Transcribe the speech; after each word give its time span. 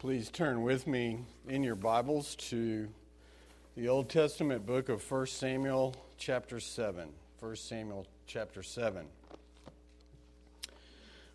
Please 0.00 0.30
turn 0.30 0.62
with 0.62 0.86
me 0.86 1.18
in 1.46 1.62
your 1.62 1.74
Bibles 1.74 2.34
to 2.36 2.88
the 3.76 3.88
Old 3.88 4.08
Testament 4.08 4.64
book 4.64 4.88
of 4.88 5.02
1 5.10 5.26
Samuel, 5.26 5.94
chapter 6.16 6.58
7. 6.58 7.10
1 7.38 7.56
Samuel, 7.56 8.06
chapter 8.26 8.62
7. 8.62 9.04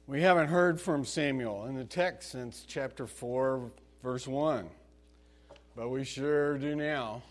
We 0.08 0.24
haven't 0.24 0.48
heard 0.48 0.82
from 0.82 1.06
Samuel 1.06 1.66
in 1.66 1.76
the 1.76 1.84
text 1.84 2.32
since 2.32 2.66
chapter 2.68 3.06
4, 3.06 3.70
verse 4.02 4.28
1, 4.28 4.68
but 5.76 5.90
we 5.90 6.04
sure 6.04 6.58
do 6.58 6.76
now. 6.76 7.22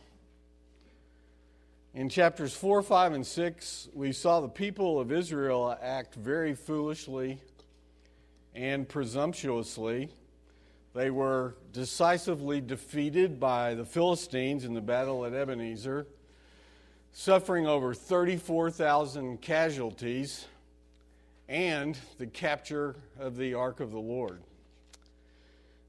In 1.95 2.09
chapters 2.09 2.55
4, 2.55 2.81
5, 2.81 3.13
and 3.13 3.27
6, 3.27 3.89
we 3.93 4.13
saw 4.13 4.39
the 4.39 4.47
people 4.47 5.01
of 5.01 5.11
Israel 5.11 5.77
act 5.83 6.15
very 6.15 6.55
foolishly 6.55 7.41
and 8.55 8.89
presumptuously 8.89 10.11
they 10.95 11.11
were 11.11 11.57
decisively 11.73 12.61
defeated 12.61 13.41
by 13.41 13.75
the 13.75 13.85
Philistines 13.85 14.65
in 14.65 14.75
the 14.75 14.81
battle 14.81 15.25
at 15.25 15.35
Ebenezer, 15.35 16.07
suffering 17.13 17.67
over 17.67 17.93
34,000 17.93 19.41
casualties 19.41 20.47
and 21.49 21.99
the 22.19 22.27
capture 22.27 22.97
of 23.19 23.37
the 23.37 23.55
Ark 23.55 23.81
of 23.81 23.91
the 23.91 23.99
Lord. 23.99 24.41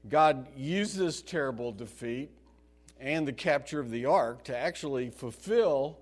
God 0.08 0.46
used 0.56 0.96
this 0.96 1.22
terrible 1.22 1.72
defeat 1.72 2.30
and 3.00 3.26
the 3.26 3.32
capture 3.32 3.80
of 3.80 3.90
the 3.90 4.06
ark 4.06 4.44
to 4.44 4.56
actually 4.56 5.10
fulfill 5.10 5.98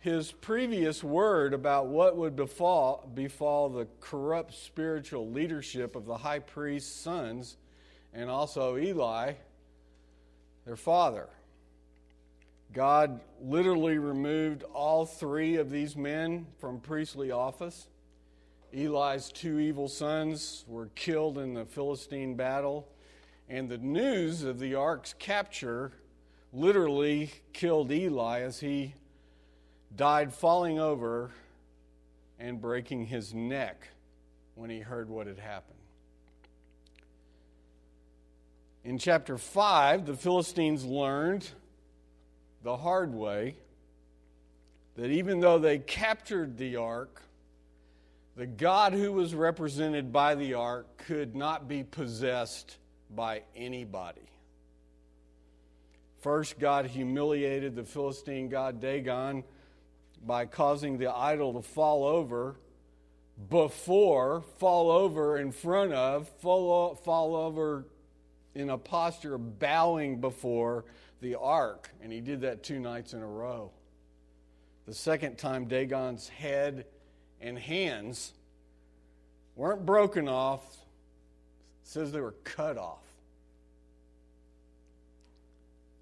his 0.00 0.30
previous 0.30 1.02
word 1.02 1.54
about 1.54 1.86
what 1.86 2.16
would 2.16 2.36
befall, 2.36 3.10
befall 3.14 3.68
the 3.68 3.86
corrupt 4.00 4.54
spiritual 4.54 5.30
leadership 5.30 5.96
of 5.96 6.06
the 6.06 6.18
high 6.18 6.38
priest's 6.38 6.94
sons 6.94 7.56
and 8.12 8.30
also 8.30 8.76
Eli, 8.76 9.34
their 10.64 10.76
father. 10.76 11.28
God 12.72 13.20
literally 13.40 13.98
removed 13.98 14.62
all 14.74 15.06
three 15.06 15.56
of 15.56 15.70
these 15.70 15.96
men 15.96 16.46
from 16.58 16.80
priestly 16.80 17.30
office. 17.30 17.88
Eli's 18.72 19.32
two 19.32 19.58
evil 19.58 19.88
sons 19.88 20.64
were 20.68 20.90
killed 20.94 21.38
in 21.38 21.54
the 21.54 21.64
Philistine 21.64 22.34
battle, 22.34 22.86
and 23.48 23.68
the 23.68 23.78
news 23.78 24.42
of 24.42 24.58
the 24.58 24.74
ark's 24.74 25.14
capture 25.14 25.92
literally 26.52 27.30
killed 27.52 27.90
Eli 27.90 28.40
as 28.40 28.60
he 28.60 28.94
died 29.96 30.34
falling 30.34 30.78
over 30.78 31.30
and 32.38 32.60
breaking 32.60 33.06
his 33.06 33.32
neck 33.32 33.88
when 34.54 34.68
he 34.68 34.80
heard 34.80 35.08
what 35.08 35.26
had 35.26 35.38
happened. 35.38 35.77
In 38.88 38.96
chapter 38.96 39.36
5, 39.36 40.06
the 40.06 40.16
Philistines 40.16 40.82
learned 40.82 41.46
the 42.62 42.74
hard 42.74 43.12
way 43.12 43.56
that 44.96 45.08
even 45.10 45.40
though 45.40 45.58
they 45.58 45.76
captured 45.78 46.56
the 46.56 46.76
ark, 46.76 47.20
the 48.34 48.46
God 48.46 48.94
who 48.94 49.12
was 49.12 49.34
represented 49.34 50.10
by 50.10 50.36
the 50.36 50.54
ark 50.54 50.86
could 51.06 51.36
not 51.36 51.68
be 51.68 51.84
possessed 51.84 52.78
by 53.14 53.42
anybody. 53.54 54.26
First, 56.22 56.58
God 56.58 56.86
humiliated 56.86 57.76
the 57.76 57.84
Philistine 57.84 58.48
god 58.48 58.80
Dagon 58.80 59.44
by 60.24 60.46
causing 60.46 60.96
the 60.96 61.14
idol 61.14 61.52
to 61.52 61.60
fall 61.60 62.06
over 62.06 62.56
before, 63.50 64.44
fall 64.56 64.90
over 64.90 65.36
in 65.36 65.52
front 65.52 65.92
of, 65.92 66.26
fall, 66.40 66.94
fall 66.94 67.36
over 67.36 67.84
in 68.60 68.70
a 68.70 68.78
posture 68.78 69.34
of 69.34 69.58
bowing 69.58 70.20
before 70.20 70.84
the 71.20 71.34
ark, 71.34 71.90
and 72.02 72.12
he 72.12 72.20
did 72.20 72.42
that 72.42 72.62
two 72.62 72.78
nights 72.78 73.12
in 73.12 73.20
a 73.20 73.26
row. 73.26 73.70
The 74.86 74.94
second 74.94 75.36
time, 75.36 75.66
Dagon's 75.66 76.28
head 76.28 76.86
and 77.40 77.58
hands 77.58 78.32
weren't 79.54 79.84
broken 79.84 80.28
off, 80.28 80.62
says 81.82 82.12
they 82.12 82.20
were 82.20 82.36
cut 82.44 82.78
off. 82.78 83.02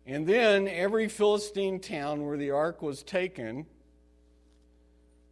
And 0.07 0.27
then 0.27 0.69
every 0.69 1.09
Philistine 1.09 1.81
town 1.81 2.25
where 2.25 2.37
the 2.37 2.53
ark 2.53 2.81
was 2.81 3.03
taken 3.03 3.67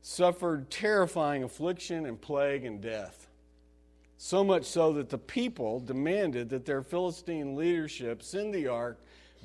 suffered 0.03 0.71
terrifying 0.71 1.45
affliction 1.45 2.07
and 2.07 2.21
plague 2.21 2.65
and 2.65 2.81
death. 2.81 3.29
So 4.27 4.43
much 4.43 4.65
so 4.65 4.95
that 4.95 5.11
the 5.11 5.19
people 5.19 5.81
demanded 5.81 6.49
that 6.49 6.65
their 6.65 6.81
Philistine 6.81 7.57
leadership 7.57 8.23
send 8.23 8.55
the 8.55 8.69
ark 8.69 8.99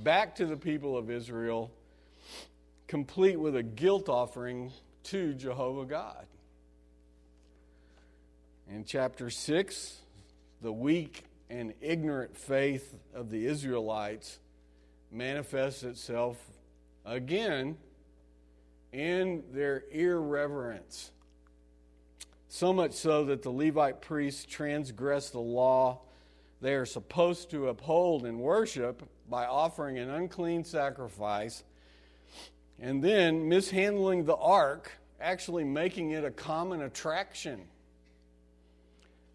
back 0.06 0.36
to 0.36 0.46
the 0.46 0.56
people 0.56 0.98
of 0.98 1.12
Israel, 1.12 1.70
complete 2.88 3.38
with 3.38 3.58
a 3.58 3.62
guilt 3.62 4.08
offering 4.08 4.72
to 5.04 5.34
Jehovah 5.34 5.84
God. 5.84 6.26
In 8.70 8.86
chapter 8.86 9.30
6, 9.30 9.98
the 10.62 10.72
weak 10.72 11.26
and 11.50 11.74
ignorant 11.82 12.38
faith 12.38 12.96
of 13.14 13.30
the 13.30 13.48
Israelites 13.48 14.40
manifests 15.12 15.84
itself 15.84 16.38
again 17.04 17.76
in 18.94 19.44
their 19.52 19.84
irreverence 19.92 21.12
so 22.50 22.74
much 22.74 22.94
so 22.94 23.24
that 23.26 23.44
the 23.44 23.52
Levite 23.52 24.02
priests 24.02 24.44
transgress 24.44 25.30
the 25.30 25.40
law 25.40 26.02
they 26.62 26.74
are 26.74 26.86
supposed 26.86 27.52
to 27.52 27.70
uphold 27.70 28.26
and 28.26 28.40
worship 28.40 29.08
by 29.30 29.46
offering 29.46 29.98
an 29.98 30.10
unclean 30.10 30.66
sacrifice 30.66 31.64
and 32.82 33.04
then 33.04 33.48
mishandling 33.48 34.26
the 34.26 34.36
ark, 34.36 34.92
actually 35.22 35.64
making 35.64 36.12
it 36.12 36.26
a 36.26 36.32
common 36.32 36.82
attraction. 36.82 37.62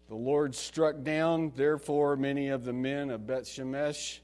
The 0.09 0.15
Lord 0.15 0.53
struck 0.53 1.03
down, 1.03 1.51
therefore, 1.55 2.15
many 2.15 2.49
of 2.49 2.63
the 2.63 2.73
men 2.73 3.09
of 3.09 3.25
Beth 3.25 3.45
Shemesh 3.45 4.19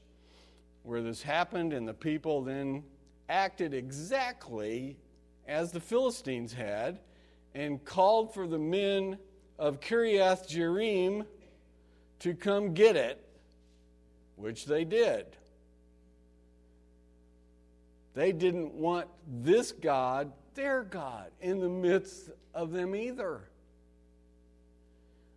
where 0.84 1.02
this 1.02 1.22
happened, 1.22 1.72
and 1.72 1.86
the 1.86 1.94
people 1.94 2.42
then 2.42 2.82
acted 3.28 3.74
exactly 3.74 4.96
as 5.46 5.70
the 5.72 5.80
Philistines 5.80 6.52
had 6.52 6.98
and 7.54 7.84
called 7.84 8.34
for 8.34 8.46
the 8.46 8.58
men 8.58 9.18
of 9.58 9.80
Kiriath 9.80 10.48
Jearim 10.48 11.26
to 12.20 12.34
come 12.34 12.74
get 12.74 12.96
it, 12.96 13.24
which 14.36 14.66
they 14.66 14.84
did. 14.84 15.26
They 18.14 18.32
didn't 18.32 18.74
want 18.74 19.08
this 19.26 19.72
God, 19.72 20.32
their 20.54 20.82
God, 20.82 21.30
in 21.40 21.60
the 21.60 21.68
midst 21.68 22.30
of 22.54 22.72
them 22.72 22.94
either. 22.94 23.40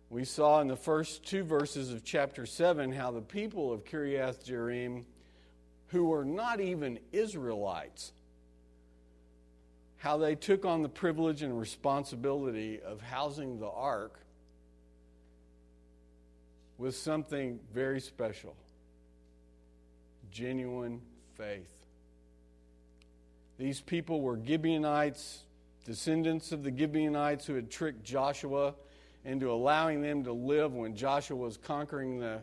We 0.08 0.24
saw 0.24 0.60
in 0.60 0.68
the 0.68 0.76
first 0.76 1.24
two 1.24 1.42
verses 1.42 1.92
of 1.92 2.04
chapter 2.04 2.46
7 2.46 2.92
how 2.92 3.10
the 3.10 3.20
people 3.20 3.72
of 3.72 3.84
Kiriath 3.84 4.44
Jearim, 4.46 5.04
who 5.88 6.04
were 6.04 6.24
not 6.24 6.60
even 6.60 6.98
Israelites, 7.12 8.12
how 10.06 10.16
they 10.16 10.36
took 10.36 10.64
on 10.64 10.82
the 10.82 10.88
privilege 10.88 11.42
and 11.42 11.58
responsibility 11.58 12.78
of 12.80 13.00
housing 13.00 13.58
the 13.58 13.68
ark 13.68 14.20
was 16.78 16.96
something 16.96 17.58
very 17.74 17.98
special 17.98 18.54
genuine 20.30 21.00
faith. 21.36 21.72
These 23.58 23.80
people 23.80 24.20
were 24.20 24.38
Gibeonites, 24.40 25.42
descendants 25.84 26.52
of 26.52 26.62
the 26.62 26.70
Gibeonites 26.70 27.44
who 27.44 27.54
had 27.54 27.68
tricked 27.68 28.04
Joshua 28.04 28.76
into 29.24 29.50
allowing 29.50 30.02
them 30.02 30.22
to 30.22 30.32
live 30.32 30.72
when 30.72 30.94
Joshua 30.94 31.36
was 31.36 31.56
conquering 31.56 32.20
the, 32.20 32.42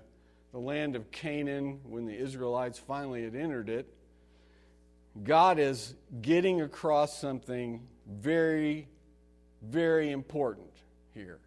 the 0.51 0.59
land 0.59 0.97
of 0.97 1.09
Canaan 1.11 1.79
when 1.85 2.05
the 2.05 2.13
Israelites 2.13 2.77
finally 2.77 3.23
had 3.23 3.35
entered 3.35 3.69
it. 3.69 3.87
God 5.21 5.59
is 5.59 5.93
getting 6.21 6.61
across 6.61 7.19
something 7.19 7.85
very, 8.07 8.87
very 9.61 10.11
important 10.11 10.71
here. 11.13 11.39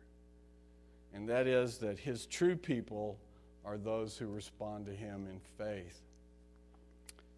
And 1.13 1.29
that 1.29 1.47
is 1.47 1.79
that 1.79 1.99
his 1.99 2.27
true 2.27 2.57
people 2.57 3.19
are 3.65 3.77
those 3.77 4.17
who 4.17 4.27
respond 4.27 4.87
to 4.87 4.93
him 4.93 5.27
in 5.27 5.41
faith. 5.59 6.01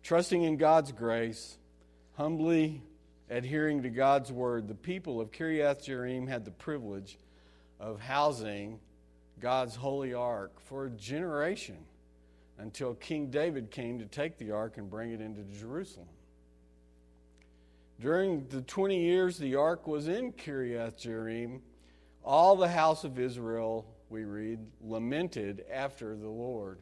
Trusting 0.03 0.43
in 0.43 0.59
God's 0.59 0.93
grace, 0.93 1.57
humbly 2.17 2.83
adhering 3.31 3.83
to 3.83 3.91
God's 3.91 4.31
word, 4.31 4.69
the 4.69 4.75
people 4.75 5.21
of 5.21 5.31
Kiriath 5.31 5.87
Jearim 5.87 6.29
had 6.29 6.45
the 6.45 6.51
privilege 6.51 7.19
of 7.81 8.01
housing 8.01 8.81
God's 9.41 9.77
holy 9.77 10.13
ark 10.13 10.61
for 10.61 10.87
a 10.87 10.91
generation 10.91 11.79
until 12.59 12.95
King 12.95 13.31
David 13.31 13.71
came 13.71 13.99
to 14.01 14.05
take 14.05 14.37
the 14.37 14.51
ark 14.51 14.77
and 14.77 14.91
bring 14.91 15.13
it 15.13 15.21
into 15.21 15.43
Jerusalem. 15.59 16.09
During 18.01 18.47
the 18.49 18.63
20 18.63 19.01
years 19.01 19.39
the 19.39 19.57
ark 19.57 19.87
was 19.87 20.09
in 20.09 20.33
Kiriath 20.33 21.03
Jearim, 21.03 21.61
all 22.25 22.57
the 22.57 22.69
house 22.69 23.05
of 23.05 23.19
Israel, 23.19 23.87
we 24.09 24.25
read, 24.25 24.61
lamented 24.81 25.65
after 25.71 26.15
the 26.17 26.29
Lord. 26.29 26.79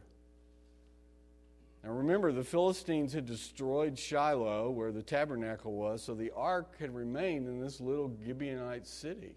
Now 1.82 1.92
remember, 1.92 2.32
the 2.32 2.44
Philistines 2.44 3.12
had 3.12 3.26
destroyed 3.26 3.98
Shiloh, 3.98 4.70
where 4.70 4.92
the 4.92 5.02
tabernacle 5.02 5.72
was, 5.72 6.02
so 6.02 6.14
the 6.14 6.32
ark 6.34 6.76
had 6.80 6.94
remained 6.94 7.46
in 7.46 7.60
this 7.60 7.80
little 7.80 8.08
Gibeonite 8.08 8.86
city. 8.86 9.36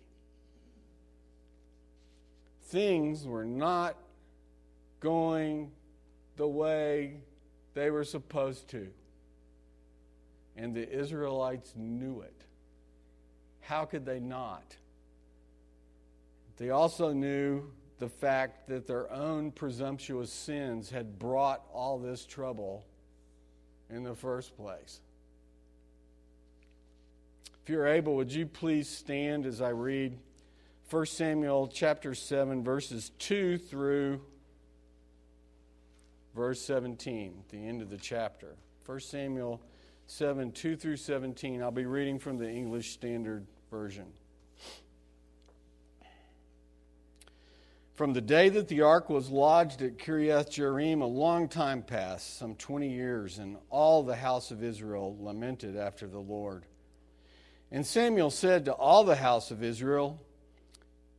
Things 2.64 3.26
were 3.26 3.46
not 3.46 3.96
going 5.00 5.72
the 6.36 6.48
way 6.48 7.22
they 7.74 7.90
were 7.92 8.04
supposed 8.04 8.68
to. 8.70 8.90
And 10.56 10.76
the 10.76 10.90
Israelites 10.90 11.74
knew 11.76 12.22
it. 12.22 12.46
How 13.62 13.86
could 13.86 14.06
they 14.06 14.20
not? 14.20 14.76
They 16.58 16.72
also 16.72 17.14
knew 17.14 17.72
the 18.00 18.10
fact 18.10 18.68
that 18.68 18.88
their 18.88 19.12
own 19.12 19.52
presumptuous 19.52 20.32
sins 20.32 20.90
had 20.90 21.20
brought 21.20 21.64
all 21.74 22.00
this 22.00 22.26
trouble 22.26 22.86
in 23.90 24.04
the 24.04 24.16
first 24.16 24.56
place. 24.58 25.00
If 27.64 27.70
you're 27.70 27.88
able, 27.88 28.16
would 28.16 28.34
you 28.34 28.46
please 28.46 28.90
stand 28.90 29.46
as 29.46 29.62
I 29.62 29.70
read 29.70 30.18
1 30.90 31.06
Samuel 31.06 31.68
chapter 31.68 32.16
7 32.16 32.64
verses 32.64 33.12
2 33.20 33.58
through 33.60 34.22
verse 36.36 36.62
17, 36.62 37.44
the 37.50 37.68
end 37.68 37.82
of 37.82 37.90
the 37.90 37.98
chapter. 37.98 38.56
1 38.86 39.00
Samuel 39.02 39.62
7 40.10 40.52
2 40.52 40.76
through 40.76 40.98
17. 40.98 41.62
I'll 41.62 41.70
be 41.70 41.86
reading 41.86 42.18
from 42.18 42.40
the 42.40 42.50
English 42.50 42.94
Standard 42.94 43.46
Version. 43.70 44.08
From 47.94 48.14
the 48.14 48.22
day 48.22 48.50
that 48.50 48.70
the 48.70 48.82
ark 48.82 49.08
was 49.08 49.30
lodged 49.30 49.84
at 49.84 50.00
Kiriath 50.00 50.50
Jearim, 50.50 51.02
a 51.02 51.06
long 51.06 51.48
time 51.48 51.84
passed, 51.84 52.40
some 52.40 52.56
20 52.56 52.90
years, 52.90 53.38
and 53.38 53.58
all 53.70 54.02
the 54.02 54.16
house 54.16 54.50
of 54.50 54.64
Israel 54.64 55.16
lamented 55.20 55.78
after 55.78 56.08
the 56.08 56.18
Lord. 56.18 56.66
And 57.72 57.86
Samuel 57.86 58.32
said 58.32 58.66
to 58.66 58.74
all 58.74 59.04
the 59.04 59.16
house 59.16 59.52
of 59.52 59.64
Israel, 59.64 60.20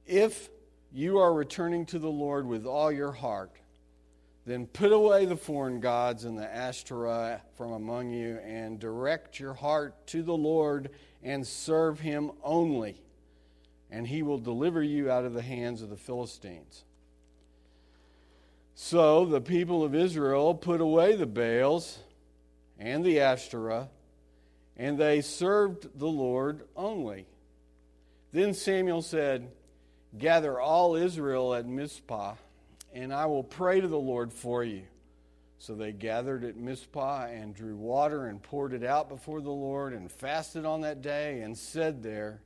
If 0.05 0.51
you 0.93 1.19
are 1.19 1.33
returning 1.33 1.87
to 1.87 2.01
the 2.01 2.11
Lord 2.11 2.45
with 2.45 2.67
all 2.67 2.91
your 2.91 3.13
heart, 3.13 3.60
then 4.51 4.67
put 4.67 4.93
away 4.93 5.25
the 5.25 5.37
foreign 5.37 5.81
gods 5.81 6.25
and 6.25 6.39
the 6.39 6.55
Ashtoreth 6.55 7.41
from 7.57 7.73
among 7.73 8.11
you, 8.11 8.39
and 8.45 8.79
direct 8.79 9.39
your 9.39 9.55
heart 9.55 10.07
to 10.09 10.23
the 10.23 10.37
Lord 10.37 10.91
and 11.23 11.47
serve 11.47 12.01
him 12.01 12.33
only 12.43 13.01
and 13.91 14.07
he 14.07 14.23
will 14.23 14.39
deliver 14.39 14.83
you 14.83 15.11
out 15.11 15.25
of 15.25 15.35
the 15.35 15.43
hands 15.43 15.83
of 15.83 15.91
the 15.91 15.97
Philistines. 15.97 16.85
So 18.75 19.25
the 19.25 19.41
people 19.41 19.85
of 19.85 19.95
Israel 19.95 20.55
put 20.55 20.81
away 20.81 21.17
the 21.17 21.27
Baals 21.27 21.99
and 22.79 23.05
the 23.05 23.21
Ashtoreth, 23.21 23.89
and 24.77 24.97
they 24.97 25.21
served 25.21 25.99
the 25.99 26.07
Lord 26.07 26.63
only. 26.77 27.27
Then 28.33 28.55
Samuel 28.55 29.03
said, 29.03 29.51
Gather 30.17 30.59
all 30.59 30.95
Israel 30.95 31.55
at 31.55 31.67
Mizpah, 31.67 32.37
and 32.93 33.13
I 33.13 33.27
will 33.27 33.45
pray 33.45 33.81
to 33.81 33.89
the 33.89 33.99
Lord 33.99 34.33
for 34.33 34.65
you. 34.65 34.83
So 35.59 35.75
they 35.75 35.93
gathered 35.93 36.43
at 36.45 36.57
Mizpah 36.57 37.27
and 37.27 37.55
drew 37.55 37.77
water 37.77 38.27
and 38.27 38.43
poured 38.43 38.73
it 38.73 38.83
out 38.83 39.09
before 39.09 39.43
the 39.43 39.51
Lord 39.51 39.93
and 39.93 40.11
fasted 40.11 40.65
on 40.65 40.81
that 40.81 41.03
day 41.03 41.43
and 41.43 41.57
said 41.57 42.03
there, 42.03 42.41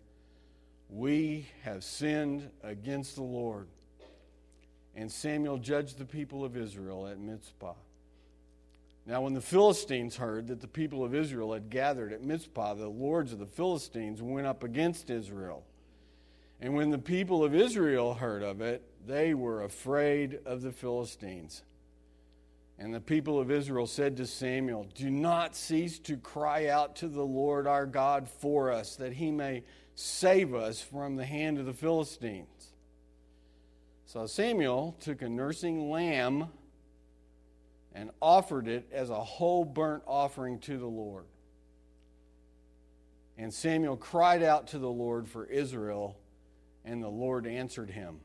we 0.91 1.46
have 1.62 1.85
sinned 1.85 2.50
against 2.62 3.14
the 3.14 3.23
Lord. 3.23 3.69
And 4.96 5.11
Samuel 5.11 5.58
judged 5.58 5.99
the 5.99 6.05
people 6.05 6.44
of 6.44 6.56
Israel 6.56 7.06
at 7.06 7.19
Mizpah. 7.19 7.75
Now, 9.06 9.23
when 9.23 9.35
the 9.35 9.40
Philistines 9.40 10.17
heard 10.17 10.49
that 10.49 10.61
the 10.61 10.67
people 10.67 11.05
of 11.05 11.14
Israel 11.14 11.52
had 11.52 11.69
gathered 11.69 12.12
at 12.12 12.23
Mizpah, 12.23 12.75
the 12.75 12.88
lords 12.88 13.32
of 13.32 13.38
the 13.38 13.47
Philistines 13.47 14.23
went 14.23 14.47
up 14.47 14.64
against 14.64 15.11
Israel. 15.11 15.64
And 16.61 16.75
when 16.75 16.91
the 16.91 16.99
people 16.99 17.45
of 17.45 17.55
Israel 17.55 18.15
heard 18.15 18.43
of 18.43 18.61
it, 18.61 18.83
they 19.06 19.35
were 19.35 19.62
afraid 19.62 20.39
of 20.47 20.62
the 20.62 20.73
Philistines. 20.73 21.62
And 22.79 22.93
the 22.93 23.01
people 23.01 23.39
of 23.39 23.51
Israel 23.51 23.87
said 23.87 24.17
to 24.17 24.27
Samuel, 24.27 24.87
Do 24.95 25.11
not 25.11 25.55
cease 25.55 25.99
to 26.01 26.17
cry 26.17 26.69
out 26.69 26.97
to 26.97 27.09
the 27.09 27.25
Lord 27.25 27.67
our 27.67 27.87
God 27.87 28.29
for 28.29 28.73
us, 28.73 28.97
that 28.97 29.12
he 29.12 29.31
may 29.31 29.62
save 29.95 30.55
us 30.55 30.81
from 30.81 31.17
the 31.17 31.25
hand 31.25 31.59
of 31.59 31.67
the 31.67 31.73
Philistines. 31.73 32.73
So 34.07 34.27
Samuel 34.27 34.97
took 35.00 35.23
a 35.23 35.29
nursing 35.29 35.91
lamb 35.91 36.49
and 37.95 38.11
offered 38.21 38.67
it 38.67 38.89
as 38.93 39.11
a 39.11 39.23
whole 39.23 39.65
burnt 39.65 40.03
offering 40.07 40.59
to 40.61 40.79
the 40.79 40.87
Lord. 40.87 41.25
And 43.39 43.53
Samuel 43.53 43.97
cried 43.97 44.43
out 44.43 44.69
to 44.69 44.79
the 44.79 44.91
Lord 44.91 45.29
for 45.29 45.47
Israel, 45.47 46.17
and 46.85 47.03
the 47.03 47.09
Lord 47.09 47.47
answered 47.47 47.91
him. 47.91 48.21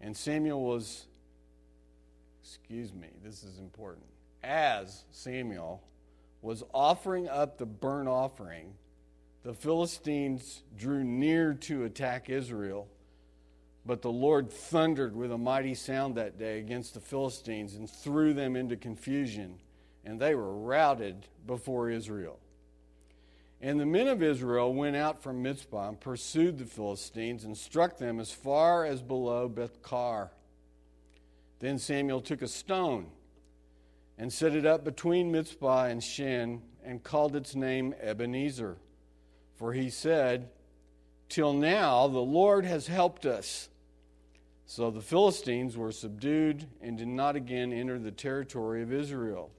And 0.00 0.16
Samuel 0.16 0.62
was, 0.62 1.06
excuse 2.42 2.92
me, 2.92 3.08
this 3.22 3.42
is 3.42 3.58
important. 3.58 4.06
As 4.42 5.04
Samuel 5.10 5.82
was 6.42 6.62
offering 6.72 7.28
up 7.28 7.58
the 7.58 7.66
burnt 7.66 8.08
offering, 8.08 8.74
the 9.42 9.54
Philistines 9.54 10.62
drew 10.76 11.04
near 11.04 11.54
to 11.54 11.84
attack 11.84 12.28
Israel. 12.28 12.88
But 13.86 14.00
the 14.00 14.12
Lord 14.12 14.50
thundered 14.50 15.14
with 15.14 15.30
a 15.30 15.38
mighty 15.38 15.74
sound 15.74 16.14
that 16.14 16.38
day 16.38 16.58
against 16.58 16.94
the 16.94 17.00
Philistines 17.00 17.74
and 17.74 17.88
threw 17.88 18.32
them 18.32 18.56
into 18.56 18.76
confusion, 18.76 19.58
and 20.04 20.18
they 20.18 20.34
were 20.34 20.56
routed 20.56 21.26
before 21.46 21.90
Israel. 21.90 22.38
And 23.64 23.80
the 23.80 23.86
men 23.86 24.08
of 24.08 24.22
Israel 24.22 24.74
went 24.74 24.94
out 24.94 25.22
from 25.22 25.42
Mizpah 25.42 25.88
and 25.88 25.98
pursued 25.98 26.58
the 26.58 26.66
Philistines 26.66 27.44
and 27.44 27.56
struck 27.56 27.96
them 27.96 28.20
as 28.20 28.30
far 28.30 28.84
as 28.84 29.00
below 29.00 29.48
Beth-car. 29.48 30.30
Then 31.60 31.78
Samuel 31.78 32.20
took 32.20 32.42
a 32.42 32.48
stone 32.48 33.06
and 34.18 34.30
set 34.30 34.54
it 34.54 34.66
up 34.66 34.84
between 34.84 35.32
Mizpah 35.32 35.86
and 35.86 36.04
Shen 36.04 36.60
and 36.84 37.02
called 37.02 37.34
its 37.34 37.54
name 37.54 37.94
Ebenezer 38.00 38.76
for 39.54 39.72
he 39.72 39.88
said, 39.88 40.50
Till 41.28 41.52
now 41.52 42.08
the 42.08 42.18
Lord 42.18 42.64
has 42.64 42.86
helped 42.86 43.24
us. 43.24 43.68
So 44.66 44.90
the 44.90 45.00
Philistines 45.00 45.76
were 45.76 45.92
subdued 45.92 46.66
and 46.80 46.98
did 46.98 47.08
not 47.08 47.36
again 47.36 47.72
enter 47.72 47.98
the 47.98 48.10
territory 48.10 48.82
of 48.82 48.92
Israel. 48.92 49.50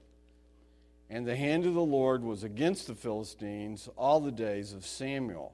And 1.10 1.26
the 1.26 1.36
hand 1.36 1.66
of 1.66 1.74
the 1.74 1.82
Lord 1.82 2.24
was 2.24 2.44
against 2.44 2.88
the 2.88 2.96
Philistines 2.96 3.88
all 3.96 4.20
the 4.20 4.32
days 4.32 4.74
of 4.74 4.86
Samuel. 4.86 5.54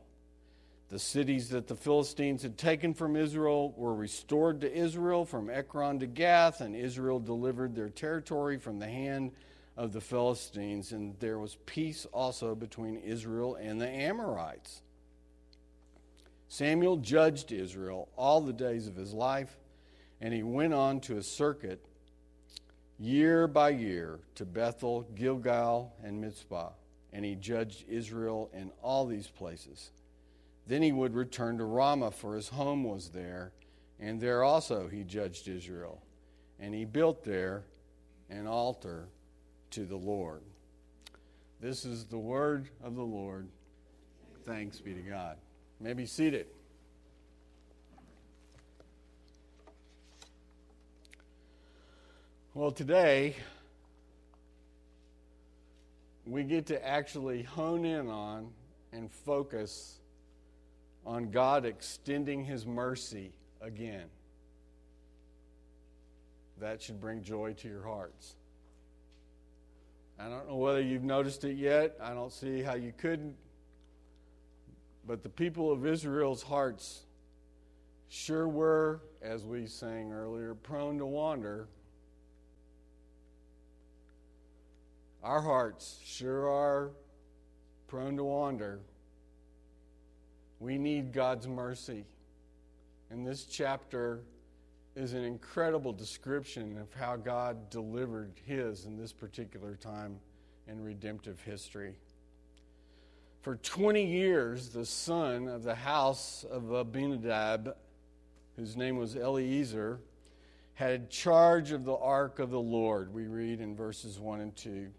The 0.89 0.99
cities 0.99 1.49
that 1.49 1.67
the 1.67 1.75
Philistines 1.75 2.43
had 2.43 2.57
taken 2.57 2.93
from 2.93 3.15
Israel 3.15 3.73
were 3.77 3.95
restored 3.95 4.61
to 4.61 4.73
Israel 4.73 5.25
from 5.25 5.49
Ekron 5.49 5.99
to 5.99 6.07
Gath, 6.07 6.59
and 6.61 6.75
Israel 6.75 7.19
delivered 7.19 7.75
their 7.75 7.89
territory 7.89 8.57
from 8.57 8.79
the 8.79 8.87
hand 8.87 9.31
of 9.77 9.93
the 9.93 10.01
Philistines, 10.01 10.91
and 10.91 11.17
there 11.19 11.39
was 11.39 11.57
peace 11.65 12.05
also 12.11 12.55
between 12.55 12.97
Israel 12.97 13.55
and 13.55 13.79
the 13.79 13.87
Amorites. 13.87 14.81
Samuel 16.49 16.97
judged 16.97 17.53
Israel 17.53 18.09
all 18.17 18.41
the 18.41 18.51
days 18.51 18.87
of 18.87 18.95
his 18.95 19.13
life, 19.13 19.57
and 20.19 20.33
he 20.33 20.43
went 20.43 20.73
on 20.73 20.99
to 21.01 21.17
a 21.17 21.23
circuit 21.23 21.85
year 23.01 23.47
by 23.47 23.69
year 23.69 24.19
to 24.35 24.45
Bethel, 24.45 25.07
Gilgal, 25.15 25.91
and 26.03 26.21
Mizpah, 26.21 26.69
and 27.11 27.25
he 27.25 27.35
judged 27.35 27.83
Israel 27.89 28.49
in 28.53 28.71
all 28.83 29.07
these 29.07 29.27
places. 29.27 29.89
Then 30.67 30.83
he 30.83 30.91
would 30.91 31.15
return 31.15 31.57
to 31.57 31.65
Ramah, 31.65 32.11
for 32.11 32.35
his 32.35 32.49
home 32.49 32.83
was 32.83 33.09
there, 33.09 33.51
and 33.99 34.21
there 34.21 34.43
also 34.43 34.87
he 34.87 35.03
judged 35.03 35.47
Israel. 35.47 36.01
And 36.59 36.75
he 36.75 36.85
built 36.85 37.23
there 37.23 37.63
an 38.29 38.45
altar 38.45 39.07
to 39.71 39.85
the 39.85 39.95
Lord. 39.95 40.41
This 41.59 41.85
is 41.85 42.05
the 42.05 42.19
word 42.19 42.69
of 42.83 42.95
the 42.95 43.01
Lord. 43.01 43.47
Thanks 44.45 44.79
be 44.79 44.93
to 44.93 45.01
God. 45.01 45.37
You 45.79 45.87
may 45.87 45.93
be 45.93 46.05
seated. 46.05 46.45
Well, 52.53 52.71
today 52.71 53.37
we 56.25 56.43
get 56.43 56.65
to 56.65 56.85
actually 56.85 57.43
hone 57.43 57.85
in 57.85 58.09
on 58.09 58.49
and 58.91 59.09
focus 59.09 59.99
on 61.05 61.31
God 61.31 61.63
extending 61.63 62.43
His 62.43 62.65
mercy 62.65 63.31
again. 63.61 64.03
That 66.59 66.81
should 66.81 66.99
bring 66.99 67.23
joy 67.23 67.53
to 67.53 67.69
your 67.69 67.83
hearts. 67.83 68.35
I 70.19 70.27
don't 70.27 70.49
know 70.49 70.57
whether 70.57 70.81
you've 70.81 71.05
noticed 71.05 71.45
it 71.45 71.55
yet. 71.55 71.95
I 72.03 72.13
don't 72.13 72.33
see 72.33 72.61
how 72.61 72.75
you 72.75 72.91
couldn't. 72.97 73.35
But 75.07 75.23
the 75.23 75.29
people 75.29 75.71
of 75.71 75.87
Israel's 75.87 76.43
hearts 76.43 77.03
sure 78.09 78.49
were, 78.49 78.99
as 79.21 79.45
we 79.45 79.67
sang 79.67 80.11
earlier, 80.11 80.53
prone 80.53 80.97
to 80.97 81.05
wander. 81.05 81.69
Our 85.23 85.41
hearts 85.41 85.99
sure 86.03 86.49
are 86.49 86.91
prone 87.87 88.17
to 88.17 88.23
wander. 88.23 88.79
We 90.59 90.77
need 90.77 91.13
God's 91.13 91.47
mercy. 91.47 92.05
And 93.09 93.25
this 93.25 93.45
chapter 93.45 94.21
is 94.95 95.13
an 95.13 95.23
incredible 95.23 95.93
description 95.93 96.77
of 96.77 96.93
how 96.93 97.15
God 97.15 97.69
delivered 97.69 98.31
his 98.45 98.85
in 98.85 98.97
this 98.97 99.13
particular 99.13 99.75
time 99.75 100.19
in 100.67 100.83
redemptive 100.83 101.41
history. 101.41 101.95
For 103.41 103.55
20 103.57 104.05
years, 104.05 104.69
the 104.69 104.85
son 104.85 105.47
of 105.47 105.63
the 105.63 105.75
house 105.75 106.45
of 106.49 106.71
Abinadab, 106.71 107.75
whose 108.55 108.77
name 108.77 108.97
was 108.97 109.15
Eleazar, 109.15 109.99
had 110.75 111.09
charge 111.09 111.71
of 111.71 111.85
the 111.85 111.95
ark 111.95 112.39
of 112.39 112.49
the 112.49 112.59
Lord, 112.59 113.13
we 113.13 113.25
read 113.25 113.61
in 113.61 113.75
verses 113.75 114.19
1 114.19 114.41
and 114.41 114.55
2. 114.55 114.89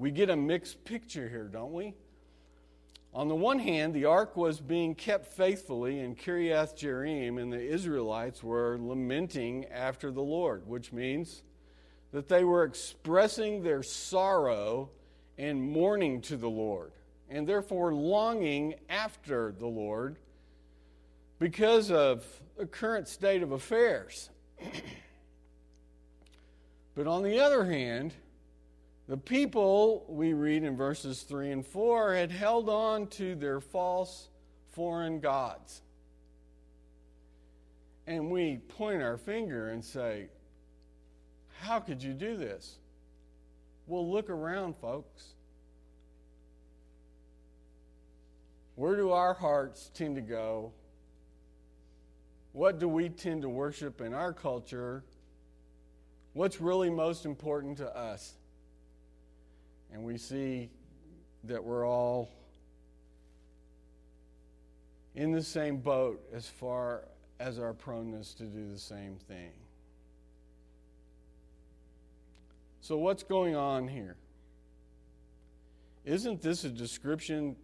We 0.00 0.10
get 0.10 0.30
a 0.30 0.36
mixed 0.36 0.82
picture 0.86 1.28
here, 1.28 1.44
don't 1.44 1.74
we? 1.74 1.92
On 3.12 3.28
the 3.28 3.34
one 3.34 3.58
hand, 3.58 3.92
the 3.92 4.06
ark 4.06 4.34
was 4.34 4.58
being 4.58 4.94
kept 4.94 5.26
faithfully 5.26 6.00
in 6.00 6.14
Kiriath 6.14 6.74
Jearim, 6.74 7.38
and 7.38 7.52
the 7.52 7.60
Israelites 7.60 8.42
were 8.42 8.78
lamenting 8.80 9.66
after 9.66 10.10
the 10.10 10.22
Lord, 10.22 10.66
which 10.66 10.90
means 10.90 11.42
that 12.12 12.28
they 12.28 12.44
were 12.44 12.64
expressing 12.64 13.62
their 13.62 13.82
sorrow 13.82 14.88
and 15.36 15.62
mourning 15.62 16.22
to 16.22 16.38
the 16.38 16.48
Lord, 16.48 16.92
and 17.28 17.46
therefore 17.46 17.92
longing 17.92 18.76
after 18.88 19.52
the 19.52 19.66
Lord 19.66 20.16
because 21.38 21.90
of 21.90 22.24
the 22.56 22.64
current 22.64 23.06
state 23.06 23.42
of 23.42 23.52
affairs. 23.52 24.30
but 26.94 27.06
on 27.06 27.22
the 27.22 27.38
other 27.38 27.66
hand, 27.66 28.14
the 29.10 29.16
people, 29.16 30.04
we 30.08 30.34
read 30.34 30.62
in 30.62 30.76
verses 30.76 31.22
3 31.22 31.50
and 31.50 31.66
4, 31.66 32.14
had 32.14 32.30
held 32.30 32.68
on 32.68 33.08
to 33.08 33.34
their 33.34 33.60
false 33.60 34.28
foreign 34.70 35.18
gods. 35.18 35.82
And 38.06 38.30
we 38.30 38.58
point 38.58 39.02
our 39.02 39.16
finger 39.16 39.70
and 39.70 39.84
say, 39.84 40.28
How 41.58 41.80
could 41.80 42.00
you 42.00 42.12
do 42.12 42.36
this? 42.36 42.76
Well, 43.88 44.08
look 44.08 44.30
around, 44.30 44.76
folks. 44.76 45.34
Where 48.76 48.94
do 48.94 49.10
our 49.10 49.34
hearts 49.34 49.90
tend 49.92 50.14
to 50.14 50.22
go? 50.22 50.70
What 52.52 52.78
do 52.78 52.86
we 52.86 53.08
tend 53.08 53.42
to 53.42 53.48
worship 53.48 54.00
in 54.00 54.14
our 54.14 54.32
culture? 54.32 55.02
What's 56.32 56.60
really 56.60 56.90
most 56.90 57.26
important 57.26 57.78
to 57.78 57.92
us? 57.92 58.34
And 59.92 60.04
we 60.04 60.16
see 60.18 60.70
that 61.44 61.62
we're 61.62 61.86
all 61.86 62.30
in 65.14 65.32
the 65.32 65.42
same 65.42 65.78
boat 65.78 66.22
as 66.32 66.46
far 66.46 67.04
as 67.38 67.58
our 67.58 67.72
proneness 67.72 68.34
to 68.34 68.44
do 68.44 68.70
the 68.70 68.78
same 68.78 69.16
thing. 69.16 69.50
So, 72.82 72.96
what's 72.96 73.22
going 73.22 73.56
on 73.56 73.88
here? 73.88 74.16
Isn't 76.04 76.40
this 76.40 76.64
a 76.64 76.70
description, 76.70 77.56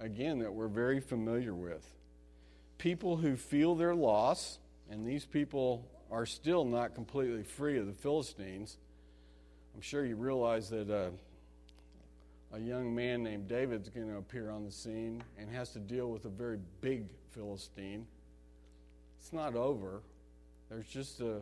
again, 0.00 0.38
that 0.38 0.52
we're 0.52 0.68
very 0.68 1.00
familiar 1.00 1.54
with? 1.54 1.86
People 2.78 3.16
who 3.16 3.36
feel 3.36 3.74
their 3.74 3.94
loss, 3.94 4.58
and 4.90 5.06
these 5.06 5.24
people 5.24 5.86
are 6.10 6.26
still 6.26 6.64
not 6.64 6.94
completely 6.94 7.42
free 7.42 7.78
of 7.78 7.86
the 7.86 7.92
Philistines. 7.92 8.78
I'm 9.74 9.82
sure 9.82 10.04
you 10.04 10.16
realize 10.16 10.70
that. 10.70 10.90
Uh, 10.90 11.10
a 12.52 12.60
young 12.60 12.94
man 12.94 13.22
named 13.22 13.48
David's 13.48 13.88
going 13.88 14.08
to 14.08 14.16
appear 14.16 14.50
on 14.50 14.64
the 14.64 14.70
scene 14.70 15.22
and 15.38 15.48
has 15.50 15.70
to 15.70 15.78
deal 15.78 16.10
with 16.10 16.26
a 16.26 16.28
very 16.28 16.58
big 16.82 17.06
Philistine. 17.30 18.06
It's 19.18 19.32
not 19.32 19.54
over. 19.54 20.02
There's 20.68 20.86
just 20.86 21.20
a, 21.20 21.40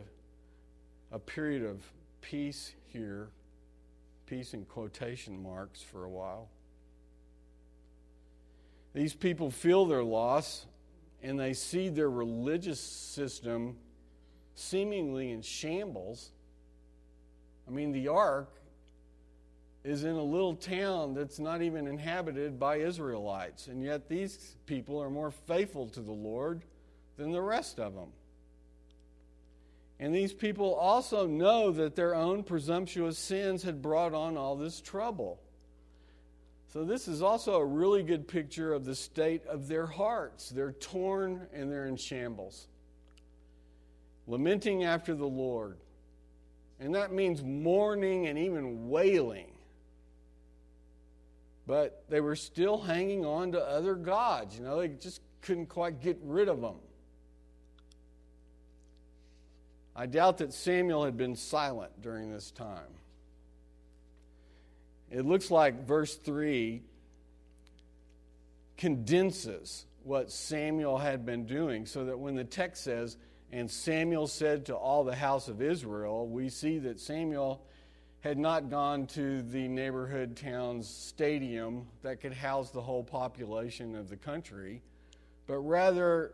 a 1.11 1.19
period 1.19 1.63
of 1.63 1.81
peace 2.21 2.73
here, 2.87 3.27
peace 4.25 4.53
in 4.53 4.63
quotation 4.63 5.41
marks 5.41 5.81
for 5.81 6.05
a 6.05 6.09
while. 6.09 6.47
These 8.93 9.13
people 9.13 9.51
feel 9.51 9.85
their 9.85 10.03
loss 10.03 10.65
and 11.21 11.37
they 11.37 11.53
see 11.53 11.89
their 11.89 12.09
religious 12.09 12.79
system 12.79 13.75
seemingly 14.55 15.31
in 15.31 15.41
shambles. 15.41 16.31
I 17.67 17.71
mean, 17.71 17.91
the 17.91 18.07
ark 18.07 18.60
is 19.83 20.03
in 20.03 20.15
a 20.15 20.23
little 20.23 20.55
town 20.55 21.13
that's 21.13 21.39
not 21.39 21.61
even 21.61 21.87
inhabited 21.87 22.59
by 22.59 22.77
Israelites. 22.77 23.67
And 23.67 23.83
yet 23.83 24.07
these 24.07 24.55
people 24.65 25.01
are 25.01 25.09
more 25.09 25.31
faithful 25.31 25.87
to 25.89 26.01
the 26.01 26.11
Lord 26.11 26.61
than 27.17 27.31
the 27.31 27.41
rest 27.41 27.79
of 27.79 27.95
them. 27.95 28.09
And 29.99 30.13
these 30.15 30.33
people 30.33 30.73
also 30.73 31.27
know 31.27 31.71
that 31.71 31.95
their 31.95 32.15
own 32.15 32.43
presumptuous 32.43 33.17
sins 33.19 33.63
had 33.63 33.81
brought 33.81 34.13
on 34.13 34.37
all 34.37 34.55
this 34.55 34.81
trouble. 34.81 35.39
So, 36.73 36.85
this 36.85 37.07
is 37.07 37.21
also 37.21 37.55
a 37.55 37.65
really 37.65 38.01
good 38.01 38.27
picture 38.27 38.73
of 38.73 38.85
the 38.85 38.95
state 38.95 39.45
of 39.45 39.67
their 39.67 39.85
hearts. 39.85 40.49
They're 40.49 40.71
torn 40.71 41.47
and 41.53 41.71
they're 41.71 41.85
in 41.85 41.97
shambles, 41.97 42.67
lamenting 44.25 44.85
after 44.85 45.13
the 45.13 45.27
Lord. 45.27 45.77
And 46.79 46.95
that 46.95 47.11
means 47.11 47.43
mourning 47.43 48.25
and 48.25 48.39
even 48.39 48.89
wailing 48.89 49.50
but 51.71 52.03
they 52.09 52.19
were 52.19 52.35
still 52.35 52.77
hanging 52.77 53.25
on 53.25 53.53
to 53.53 53.57
other 53.57 53.95
gods. 53.95 54.57
You 54.57 54.65
know, 54.65 54.81
they 54.81 54.89
just 54.89 55.21
couldn't 55.41 55.67
quite 55.67 56.01
get 56.01 56.19
rid 56.21 56.49
of 56.49 56.59
them. 56.59 56.75
I 59.95 60.05
doubt 60.05 60.39
that 60.39 60.51
Samuel 60.51 61.05
had 61.05 61.15
been 61.15 61.37
silent 61.37 62.01
during 62.01 62.29
this 62.29 62.51
time. 62.51 62.91
It 65.09 65.25
looks 65.25 65.49
like 65.49 65.87
verse 65.87 66.13
3 66.17 66.81
condenses 68.75 69.85
what 70.03 70.29
Samuel 70.29 70.97
had 70.97 71.25
been 71.25 71.45
doing 71.45 71.85
so 71.85 72.03
that 72.03 72.19
when 72.19 72.35
the 72.35 72.43
text 72.43 72.83
says, 72.83 73.15
and 73.49 73.71
Samuel 73.71 74.27
said 74.27 74.65
to 74.65 74.75
all 74.75 75.05
the 75.05 75.15
house 75.15 75.47
of 75.47 75.61
Israel, 75.61 76.27
we 76.27 76.49
see 76.49 76.79
that 76.79 76.99
Samuel 76.99 77.63
had 78.21 78.37
not 78.37 78.69
gone 78.69 79.07
to 79.07 79.41
the 79.41 79.67
neighborhood 79.67 80.37
town's 80.37 80.87
stadium 80.87 81.87
that 82.03 82.21
could 82.21 82.33
house 82.33 82.69
the 82.69 82.81
whole 82.81 83.03
population 83.03 83.95
of 83.95 84.09
the 84.09 84.15
country, 84.15 84.81
but 85.47 85.57
rather 85.57 86.31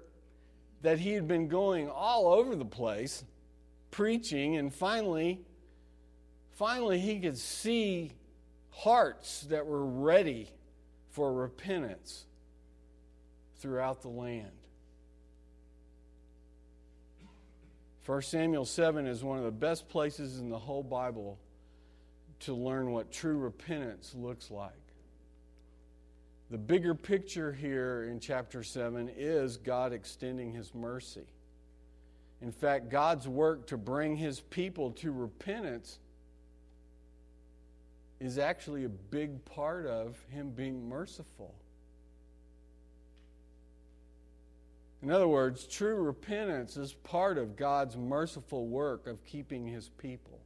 that 0.82 1.00
he 1.00 1.14
had 1.14 1.28
been 1.28 1.48
going 1.48 1.90
all 1.90 2.28
over 2.28 2.56
the 2.56 2.66
place 2.66 3.24
preaching 3.90 4.58
and 4.58 4.74
finally 4.74 5.40
finally 6.52 7.00
he 7.00 7.20
could 7.20 7.38
see 7.38 8.12
hearts 8.70 9.42
that 9.50 9.66
were 9.66 9.86
ready 9.86 10.52
for 11.10 11.34
repentance 11.34 12.26
throughout 13.60 14.02
the 14.02 14.10
land. 14.10 14.52
1 18.06 18.22
Samuel 18.22 18.66
7 18.66 19.08
is 19.08 19.24
one 19.24 19.38
of 19.38 19.44
the 19.46 19.52
best 19.52 19.90
places 19.90 20.40
in 20.40 20.50
the 20.50 20.60
whole 20.60 20.84
Bible 20.84 21.40
to 22.42 22.54
learn 22.54 22.92
what 22.92 23.12
true 23.12 23.38
repentance 23.38 24.14
looks 24.16 24.52
like. 24.52 24.72
The 26.50 26.58
bigger 26.58 26.96
picture 26.96 27.52
here 27.52 28.08
in 28.10 28.20
chapter 28.20 28.64
7 28.64 29.12
is 29.16 29.58
God 29.58 29.92
extending 29.92 30.54
his 30.54 30.74
mercy. 30.74 31.26
In 32.42 32.52
fact, 32.52 32.90
God's 32.90 33.28
work 33.28 33.68
to 33.68 33.78
bring 33.78 34.16
his 34.16 34.40
people 34.40 34.92
to 34.92 35.12
repentance 35.12 36.00
is 38.20 38.38
actually 38.38 38.86
a 38.86 38.90
big 38.90 39.44
part 39.46 39.86
of 39.86 40.18
him 40.30 40.52
being 40.52 40.88
merciful. 40.88 41.54
In 45.02 45.12
other 45.12 45.28
words, 45.28 45.68
true 45.68 45.96
repentance 45.96 46.78
is 46.78 46.94
part 46.94 47.38
of 47.38 47.56
God's 47.56 47.96
merciful 47.96 48.68
work 48.68 49.06
of 49.08 49.24
keeping 49.26 49.68
his 49.68 49.90
people. 49.90 50.37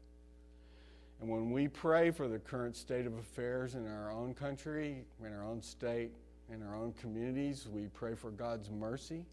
And 1.22 1.30
when 1.30 1.52
we 1.52 1.68
pray 1.68 2.10
for 2.10 2.28
the 2.28 2.40
current 2.40 2.76
state 2.76 3.06
of 3.06 3.16
affairs 3.20 3.76
in 3.76 3.88
our 3.88 4.12
own 4.12 4.34
country, 4.34 5.06
in 5.24 5.32
our 5.32 5.46
own 5.46 5.62
state, 5.62 6.12
in 6.52 6.64
our 6.64 6.76
own 6.76 6.94
communities, 6.94 7.68
we 7.72 7.88
pray 7.94 8.16
for 8.16 8.32
God's 8.32 8.72
mercy. 8.72 9.24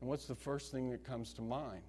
And 0.00 0.10
what's 0.10 0.26
the 0.26 0.34
first 0.34 0.72
thing 0.72 0.90
that 0.90 1.04
comes 1.04 1.32
to 1.34 1.42
mind? 1.42 1.80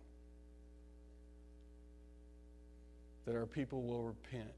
That 3.25 3.35
our 3.35 3.45
people 3.45 3.83
will 3.83 4.03
repent. 4.03 4.53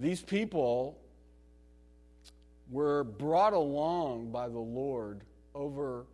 These 0.00 0.22
people 0.22 0.98
were 2.68 3.04
brought 3.04 3.52
along 3.52 4.32
by 4.32 4.48
the 4.48 4.58
Lord 4.58 5.20
over 5.54 6.06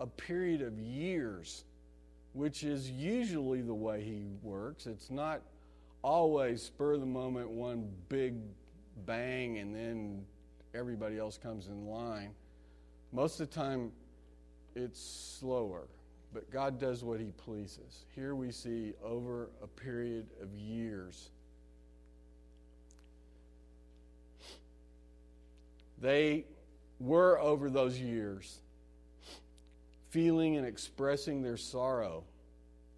a 0.00 0.06
period 0.06 0.62
of 0.62 0.78
years 0.78 1.64
which 2.32 2.62
is 2.62 2.90
usually 2.90 3.60
the 3.62 3.74
way 3.74 4.02
he 4.02 4.26
works. 4.42 4.86
It's 4.86 5.10
not 5.10 5.42
always 6.02 6.62
spur 6.62 6.96
the 6.96 7.06
moment, 7.06 7.50
one 7.50 7.90
big 8.08 8.34
bang, 9.06 9.58
and 9.58 9.74
then 9.74 10.24
everybody 10.74 11.18
else 11.18 11.38
comes 11.38 11.66
in 11.66 11.86
line. 11.86 12.30
Most 13.12 13.40
of 13.40 13.48
the 13.48 13.54
time, 13.54 13.92
it's 14.74 15.00
slower, 15.00 15.88
but 16.32 16.50
God 16.50 16.78
does 16.78 17.02
what 17.02 17.18
he 17.18 17.32
pleases. 17.36 18.04
Here 18.14 18.34
we 18.34 18.52
see 18.52 18.92
over 19.02 19.50
a 19.62 19.66
period 19.66 20.26
of 20.42 20.54
years. 20.54 21.30
They 26.00 26.44
were 27.00 27.38
over 27.40 27.70
those 27.70 27.98
years 27.98 28.60
feeling 30.10 30.56
and 30.56 30.66
expressing 30.66 31.42
their 31.42 31.56
sorrow 31.56 32.24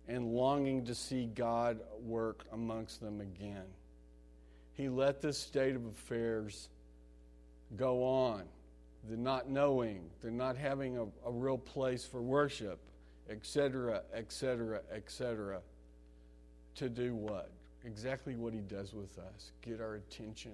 and 0.08 0.32
longing 0.32 0.84
to 0.84 0.94
see 0.94 1.26
God 1.26 1.80
work 2.02 2.44
amongst 2.52 3.00
them 3.00 3.20
again. 3.20 3.64
He 4.72 4.88
let 4.88 5.20
this 5.20 5.38
state 5.38 5.76
of 5.76 5.86
affairs 5.86 6.68
go 7.76 8.02
on. 8.04 8.44
The 9.08 9.16
not 9.16 9.48
knowing, 9.48 10.10
the 10.20 10.30
not 10.30 10.56
having 10.56 10.98
a, 10.98 11.04
a 11.26 11.32
real 11.32 11.58
place 11.58 12.04
for 12.04 12.20
worship, 12.20 12.78
etc., 13.30 14.02
etc., 14.12 14.80
etc. 14.92 15.60
To 16.76 16.88
do 16.88 17.14
what? 17.14 17.50
Exactly 17.84 18.34
what 18.34 18.52
He 18.52 18.60
does 18.60 18.92
with 18.92 19.18
us 19.18 19.52
get 19.62 19.80
our 19.80 19.94
attention. 19.94 20.52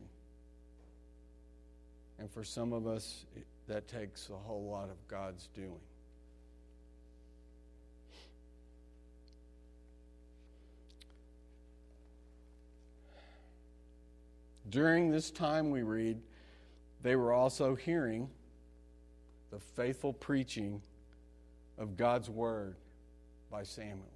And 2.18 2.30
for 2.30 2.44
some 2.44 2.72
of 2.72 2.86
us, 2.86 3.26
that 3.66 3.88
takes 3.88 4.30
a 4.30 4.36
whole 4.36 4.68
lot 4.70 4.90
of 4.90 4.96
God's 5.08 5.48
doing. 5.54 5.80
During 14.68 15.10
this 15.10 15.30
time, 15.30 15.70
we 15.70 15.82
read, 15.82 16.20
they 17.02 17.16
were 17.16 17.32
also 17.32 17.74
hearing 17.74 18.28
the 19.50 19.60
faithful 19.60 20.12
preaching 20.12 20.82
of 21.78 21.96
God's 21.96 22.28
word 22.28 22.76
by 23.50 23.62
Samuel. 23.62 24.12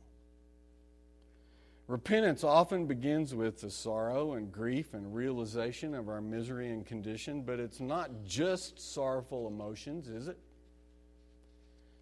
Repentance 1.87 2.45
often 2.45 2.87
begins 2.87 3.35
with 3.35 3.61
the 3.61 3.71
sorrow 3.71 4.35
and 4.35 4.53
grief 4.53 4.95
and 4.95 5.13
realization 5.13 5.95
of 5.95 6.09
our 6.09 6.21
misery 6.21 6.71
and 6.71 6.87
condition, 6.87 7.43
but 7.43 7.59
it's 7.59 7.81
not 7.81 8.11
just 8.25 8.79
sorrowful 8.79 9.49
emotions, 9.49 10.09
is 10.09 10.29
it? 10.29 10.39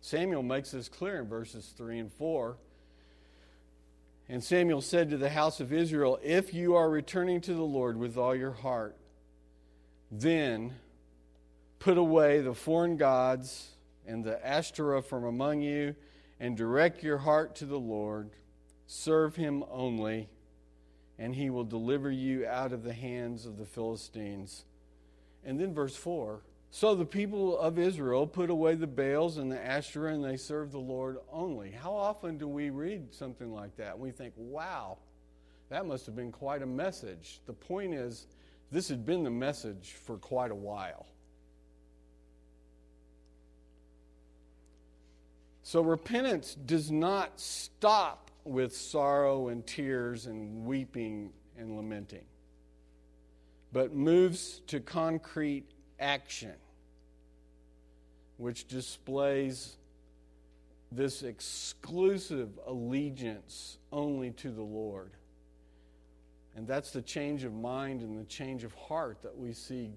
Samuel 0.00 0.42
makes 0.42 0.70
this 0.72 0.88
clear 0.88 1.20
in 1.20 1.26
verses 1.26 1.72
3 1.76 2.00
and 2.00 2.12
4. 2.12 2.56
And 4.28 4.44
Samuel 4.44 4.82
said 4.82 5.10
to 5.10 5.16
the 5.16 5.30
house 5.30 5.58
of 5.60 5.72
Israel, 5.72 6.18
If 6.22 6.52
you 6.52 6.74
are 6.74 6.90
returning 6.90 7.40
to 7.42 7.54
the 7.54 7.62
Lord 7.62 7.96
with 7.96 8.18
all 8.18 8.34
your 8.34 8.52
heart, 8.52 8.96
then 10.10 10.74
put 11.78 11.96
away 11.96 12.40
the 12.40 12.54
foreign 12.54 12.96
gods 12.96 13.70
and 14.06 14.24
the 14.24 14.44
Ashtoreth 14.46 15.06
from 15.06 15.24
among 15.24 15.62
you, 15.62 15.94
and 16.40 16.56
direct 16.56 17.02
your 17.02 17.18
heart 17.18 17.56
to 17.56 17.66
the 17.66 17.78
Lord. 17.78 18.30
Serve 18.86 19.36
him 19.36 19.64
only, 19.70 20.28
and 21.18 21.34
he 21.34 21.50
will 21.50 21.64
deliver 21.64 22.10
you 22.10 22.46
out 22.46 22.72
of 22.72 22.82
the 22.84 22.92
hands 22.92 23.44
of 23.44 23.58
the 23.58 23.66
Philistines. 23.66 24.64
And 25.44 25.58
then 25.58 25.74
verse 25.74 25.96
4 25.96 26.40
So 26.70 26.94
the 26.94 27.06
people 27.06 27.58
of 27.58 27.78
Israel 27.78 28.26
put 28.26 28.50
away 28.50 28.74
the 28.74 28.86
Baals 28.86 29.38
and 29.38 29.50
the 29.50 29.58
Asherah, 29.58 30.12
and 30.12 30.24
they 30.24 30.36
served 30.36 30.72
the 30.72 30.78
Lord 30.78 31.18
only. 31.32 31.70
How 31.70 31.92
often 31.92 32.36
do 32.38 32.46
we 32.46 32.70
read 32.70 33.14
something 33.14 33.52
like 33.52 33.76
that? 33.76 33.98
We 33.98 34.10
think, 34.10 34.34
wow, 34.36 34.98
that 35.70 35.86
must 35.86 36.06
have 36.06 36.14
been 36.14 36.30
quite 36.30 36.62
a 36.62 36.66
message. 36.66 37.40
The 37.46 37.54
point 37.54 37.94
is, 37.94 38.26
this 38.70 38.88
had 38.88 39.06
been 39.06 39.24
the 39.24 39.30
message 39.30 39.96
for 40.04 40.18
quite 40.18 40.50
a 40.50 40.54
while. 40.54 41.06
So 45.62 45.82
repentance 45.82 46.54
does 46.54 46.90
not 46.90 47.40
stop 47.40 48.30
with 48.44 48.74
sorrow 48.74 49.48
and 49.48 49.66
tears 49.66 50.26
and 50.26 50.64
weeping 50.64 51.30
and 51.58 51.76
lamenting, 51.76 52.24
but 53.72 53.94
moves 53.94 54.60
to 54.68 54.80
concrete 54.80 55.66
action, 55.98 56.54
which 58.36 58.68
displays 58.68 59.76
this 60.90 61.22
exclusive 61.22 62.48
allegiance 62.66 63.78
only 63.92 64.30
to 64.32 64.50
the 64.50 64.62
Lord. 64.62 65.10
And 66.56 66.66
that's 66.66 66.90
the 66.90 67.02
change 67.02 67.44
of 67.44 67.52
mind 67.52 68.00
and 68.00 68.18
the 68.18 68.24
change 68.24 68.64
of 68.64 68.74
heart 68.74 69.22
that 69.22 69.36
we 69.36 69.52
see 69.52 69.90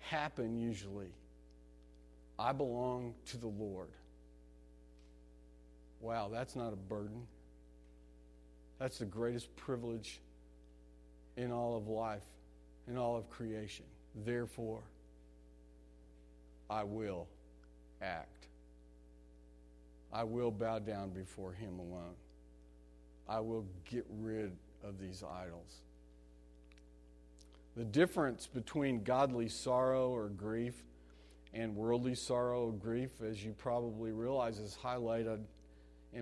happen 0.00 0.58
usually. 0.58 1.10
I 2.38 2.52
belong 2.52 3.14
to 3.26 3.36
the 3.36 3.46
Lord. 3.46 3.88
Wow, 6.00 6.28
that's 6.32 6.56
not 6.56 6.72
a 6.72 6.76
burden. 6.76 7.26
That's 8.78 8.98
the 8.98 9.06
greatest 9.06 9.54
privilege 9.56 10.20
in 11.36 11.50
all 11.50 11.76
of 11.76 11.88
life, 11.88 12.24
in 12.88 12.96
all 12.96 13.16
of 13.16 13.30
creation. 13.30 13.84
Therefore, 14.24 14.82
I 16.70 16.84
will 16.84 17.26
act. 18.00 18.46
I 20.12 20.24
will 20.24 20.50
bow 20.50 20.78
down 20.78 21.10
before 21.10 21.52
Him 21.52 21.78
alone. 21.78 22.14
I 23.28 23.40
will 23.40 23.66
get 23.90 24.06
rid 24.20 24.52
of 24.82 24.98
these 24.98 25.22
idols. 25.22 25.80
The 27.76 27.84
difference 27.84 28.46
between 28.46 29.02
godly 29.02 29.48
sorrow 29.48 30.08
or 30.08 30.28
grief 30.28 30.82
and 31.52 31.76
worldly 31.76 32.14
sorrow 32.14 32.68
or 32.68 32.72
grief, 32.72 33.10
as 33.22 33.44
you 33.44 33.52
probably 33.52 34.12
realize, 34.12 34.58
is 34.58 34.78
highlighted 34.82 35.40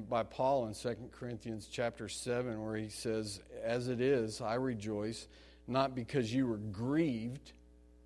by 0.09 0.25
Paul 0.25 0.67
in 0.67 0.75
2 0.75 1.11
Corinthians 1.13 1.69
chapter 1.71 2.09
7, 2.09 2.65
where 2.65 2.77
he 2.77 2.89
says, 2.89 3.41
As 3.63 3.87
it 3.87 4.01
is, 4.01 4.41
I 4.41 4.55
rejoice, 4.55 5.29
not 5.69 5.95
because 5.95 6.33
you 6.35 6.49
were 6.49 6.57
grieved, 6.57 7.53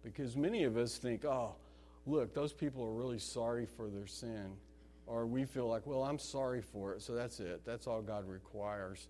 because 0.02 0.36
many 0.36 0.64
of 0.64 0.76
us 0.76 0.98
think, 0.98 1.24
oh, 1.24 1.54
look, 2.06 2.34
those 2.34 2.52
people 2.52 2.84
are 2.84 2.92
really 2.92 3.18
sorry 3.18 3.66
for 3.66 3.88
their 3.88 4.06
sin. 4.06 4.52
Or 5.06 5.26
we 5.26 5.44
feel 5.44 5.68
like, 5.68 5.86
well, 5.86 6.02
I'm 6.04 6.18
sorry 6.18 6.60
for 6.60 6.94
it, 6.94 7.02
so 7.02 7.14
that's 7.14 7.40
it. 7.40 7.62
That's 7.64 7.86
all 7.86 8.02
God 8.02 8.28
requires. 8.28 9.08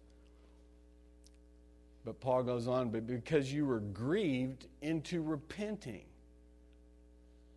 But 2.05 2.21
Paul 2.21 2.45
goes 2.45 2.69
on, 2.69 2.91
but 2.91 3.07
because 3.07 3.53
you 3.53 3.67
were 3.67 3.81
grieved 3.81 4.67
into 4.81 5.21
repenting. 5.23 6.05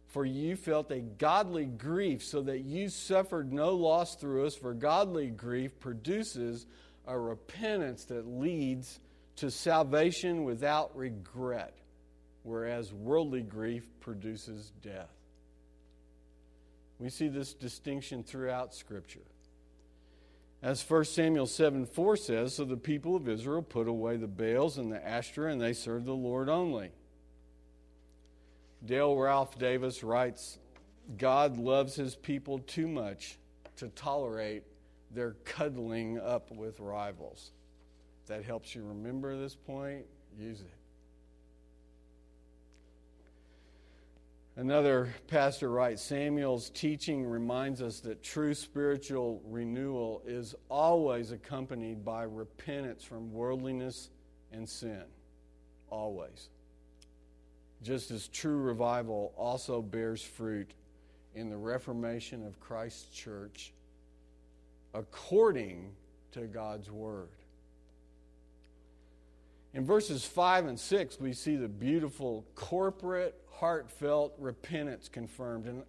For 0.07 0.25
you 0.25 0.57
felt 0.57 0.91
a 0.91 0.99
godly 0.99 1.65
grief, 1.65 2.21
so 2.23 2.41
that 2.41 2.59
you 2.65 2.89
suffered 2.89 3.53
no 3.53 3.75
loss 3.75 4.15
through 4.15 4.45
us. 4.45 4.55
For 4.55 4.73
godly 4.73 5.29
grief 5.29 5.79
produces 5.79 6.65
a 7.07 7.17
repentance 7.17 8.03
that 8.05 8.27
leads 8.27 8.99
to 9.37 9.49
salvation 9.49 10.43
without 10.43 10.95
regret, 10.97 11.73
whereas 12.43 12.93
worldly 12.93 13.41
grief 13.41 13.87
produces 13.99 14.71
death. 14.81 15.11
We 16.99 17.09
see 17.09 17.27
this 17.27 17.53
distinction 17.53 18.23
throughout 18.23 18.75
Scripture. 18.75 19.19
As 20.61 20.87
1 20.87 21.05
Samuel 21.05 21.47
7 21.47 21.87
4 21.87 22.17
says, 22.17 22.55
so 22.55 22.65
the 22.65 22.77
people 22.77 23.15
of 23.15 23.27
Israel 23.27 23.63
put 23.63 23.87
away 23.87 24.17
the 24.17 24.27
Baals 24.27 24.77
and 24.77 24.91
the 24.91 25.03
Ashtoreth, 25.05 25.53
and 25.53 25.61
they 25.61 25.73
served 25.73 26.05
the 26.05 26.13
Lord 26.13 26.49
only. 26.49 26.91
Dale 28.85 29.15
Ralph 29.15 29.57
Davis 29.57 30.03
writes 30.03 30.59
God 31.17 31.57
loves 31.57 31.95
his 31.95 32.15
people 32.15 32.59
too 32.59 32.87
much 32.87 33.37
to 33.77 33.89
tolerate 33.89 34.63
their 35.09 35.31
cuddling 35.45 36.19
up 36.19 36.51
with 36.51 36.79
rivals. 36.79 37.51
If 38.21 38.27
that 38.27 38.45
helps 38.45 38.75
you 38.75 38.83
remember 38.83 39.35
this 39.37 39.55
point, 39.55 40.05
use 40.37 40.61
it. 40.61 40.80
Another 44.61 45.09
pastor 45.25 45.71
writes 45.71 46.03
Samuel's 46.03 46.69
teaching 46.69 47.25
reminds 47.25 47.81
us 47.81 47.99
that 48.01 48.21
true 48.21 48.53
spiritual 48.53 49.41
renewal 49.43 50.21
is 50.23 50.53
always 50.69 51.31
accompanied 51.31 52.05
by 52.05 52.21
repentance 52.21 53.03
from 53.03 53.33
worldliness 53.33 54.11
and 54.51 54.69
sin. 54.69 55.01
Always 55.89 56.49
just 57.81 58.11
as 58.11 58.27
true 58.27 58.57
revival 58.57 59.33
also 59.35 59.81
bears 59.81 60.21
fruit 60.21 60.75
in 61.33 61.49
the 61.49 61.57
reformation 61.57 62.45
of 62.45 62.59
Christ's 62.59 63.11
church 63.15 63.73
according 64.93 65.89
to 66.33 66.41
God's 66.41 66.91
word. 66.91 67.29
In 69.73 69.85
verses 69.85 70.25
5 70.25 70.65
and 70.65 70.79
6, 70.79 71.19
we 71.19 71.31
see 71.31 71.55
the 71.55 71.69
beautiful 71.69 72.45
corporate, 72.55 73.35
heartfelt 73.53 74.33
repentance 74.37 75.07
confirmed. 75.07 75.65
And 75.65 75.83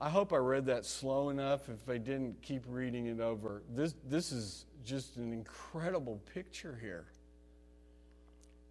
I 0.00 0.10
hope 0.10 0.32
I 0.32 0.38
read 0.38 0.66
that 0.66 0.84
slow 0.84 1.28
enough. 1.28 1.68
If 1.68 1.88
I 1.88 1.98
didn't, 1.98 2.42
keep 2.42 2.64
reading 2.66 3.06
it 3.06 3.20
over. 3.20 3.62
This, 3.72 3.94
this 4.08 4.32
is 4.32 4.66
just 4.84 5.16
an 5.16 5.32
incredible 5.32 6.20
picture 6.34 6.78
here. 6.80 7.06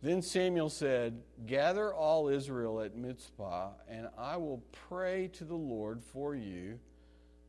Then 0.02 0.22
Samuel 0.22 0.70
said, 0.70 1.22
Gather 1.46 1.94
all 1.94 2.28
Israel 2.28 2.82
at 2.82 2.96
Mizpah, 2.96 3.70
and 3.90 4.10
I 4.18 4.36
will 4.36 4.62
pray 4.90 5.30
to 5.30 5.46
the 5.46 5.56
Lord 5.56 6.04
for 6.04 6.36
you. 6.36 6.78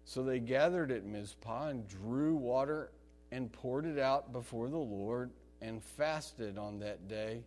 So 0.04 0.22
they 0.22 0.38
gathered 0.38 0.92
at 0.92 1.04
Mizpah 1.04 1.68
and 1.68 1.88
drew 1.88 2.36
water 2.36 2.92
and 3.32 3.52
poured 3.52 3.86
it 3.86 3.98
out 3.98 4.32
before 4.32 4.68
the 4.68 4.78
Lord 4.78 5.32
and 5.60 5.82
fasted 5.82 6.58
on 6.58 6.78
that 6.80 7.08
day 7.08 7.42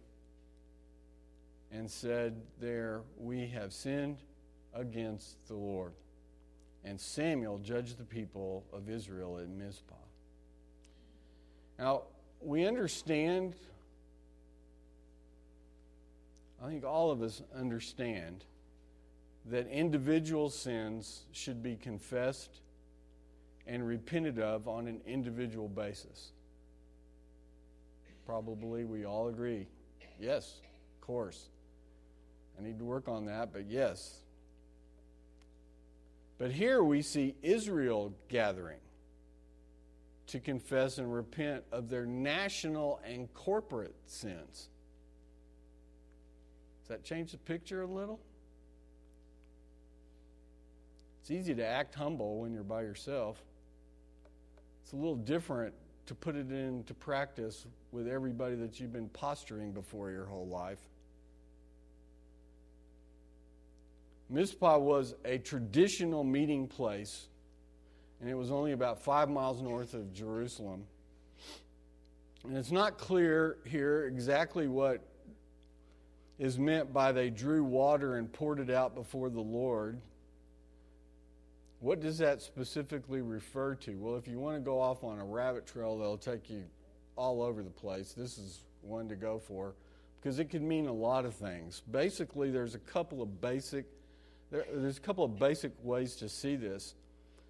and 1.72 1.90
said, 1.90 2.36
There 2.60 3.02
we 3.18 3.48
have 3.48 3.74
sinned 3.74 4.18
against 4.74 5.36
the 5.48 5.56
Lord. 5.56 5.94
And 6.84 7.00
Samuel 7.00 7.60
judged 7.60 7.98
the 7.98 8.06
people 8.06 8.64
of 8.72 8.90
Israel 8.90 9.38
at 9.40 9.50
Mizpah. 9.50 9.96
Now, 11.78 12.04
we 12.42 12.66
understand 12.66 13.56
I 16.62 16.68
think 16.68 16.84
all 16.84 17.12
of 17.12 17.22
us 17.22 17.42
understand 17.56 18.44
that 19.46 19.68
individual 19.68 20.50
sins 20.50 21.22
should 21.32 21.64
be 21.64 21.76
confessed 21.76 22.60
and 23.66 23.88
repented 23.88 24.40
of 24.40 24.68
on 24.68 24.88
an 24.88 25.00
individual 25.06 25.70
basis. 25.70 26.32
Probably 28.30 28.86
we 28.86 29.06
all 29.06 29.30
agree. 29.30 29.66
Yes, 30.20 30.62
of 30.94 31.02
course. 31.02 31.50
I 32.60 32.64
need 32.64 32.78
to 32.78 32.86
work 32.86 33.08
on 33.08 33.26
that, 33.26 33.52
but 33.52 33.66
yes. 33.68 34.20
But 36.38 36.52
here 36.52 36.84
we 36.84 37.02
see 37.02 37.34
Israel 37.42 38.14
gathering 38.28 38.82
to 40.28 40.40
confess 40.40 41.00
and 41.00 41.12
repent 41.12 41.64
of 41.72 41.90
their 41.90 42.06
national 42.06 43.00
and 43.04 43.34
corporate 43.34 43.96
sins 44.06 44.70
Does 46.82 46.90
that 46.90 47.04
change 47.04 47.32
the 47.32 47.40
picture 47.40 47.82
a 47.82 47.88
little? 47.88 48.20
It's 51.22 51.32
easy 51.32 51.56
to 51.56 51.66
act 51.66 51.96
humble 51.96 52.42
when 52.42 52.54
you're 52.54 52.62
by 52.62 52.84
yourself. 52.84 53.42
It's 54.84 54.94
a 54.94 54.98
little 54.98 55.16
different 55.16 55.74
to 56.10 56.16
put 56.16 56.36
it 56.36 56.52
into 56.52 56.92
practice 56.96 57.68
with 57.92 58.08
everybody 58.08 58.56
that 58.56 58.80
you've 58.80 58.92
been 58.92 59.10
posturing 59.10 59.72
before 59.72 60.10
your 60.10 60.26
whole 60.26 60.48
life. 60.48 60.80
Mizpah 64.28 64.80
was 64.80 65.14
a 65.24 65.38
traditional 65.38 66.24
meeting 66.24 66.66
place, 66.66 67.28
and 68.20 68.28
it 68.28 68.34
was 68.34 68.50
only 68.50 68.72
about 68.72 69.04
five 69.04 69.30
miles 69.30 69.62
north 69.62 69.94
of 69.94 70.12
Jerusalem. 70.12 70.84
And 72.44 72.58
it's 72.58 72.72
not 72.72 72.98
clear 72.98 73.58
here 73.68 74.06
exactly 74.06 74.68
what 74.68 75.02
is 76.40 76.58
meant 76.58 76.92
by 76.92 77.12
they 77.12 77.30
drew 77.30 77.64
water 77.64 78.16
and 78.16 78.34
poured 78.34 78.60
it 78.60 78.72
out 78.72 78.96
before 78.96 79.30
the 79.30 79.42
Lord. 79.42 80.02
What 81.80 82.02
does 82.02 82.18
that 82.18 82.42
specifically 82.42 83.22
refer 83.22 83.76
to? 83.76 83.96
Well, 83.98 84.18
if 84.18 84.28
you 84.28 84.40
want 84.40 84.58
to 84.58 84.62
go 84.62 84.82
off 84.82 85.04
on 85.04 85.20
a 85.20 85.26
rabbit 85.26 85.66
trail, 85.66 85.98
they'll 85.98 86.18
take 86.18 86.50
you 86.50 86.64
all 87.16 87.42
over 87.42 87.64
the 87.64 87.70
place. 87.70 88.14
This 88.14 88.38
is 88.38 88.62
one 88.82 89.08
to 89.10 89.16
go 89.16 89.40
for 89.40 89.76
because 90.20 90.40
it 90.40 90.50
can 90.50 90.68
mean 90.68 90.88
a 90.88 90.94
lot 90.94 91.26
of 91.26 91.36
things. 91.36 91.82
Basically, 91.90 92.52
there's 92.52 92.76
a 92.76 92.80
couple 92.80 93.22
of 93.22 93.40
basic 93.40 93.86
there, 94.52 94.66
there's 94.74 94.98
a 94.98 95.02
couple 95.02 95.24
of 95.24 95.38
basic 95.38 95.72
ways 95.84 96.16
to 96.18 96.30
see 96.30 96.56
this. 96.56 96.96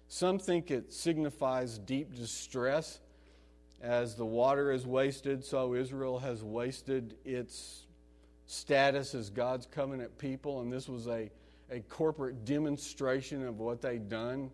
Some 0.08 0.38
think 0.38 0.70
it 0.70 0.92
signifies 0.92 1.78
deep 1.78 2.14
distress 2.14 3.00
as 3.80 4.16
the 4.16 4.26
water 4.26 4.70
is 4.72 4.86
wasted, 4.86 5.44
so 5.44 5.74
Israel 5.74 6.18
has 6.18 6.42
wasted 6.42 7.14
its 7.24 7.86
status 8.46 9.14
as 9.14 9.30
God's 9.30 9.66
covenant 9.66 10.18
people, 10.18 10.60
and 10.60 10.70
this 10.70 10.88
was 10.88 11.06
a, 11.06 11.30
a 11.70 11.80
corporate 11.80 12.44
demonstration 12.44 13.46
of 13.46 13.58
what 13.58 13.80
they'd 13.80 14.08
done 14.08 14.50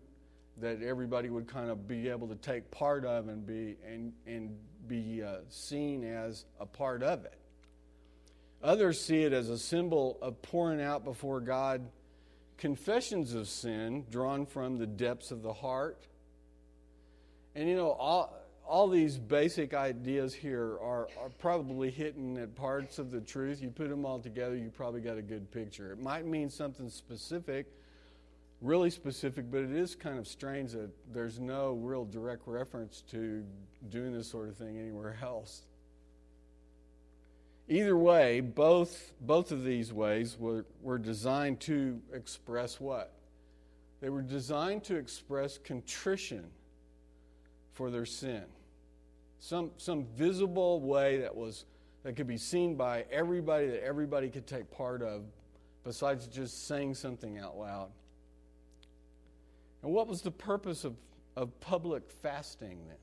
that 0.59 0.81
everybody 0.81 1.29
would 1.29 1.47
kind 1.47 1.69
of 1.69 1.87
be 1.87 2.09
able 2.09 2.27
to 2.27 2.35
take 2.35 2.69
part 2.71 3.05
of 3.05 3.27
and 3.27 3.45
be 3.45 3.77
and 3.87 4.13
and 4.25 4.55
be 4.87 5.21
uh, 5.21 5.37
seen 5.49 6.03
as 6.03 6.45
a 6.59 6.65
part 6.65 7.03
of 7.03 7.25
it. 7.25 7.37
Others 8.63 9.01
see 9.01 9.23
it 9.23 9.33
as 9.33 9.49
a 9.49 9.57
symbol 9.57 10.17
of 10.21 10.41
pouring 10.41 10.81
out 10.81 11.03
before 11.03 11.39
God 11.41 11.87
confessions 12.57 13.33
of 13.33 13.47
sin 13.47 14.05
drawn 14.09 14.45
from 14.45 14.77
the 14.77 14.87
depths 14.87 15.29
of 15.31 15.43
the 15.43 15.53
heart. 15.53 16.07
And 17.53 17.69
you 17.69 17.75
know, 17.75 17.91
all, 17.91 18.35
all 18.67 18.87
these 18.89 19.17
basic 19.17 19.73
ideas 19.73 20.33
here 20.33 20.77
are, 20.81 21.07
are 21.21 21.29
probably 21.39 21.89
hitting 21.89 22.37
at 22.37 22.53
parts 22.55 22.99
of 22.99 23.11
the 23.11 23.21
truth. 23.21 23.61
You 23.61 23.69
put 23.69 23.89
them 23.89 24.05
all 24.05 24.19
together, 24.19 24.55
you 24.55 24.69
probably 24.69 25.01
got 25.01 25.17
a 25.17 25.21
good 25.21 25.49
picture. 25.51 25.91
It 25.91 26.01
might 26.01 26.25
mean 26.25 26.49
something 26.49 26.89
specific, 26.89 27.67
really 28.61 28.89
specific, 28.89 29.49
but 29.49 29.61
it 29.61 29.71
is 29.71 29.95
kind 29.95 30.19
of 30.19 30.27
strange 30.27 30.73
that 30.73 30.89
there's 31.13 31.39
no 31.39 31.73
real 31.73 32.03
direct 32.03 32.43
reference 32.45 33.03
to 33.11 33.43
doing 33.89 34.13
this 34.13 34.29
sort 34.29 34.49
of 34.49 34.57
thing 34.57 34.77
anywhere 34.77 35.17
else. 35.21 35.61
Either 37.69 37.97
way, 37.97 38.41
both, 38.41 39.13
both 39.21 39.51
of 39.51 39.63
these 39.63 39.93
ways 39.93 40.37
were, 40.37 40.65
were 40.81 40.97
designed 40.97 41.59
to 41.61 42.01
express 42.13 42.79
what? 42.79 43.13
They 44.01 44.09
were 44.09 44.21
designed 44.21 44.83
to 44.85 44.95
express 44.95 45.57
contrition 45.57 46.45
for 47.73 47.89
their 47.89 48.05
sin 48.05 48.43
some, 49.39 49.71
some 49.77 50.05
visible 50.15 50.81
way 50.81 51.19
that 51.19 51.35
was 51.35 51.65
that 52.03 52.15
could 52.15 52.27
be 52.27 52.37
seen 52.37 52.75
by 52.75 53.05
everybody 53.11 53.67
that 53.67 53.83
everybody 53.83 54.29
could 54.29 54.47
take 54.47 54.71
part 54.71 55.01
of 55.01 55.23
besides 55.83 56.27
just 56.27 56.67
saying 56.67 56.93
something 56.93 57.37
out 57.37 57.57
loud. 57.57 57.89
And 59.83 59.91
what 59.91 60.07
was 60.07 60.21
the 60.21 60.31
purpose 60.31 60.85
of, 60.85 60.95
of 61.35 61.59
public 61.59 62.09
fasting 62.21 62.79
then? 62.87 62.95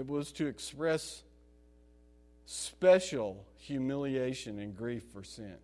It 0.00 0.08
was 0.08 0.32
to 0.32 0.46
express 0.46 1.22
special 2.46 3.44
humiliation 3.56 4.58
and 4.58 4.74
grief 4.74 5.02
for 5.12 5.22
sin. 5.22 5.56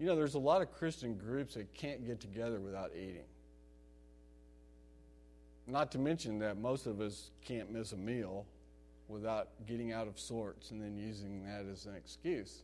You 0.00 0.06
know 0.06 0.16
there's 0.16 0.34
a 0.34 0.40
lot 0.40 0.62
of 0.62 0.72
christian 0.72 1.16
groups 1.16 1.54
that 1.54 1.72
can't 1.74 2.06
get 2.06 2.20
together 2.20 2.60
without 2.60 2.92
eating 2.96 3.24
not 5.68 5.92
to 5.92 5.98
mention 5.98 6.38
that 6.38 6.58
most 6.58 6.86
of 6.86 7.00
us 7.00 7.30
can't 7.44 7.70
miss 7.70 7.92
a 7.92 7.96
meal 7.96 8.46
without 9.08 9.48
getting 9.66 9.92
out 9.92 10.08
of 10.08 10.18
sorts 10.18 10.70
and 10.70 10.80
then 10.80 10.96
using 10.96 11.44
that 11.44 11.66
as 11.70 11.86
an 11.86 11.94
excuse. 11.94 12.62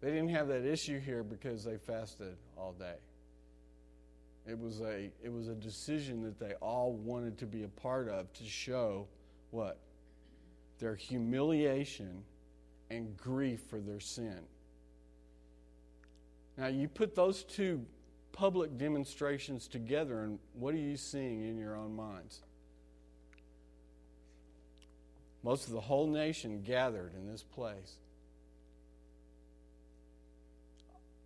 They 0.00 0.10
didn't 0.10 0.30
have 0.30 0.48
that 0.48 0.64
issue 0.64 1.00
here 1.00 1.22
because 1.22 1.64
they 1.64 1.76
fasted 1.76 2.36
all 2.56 2.72
day. 2.72 2.94
It 4.46 4.58
was 4.58 4.80
a 4.80 5.10
it 5.22 5.32
was 5.32 5.48
a 5.48 5.54
decision 5.54 6.22
that 6.22 6.38
they 6.38 6.54
all 6.54 6.92
wanted 6.92 7.38
to 7.38 7.46
be 7.46 7.64
a 7.64 7.68
part 7.68 8.08
of 8.08 8.32
to 8.34 8.44
show 8.44 9.06
what? 9.50 9.78
Their 10.78 10.94
humiliation 10.94 12.22
and 12.90 13.16
grief 13.16 13.60
for 13.68 13.80
their 13.80 14.00
sin. 14.00 14.38
Now 16.56 16.68
you 16.68 16.88
put 16.88 17.14
those 17.14 17.42
two 17.44 17.84
public 18.32 18.78
demonstrations 18.78 19.66
together, 19.66 20.22
and 20.22 20.38
what 20.54 20.74
are 20.74 20.78
you 20.78 20.96
seeing 20.96 21.42
in 21.42 21.58
your 21.58 21.76
own 21.76 21.94
minds? 21.94 22.40
Most 25.42 25.66
of 25.66 25.72
the 25.72 25.80
whole 25.80 26.06
nation 26.06 26.62
gathered 26.62 27.12
in 27.14 27.30
this 27.30 27.42
place. 27.42 27.96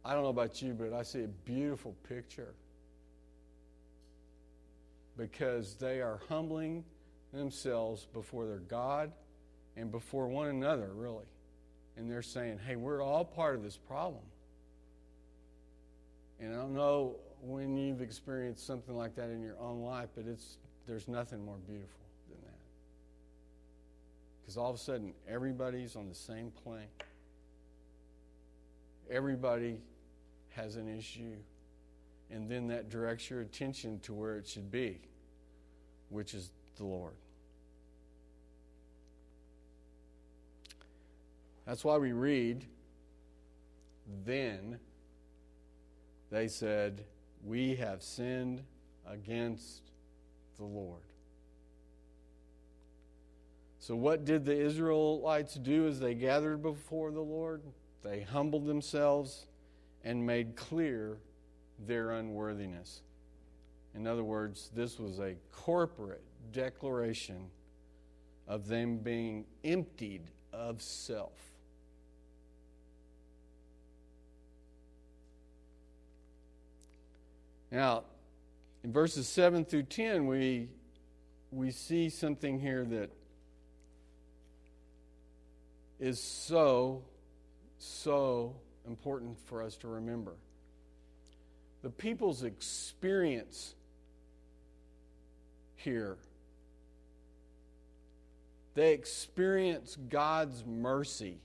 I 0.05 0.15
don't 0.15 0.23
know 0.23 0.29
about 0.29 0.61
you, 0.61 0.75
but 0.75 0.93
I 0.93 1.03
see 1.03 1.23
a 1.23 1.29
beautiful 1.29 1.95
picture 2.09 2.55
because 5.17 5.75
they 5.75 6.01
are 6.01 6.21
humbling 6.29 6.85
themselves 7.33 8.07
before 8.13 8.47
their 8.47 8.59
God 8.59 9.13
and 9.77 9.91
before 9.91 10.29
one 10.29 10.49
another, 10.49 10.91
really. 10.95 11.27
And 11.97 12.11
they're 12.11 12.23
saying, 12.23 12.59
hey, 12.67 12.77
we're 12.77 13.03
all 13.03 13.25
part 13.25 13.55
of 13.55 13.63
this 13.63 13.77
problem. 13.77 14.23
And 16.43 16.53
I 16.53 16.57
don't 16.57 16.75
know 16.75 17.15
when 17.41 17.77
you've 17.77 18.03
experienced 18.03 18.67
something 18.67 18.97
like 18.97 19.15
that 19.15 19.31
in 19.31 19.41
your 19.41 19.57
own 19.61 19.83
life, 19.83 20.09
but 20.17 20.27
it's 20.27 20.59
there's 20.89 21.07
nothing 21.07 21.45
more 21.45 21.59
beautiful 21.69 22.01
than 22.29 22.39
that. 22.43 22.59
Because 24.41 24.57
all 24.57 24.69
of 24.69 24.75
a 24.75 24.79
sudden, 24.79 25.15
everybody's 25.29 25.95
on 25.95 26.09
the 26.09 26.15
same 26.15 26.51
plane. 26.65 26.89
Everybody 29.09 29.79
has 30.51 30.75
an 30.75 30.89
issue. 30.89 31.37
And 32.33 32.51
then 32.51 32.67
that 32.69 32.91
directs 32.91 33.31
your 33.31 33.43
attention 33.43 34.01
to 34.01 34.13
where 34.13 34.37
it 34.37 34.49
should 34.49 34.71
be, 34.71 34.99
which 36.09 36.35
is 36.35 36.51
the 36.77 36.85
Lord. 36.85 37.13
That's 41.67 41.85
why 41.85 41.99
we 41.99 42.11
read, 42.11 42.65
then 44.25 44.81
they 46.33 46.49
said, 46.49 47.05
We 47.45 47.77
have 47.77 48.03
sinned 48.03 48.63
against 49.07 49.83
the 50.57 50.65
Lord. 50.65 51.03
So, 53.79 53.95
what 53.95 54.25
did 54.25 54.45
the 54.45 54.59
Israelites 54.59 55.55
do 55.55 55.87
as 55.87 56.01
they 56.01 56.15
gathered 56.15 56.63
before 56.63 57.11
the 57.11 57.21
Lord? 57.21 57.63
They 58.03 58.23
humbled 58.23 58.67
themselves 58.67 59.47
and 60.05 60.25
made 60.25 60.57
clear 60.57 61.19
their 61.87 62.13
unworthiness. 62.13 63.03
In 63.95 64.07
other 64.07 64.25
words, 64.25 64.71
this 64.75 64.99
was 64.99 65.19
a 65.19 65.35
corporate 65.51 66.23
declaration 66.53 67.51
of 68.49 68.69
them 68.69 68.97
being 68.97 69.45
emptied 69.65 70.23
of 70.53 70.81
self. 70.81 71.52
Now, 77.73 78.05
in 78.85 78.93
verses 78.93 79.27
7 79.27 79.65
through 79.65 79.85
10, 79.85 80.27
we, 80.27 80.69
we 81.51 81.71
see 81.71 82.11
something 82.11 82.61
here 82.61 82.85
that 82.85 83.11
is 85.99 86.21
so, 86.21 87.03
so 87.79 88.55
important 88.87 89.39
for 89.47 89.63
us 89.63 89.77
to 89.79 89.89
remember. 89.89 90.35
The 91.81 91.89
people's 91.89 92.43
experience 92.43 93.75
here, 95.77 96.19
they 98.75 98.93
experience 98.93 99.97
God's 100.11 100.63
mercy 100.67 101.39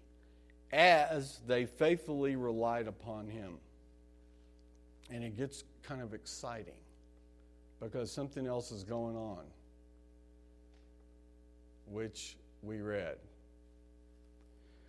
as 0.73 1.39
they 1.47 1.65
faithfully 1.65 2.35
relied 2.35 2.87
upon 2.89 3.29
Him. 3.29 3.59
And 5.10 5.24
it 5.24 5.38
gets 5.38 5.63
kind 5.84 6.02
of 6.02 6.13
exciting 6.13 6.74
because 7.80 8.12
something 8.12 8.46
else 8.46 8.72
is 8.72 8.84
going 8.84 9.15
on, 9.15 9.43
which 11.86 12.36
we 12.62 12.82
read. 12.82 13.17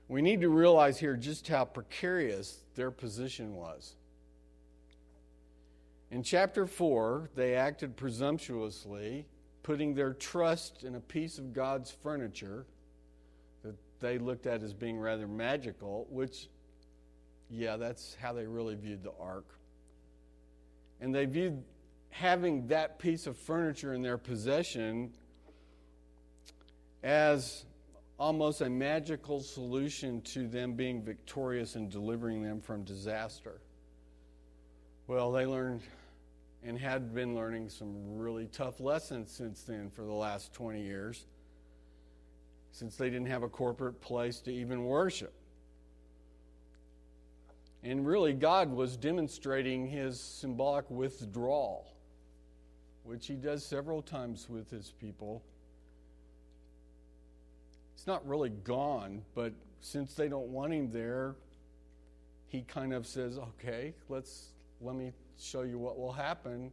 We 0.09 0.23
need 0.23 0.41
to 0.41 0.49
realize 0.49 0.99
here 0.99 1.17
just 1.17 1.47
how 1.47 1.67
precarious 1.67 2.61
their 2.75 2.91
position 2.91 3.55
was. 3.55 3.95
In 6.11 6.23
chapter 6.23 6.67
4, 6.67 7.29
they 7.35 7.55
acted 7.55 7.95
presumptuously, 7.95 9.27
putting 9.63 9.95
their 9.95 10.15
trust 10.15 10.83
in 10.83 10.95
a 10.95 11.01
piece 11.01 11.37
of 11.39 11.53
God's 11.53 11.91
furniture 11.91 12.65
that 13.63 13.75
they 14.01 14.17
looked 14.17 14.47
at 14.47 14.63
as 14.63 14.73
being 14.73 14.99
rather 14.99 15.29
magical, 15.29 16.07
which, 16.09 16.49
yeah, 17.51 17.77
that's 17.77 18.17
how 18.19 18.33
they 18.33 18.47
really 18.47 18.75
viewed 18.75 19.03
the 19.03 19.13
ark 19.21 19.58
and 21.01 21.15
they 21.15 21.25
viewed 21.27 21.63
having 22.11 22.67
that 22.69 22.99
piece 22.99 23.27
of 23.27 23.37
furniture 23.37 23.95
in 23.95 24.03
their 24.03 24.19
possession 24.19 25.13
as 27.03 27.65
almost 28.19 28.61
a 28.61 28.69
magical 28.69 29.41
solution 29.41 30.21
to 30.23 30.49
them 30.49 30.73
being 30.73 31.03
victorious 31.03 31.77
and 31.77 31.91
delivering 31.91 32.43
them 32.43 32.61
from 32.61 32.83
disaster. 32.83 33.61
Well, 35.07 35.31
they 35.31 35.47
learned 35.47 35.83
and 36.65 36.77
had 36.77 37.15
been 37.15 37.37
learning 37.37 37.69
some 37.69 38.19
really 38.19 38.47
tough 38.47 38.81
lessons 38.81 39.31
since 39.31 39.63
then 39.63 39.91
for 39.91 40.03
the 40.03 40.13
last 40.13 40.53
20 40.53 40.83
years, 40.83 41.27
since 42.73 42.97
they 42.97 43.09
didn't 43.09 43.29
have 43.29 43.45
a 43.45 43.49
corporate 43.49 44.01
place 44.01 44.41
to 44.41 44.53
even 44.53 44.85
worship. 44.85 45.33
And 47.83 48.07
really, 48.07 48.33
God 48.33 48.71
was 48.71 48.97
demonstrating 48.97 49.87
his 49.87 50.21
symbolic 50.21 50.91
withdrawal, 50.91 51.87
which 53.05 53.27
he 53.27 53.35
does 53.35 53.65
several 53.65 54.03
times 54.03 54.49
with 54.49 54.69
his 54.71 54.93
people. 55.01 55.43
It's 57.95 58.07
not 58.07 58.27
really 58.27 58.51
gone, 58.51 59.23
but 59.35 59.53
since 59.81 60.15
they 60.15 60.29
don't 60.29 60.49
want 60.49 60.73
him 60.73 60.91
there, 60.91 61.37
he 62.49 62.63
kind 62.63 62.93
of 62.93 63.07
says, 63.07 63.39
"Okay, 63.39 63.95
let's 64.09 64.53
let 64.81 64.97
me 64.97 65.13
show 65.39 65.63
you 65.63 65.79
what 65.79 65.99
will 65.99 66.13
happen 66.13 66.73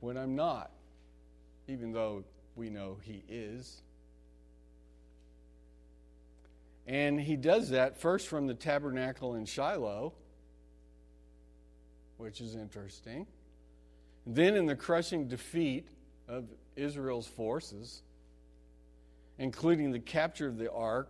when 0.00 0.16
I'm 0.16 0.36
not." 0.36 0.70
Even 1.66 1.92
though 1.92 2.24
we 2.56 2.70
know 2.70 2.96
he 3.02 3.22
is. 3.28 3.82
And 6.86 7.20
he 7.20 7.36
does 7.36 7.70
that 7.70 8.00
first 8.00 8.28
from 8.28 8.46
the 8.46 8.54
tabernacle 8.54 9.34
in 9.34 9.44
Shiloh, 9.44 10.12
which 12.16 12.40
is 12.40 12.54
interesting. 12.54 13.26
Then 14.26 14.56
in 14.56 14.66
the 14.66 14.76
crushing 14.76 15.28
defeat 15.28 15.88
of 16.28 16.46
Israel's 16.76 17.26
forces, 17.26 18.02
including 19.38 19.90
the 19.90 19.98
capture 19.98 20.48
of 20.48 20.58
the 20.58 20.70
ark 20.72 21.08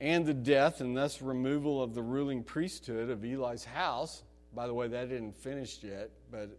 and 0.00 0.26
the 0.26 0.34
death 0.34 0.80
and 0.80 0.96
thus 0.96 1.22
removal 1.22 1.82
of 1.82 1.94
the 1.94 2.02
ruling 2.02 2.42
priesthood 2.42 3.10
of 3.10 3.24
Eli's 3.24 3.64
house. 3.64 4.22
By 4.54 4.66
the 4.66 4.74
way, 4.74 4.88
that 4.88 5.08
didn't 5.08 5.36
finish 5.36 5.82
yet, 5.82 6.10
but 6.30 6.58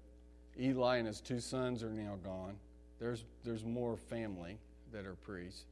Eli 0.60 0.98
and 0.98 1.08
his 1.08 1.22
two 1.22 1.40
sons 1.40 1.84
are 1.84 1.92
now 1.92 2.18
gone. 2.24 2.56
There's, 3.00 3.24
there's 3.44 3.64
more 3.64 3.98
family 3.98 4.58
that 4.92 5.06
are 5.06 5.16
priests. 5.16 5.66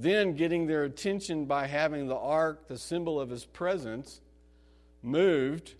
Then, 0.00 0.34
getting 0.34 0.68
their 0.68 0.84
attention 0.84 1.46
by 1.46 1.66
having 1.66 2.06
the 2.06 2.16
ark, 2.16 2.68
the 2.68 2.78
symbol 2.78 3.20
of 3.20 3.30
his 3.30 3.44
presence, 3.44 4.20
moved 5.02 5.74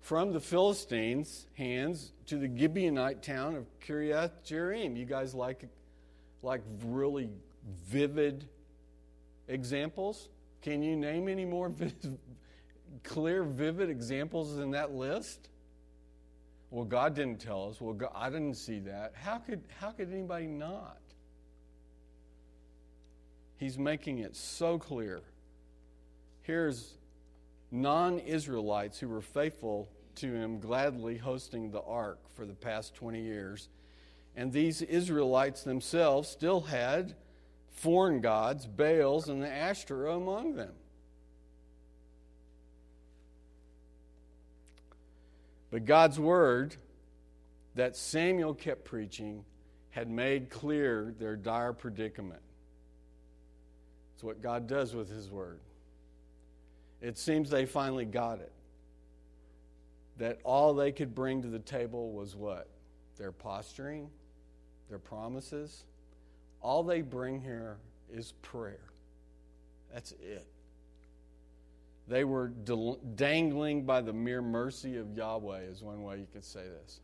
from 0.00 0.34
the 0.34 0.40
Philistines' 0.40 1.46
hands 1.54 2.12
to 2.26 2.36
the 2.36 2.46
Gibeonite 2.46 3.22
town 3.22 3.54
of 3.54 3.64
Kiriath 3.80 4.32
Jearim. 4.46 4.98
You 4.98 5.06
guys 5.06 5.34
like, 5.34 5.66
like 6.42 6.60
really 6.84 7.30
vivid 7.86 8.46
examples? 9.48 10.28
Can 10.60 10.82
you 10.82 10.94
name 10.94 11.26
any 11.26 11.46
more 11.46 11.72
clear, 13.02 13.44
vivid 13.44 13.88
examples 13.88 14.58
in 14.58 14.72
that 14.72 14.92
list? 14.92 15.48
Well, 16.70 16.84
God 16.84 17.14
didn't 17.14 17.40
tell 17.40 17.70
us. 17.70 17.80
Well, 17.80 17.94
God, 17.94 18.12
I 18.14 18.28
didn't 18.28 18.56
see 18.56 18.80
that. 18.80 19.14
How 19.14 19.38
could, 19.38 19.62
how 19.80 19.90
could 19.90 20.12
anybody 20.12 20.48
not? 20.48 20.98
He's 23.62 23.78
making 23.78 24.18
it 24.18 24.34
so 24.34 24.76
clear. 24.76 25.20
Here's 26.40 26.94
non 27.70 28.18
Israelites 28.18 28.98
who 28.98 29.08
were 29.08 29.20
faithful 29.20 29.88
to 30.16 30.26
him 30.26 30.58
gladly 30.58 31.16
hosting 31.16 31.70
the 31.70 31.80
ark 31.80 32.18
for 32.34 32.44
the 32.44 32.54
past 32.54 32.96
20 32.96 33.22
years. 33.22 33.68
And 34.34 34.52
these 34.52 34.82
Israelites 34.82 35.62
themselves 35.62 36.28
still 36.28 36.62
had 36.62 37.14
foreign 37.70 38.20
gods, 38.20 38.66
Baals, 38.66 39.28
and 39.28 39.40
the 39.40 39.48
Ashtoreth 39.48 40.16
among 40.16 40.56
them. 40.56 40.72
But 45.70 45.84
God's 45.84 46.18
word 46.18 46.74
that 47.76 47.94
Samuel 47.94 48.54
kept 48.54 48.84
preaching 48.84 49.44
had 49.90 50.10
made 50.10 50.50
clear 50.50 51.14
their 51.16 51.36
dire 51.36 51.72
predicament. 51.72 52.42
It's 54.22 54.24
what 54.24 54.40
God 54.40 54.68
does 54.68 54.94
with 54.94 55.10
His 55.10 55.32
Word. 55.32 55.58
It 57.00 57.18
seems 57.18 57.50
they 57.50 57.66
finally 57.66 58.04
got 58.04 58.38
it. 58.38 58.52
That 60.18 60.38
all 60.44 60.74
they 60.74 60.92
could 60.92 61.12
bring 61.12 61.42
to 61.42 61.48
the 61.48 61.58
table 61.58 62.12
was 62.12 62.36
what? 62.36 62.68
Their 63.18 63.32
posturing, 63.32 64.08
their 64.88 65.00
promises. 65.00 65.82
All 66.60 66.84
they 66.84 67.02
bring 67.02 67.40
here 67.40 67.78
is 68.14 68.34
prayer. 68.42 68.92
That's 69.92 70.12
it. 70.12 70.46
They 72.06 72.22
were 72.22 72.52
dangling 73.16 73.84
by 73.84 74.02
the 74.02 74.12
mere 74.12 74.40
mercy 74.40 74.98
of 74.98 75.16
Yahweh, 75.16 75.62
is 75.62 75.82
one 75.82 76.04
way 76.04 76.18
you 76.18 76.28
could 76.32 76.44
say 76.44 76.62
this. 76.80 77.00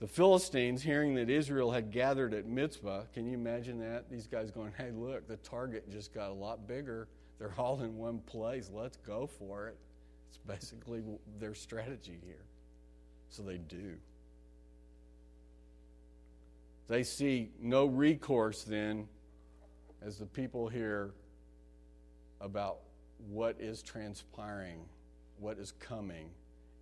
The 0.00 0.08
Philistines, 0.08 0.82
hearing 0.82 1.14
that 1.16 1.28
Israel 1.28 1.70
had 1.70 1.90
gathered 1.90 2.32
at 2.32 2.46
Mizpah, 2.46 3.02
can 3.12 3.26
you 3.26 3.34
imagine 3.34 3.78
that? 3.80 4.10
These 4.10 4.26
guys 4.26 4.50
going, 4.50 4.72
hey, 4.78 4.90
look, 4.92 5.28
the 5.28 5.36
target 5.36 5.90
just 5.90 6.14
got 6.14 6.30
a 6.30 6.34
lot 6.34 6.66
bigger. 6.66 7.06
They're 7.38 7.54
all 7.58 7.82
in 7.82 7.96
one 7.96 8.20
place. 8.20 8.70
Let's 8.72 8.96
go 8.96 9.26
for 9.26 9.68
it. 9.68 9.76
It's 10.30 10.38
basically 10.38 11.02
their 11.38 11.54
strategy 11.54 12.18
here. 12.24 12.46
So 13.28 13.42
they 13.42 13.58
do. 13.58 13.96
They 16.88 17.02
see 17.02 17.50
no 17.60 17.84
recourse 17.84 18.64
then 18.64 19.06
as 20.00 20.16
the 20.18 20.26
people 20.26 20.66
hear 20.66 21.12
about 22.40 22.78
what 23.28 23.54
is 23.60 23.82
transpiring, 23.82 24.80
what 25.38 25.58
is 25.58 25.72
coming, 25.72 26.30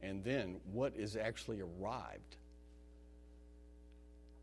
and 0.03 0.23
then 0.23 0.61
what 0.71 0.95
is 0.97 1.17
actually 1.17 1.61
arrived. 1.61 2.37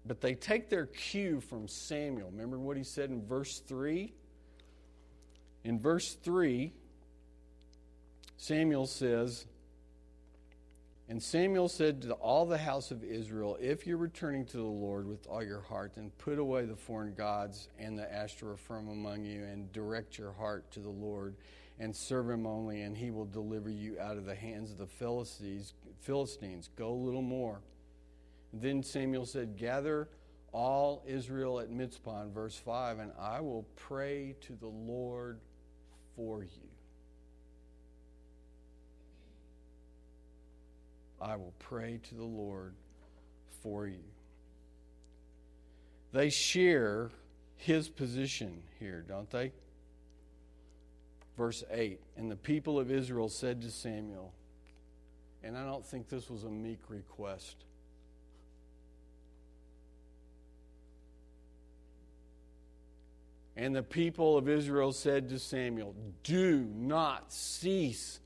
But 0.05 0.21
they 0.21 0.35
take 0.35 0.69
their 0.69 0.85
cue 0.85 1.41
from 1.41 1.67
Samuel. 1.67 2.29
Remember 2.31 2.59
what 2.59 2.77
he 2.77 2.83
said 2.83 3.09
in 3.09 3.25
verse 3.25 3.59
3? 3.59 4.13
In 5.63 5.79
verse 5.79 6.13
3, 6.23 6.71
Samuel 8.37 8.85
says, 8.85 9.47
and 11.07 11.21
Samuel 11.21 11.69
said 11.69 12.01
to 12.03 12.13
all 12.13 12.47
the 12.47 12.57
house 12.57 12.89
of 12.89 13.03
Israel, 13.03 13.57
If 13.61 13.85
you're 13.85 13.97
returning 13.97 14.45
to 14.45 14.57
the 14.57 14.63
Lord 14.63 15.07
with 15.07 15.27
all 15.27 15.43
your 15.43 15.61
heart, 15.61 15.93
then 15.95 16.11
put 16.17 16.39
away 16.39 16.65
the 16.65 16.75
foreign 16.75 17.13
gods 17.13 17.69
and 17.77 17.97
the 17.97 18.11
Ashtoreth 18.11 18.59
from 18.59 18.87
among 18.89 19.23
you, 19.23 19.43
and 19.43 19.71
direct 19.71 20.17
your 20.17 20.31
heart 20.31 20.71
to 20.71 20.79
the 20.79 20.89
Lord, 20.89 21.35
and 21.79 21.95
serve 21.95 22.29
him 22.29 22.47
only, 22.47 22.81
and 22.81 22.97
he 22.97 23.11
will 23.11 23.25
deliver 23.25 23.69
you 23.69 23.99
out 23.99 24.17
of 24.17 24.25
the 24.25 24.33
hands 24.33 24.71
of 24.71 24.79
the 24.79 24.87
Philistines. 24.87 25.73
Philistines. 25.99 26.69
Go 26.75 26.89
a 26.89 26.95
little 26.95 27.21
more. 27.21 27.61
Then 28.61 28.83
Samuel 28.83 29.25
said, 29.25 29.57
Gather 29.57 30.09
all 30.51 31.03
Israel 31.05 31.59
at 31.59 31.69
Mizpah, 31.69 32.23
in 32.23 32.31
verse 32.31 32.55
5, 32.55 32.99
and 32.99 33.11
I 33.19 33.41
will 33.41 33.65
pray 33.75 34.35
to 34.41 34.53
the 34.53 34.67
Lord 34.67 35.39
for 36.15 36.43
you. 36.43 36.69
I 41.21 41.35
will 41.35 41.53
pray 41.59 41.99
to 42.09 42.15
the 42.15 42.23
Lord 42.23 42.73
for 43.61 43.87
you. 43.87 44.03
They 46.13 46.29
share 46.29 47.11
his 47.57 47.89
position 47.89 48.61
here, 48.79 49.03
don't 49.07 49.29
they? 49.29 49.51
Verse 51.37 51.63
8 51.69 51.99
And 52.15 52.31
the 52.31 52.35
people 52.35 52.79
of 52.79 52.91
Israel 52.91 53.27
said 53.27 53.61
to 53.63 53.71
Samuel, 53.71 54.33
and 55.43 55.57
I 55.57 55.65
don't 55.65 55.85
think 55.85 56.09
this 56.09 56.29
was 56.29 56.43
a 56.43 56.49
meek 56.49 56.79
request. 56.89 57.65
And 63.57 63.75
the 63.75 63.83
people 63.83 64.37
of 64.37 64.49
Israel 64.49 64.91
said 64.91 65.29
to 65.29 65.39
Samuel, 65.39 65.95
Do 66.23 66.67
not 66.75 67.31
cease 67.31 68.19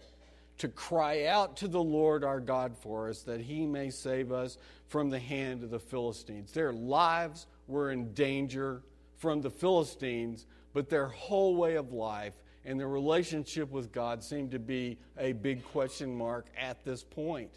to 0.57 0.67
cry 0.67 1.25
out 1.25 1.57
to 1.57 1.67
the 1.67 1.81
Lord 1.81 2.23
our 2.23 2.39
God 2.39 2.75
for 2.75 3.09
us, 3.09 3.21
that 3.23 3.39
he 3.39 3.65
may 3.65 3.89
save 3.89 4.31
us 4.31 4.57
from 4.87 5.09
the 5.09 5.19
hand 5.19 5.63
of 5.63 5.69
the 5.69 5.79
Philistines. 5.79 6.51
Their 6.51 6.73
lives 6.73 7.47
were 7.67 7.91
in 7.91 8.13
danger 8.13 8.81
from 9.17 9.41
the 9.41 9.51
Philistines, 9.51 10.47
but 10.73 10.89
their 10.89 11.07
whole 11.07 11.55
way 11.55 11.75
of 11.75 11.93
life 11.93 12.33
and 12.65 12.79
their 12.79 12.89
relationship 12.89 13.71
with 13.71 13.91
God 13.91 14.23
seemed 14.23 14.51
to 14.51 14.59
be 14.59 14.97
a 15.17 15.31
big 15.31 15.63
question 15.63 16.15
mark 16.15 16.47
at 16.57 16.83
this 16.83 17.03
point. 17.03 17.51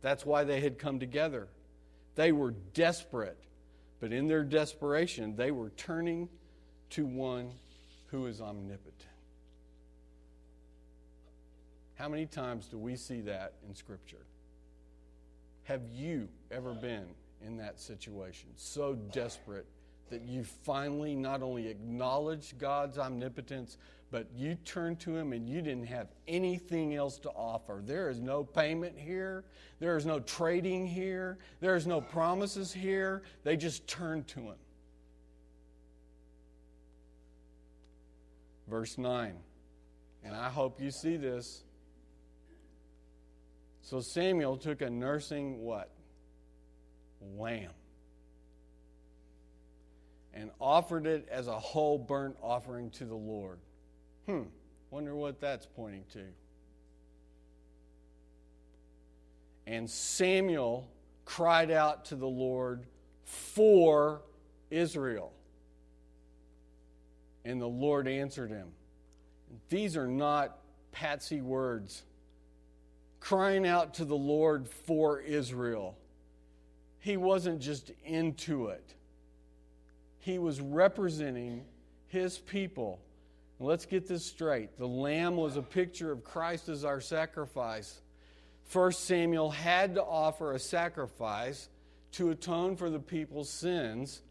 That's 0.00 0.26
why 0.26 0.44
they 0.44 0.60
had 0.60 0.78
come 0.78 0.98
together. 0.98 1.48
They 2.16 2.32
were 2.32 2.52
desperate, 2.74 3.38
but 4.00 4.12
in 4.12 4.26
their 4.26 4.42
desperation, 4.42 5.36
they 5.36 5.50
were 5.50 5.70
turning 5.70 6.28
to 6.90 7.06
one 7.06 7.50
who 8.06 8.26
is 8.26 8.40
omnipotent. 8.40 8.94
How 11.94 12.08
many 12.08 12.26
times 12.26 12.66
do 12.66 12.78
we 12.78 12.96
see 12.96 13.20
that 13.22 13.54
in 13.68 13.74
Scripture? 13.74 14.24
Have 15.64 15.82
you 15.92 16.28
ever 16.50 16.72
been 16.72 17.06
in 17.44 17.56
that 17.58 17.78
situation? 17.78 18.48
So 18.56 18.94
desperate 19.12 19.66
that 20.08 20.22
you 20.22 20.42
finally 20.42 21.14
not 21.14 21.42
only 21.42 21.68
acknowledged 21.68 22.58
God's 22.58 22.98
omnipotence, 22.98 23.76
but 24.10 24.26
you 24.34 24.56
turned 24.64 24.98
to 25.00 25.16
Him 25.16 25.32
and 25.32 25.48
you 25.48 25.62
didn't 25.62 25.86
have 25.86 26.08
anything 26.26 26.96
else 26.96 27.18
to 27.20 27.30
offer. 27.30 27.82
There 27.84 28.10
is 28.10 28.18
no 28.18 28.42
payment 28.42 28.98
here, 28.98 29.44
there 29.78 29.96
is 29.96 30.04
no 30.04 30.20
trading 30.20 30.86
here, 30.86 31.38
there 31.60 31.76
is 31.76 31.86
no 31.86 32.00
promises 32.00 32.72
here. 32.72 33.22
They 33.44 33.56
just 33.56 33.86
turned 33.86 34.26
to 34.28 34.40
Him. 34.40 34.56
Verse 38.70 38.96
9, 38.98 39.34
and 40.22 40.36
I 40.36 40.48
hope 40.48 40.80
you 40.80 40.92
see 40.92 41.16
this. 41.16 41.64
So 43.82 44.00
Samuel 44.00 44.56
took 44.58 44.80
a 44.80 44.88
nursing 44.88 45.58
what? 45.58 45.90
Lamb. 47.36 47.72
And 50.32 50.52
offered 50.60 51.08
it 51.08 51.26
as 51.28 51.48
a 51.48 51.58
whole 51.58 51.98
burnt 51.98 52.36
offering 52.40 52.90
to 52.90 53.04
the 53.04 53.16
Lord. 53.16 53.58
Hmm, 54.26 54.42
wonder 54.90 55.16
what 55.16 55.40
that's 55.40 55.66
pointing 55.66 56.04
to. 56.12 56.22
And 59.66 59.90
Samuel 59.90 60.88
cried 61.24 61.72
out 61.72 62.04
to 62.06 62.14
the 62.14 62.28
Lord 62.28 62.86
for 63.24 64.22
Israel. 64.70 65.32
And 67.44 67.60
the 67.60 67.66
Lord 67.66 68.06
answered 68.06 68.50
him. 68.50 68.68
These 69.68 69.96
are 69.96 70.06
not 70.06 70.58
patsy 70.92 71.40
words 71.40 72.02
crying 73.20 73.66
out 73.66 73.94
to 73.94 74.04
the 74.04 74.16
Lord 74.16 74.68
for 74.68 75.20
Israel. 75.20 75.96
He 76.98 77.16
wasn't 77.16 77.60
just 77.60 77.92
into 78.04 78.68
it, 78.68 78.94
he 80.18 80.38
was 80.38 80.60
representing 80.60 81.64
his 82.08 82.38
people. 82.38 83.00
let's 83.60 83.86
get 83.86 84.08
this 84.08 84.24
straight. 84.24 84.76
The 84.78 84.88
lamb 84.88 85.36
was 85.36 85.56
a 85.56 85.62
picture 85.62 86.10
of 86.10 86.24
Christ 86.24 86.68
as 86.68 86.84
our 86.84 87.00
sacrifice. 87.00 88.00
First 88.64 89.04
Samuel 89.04 89.50
had 89.50 89.94
to 89.96 90.02
offer 90.02 90.52
a 90.52 90.58
sacrifice 90.58 91.68
to 92.12 92.30
atone 92.30 92.76
for 92.76 92.88
the 92.90 92.98
people's 92.98 93.50
sins, 93.50 94.22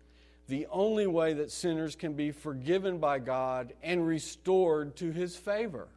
the 0.49 0.67
only 0.71 1.07
way 1.07 1.33
that 1.33 1.51
sinners 1.51 1.95
can 1.95 2.13
be 2.13 2.31
forgiven 2.31 2.97
by 2.97 3.19
God 3.19 3.73
and 3.81 4.05
restored 4.05 4.95
to 4.97 5.11
his 5.11 5.35
favor. 5.35 5.87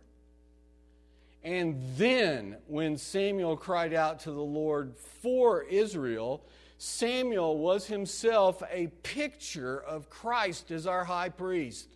And 1.43 1.81
then, 1.97 2.57
when 2.69 2.97
Samuel 2.99 3.57
cried 3.57 3.93
out 3.93 4.21
to 4.21 4.31
the 4.31 4.41
Lord 4.41 4.95
for 4.97 5.63
Israel, 5.65 6.45
Samuel 6.79 7.59
was 7.59 7.87
himself 7.87 8.63
a 8.71 8.89
picture 9.03 9.81
of 9.81 10.11
Christ 10.11 10.71
as 10.71 10.87
our 10.87 11.05
high 11.05 11.31
priest. 11.31 11.89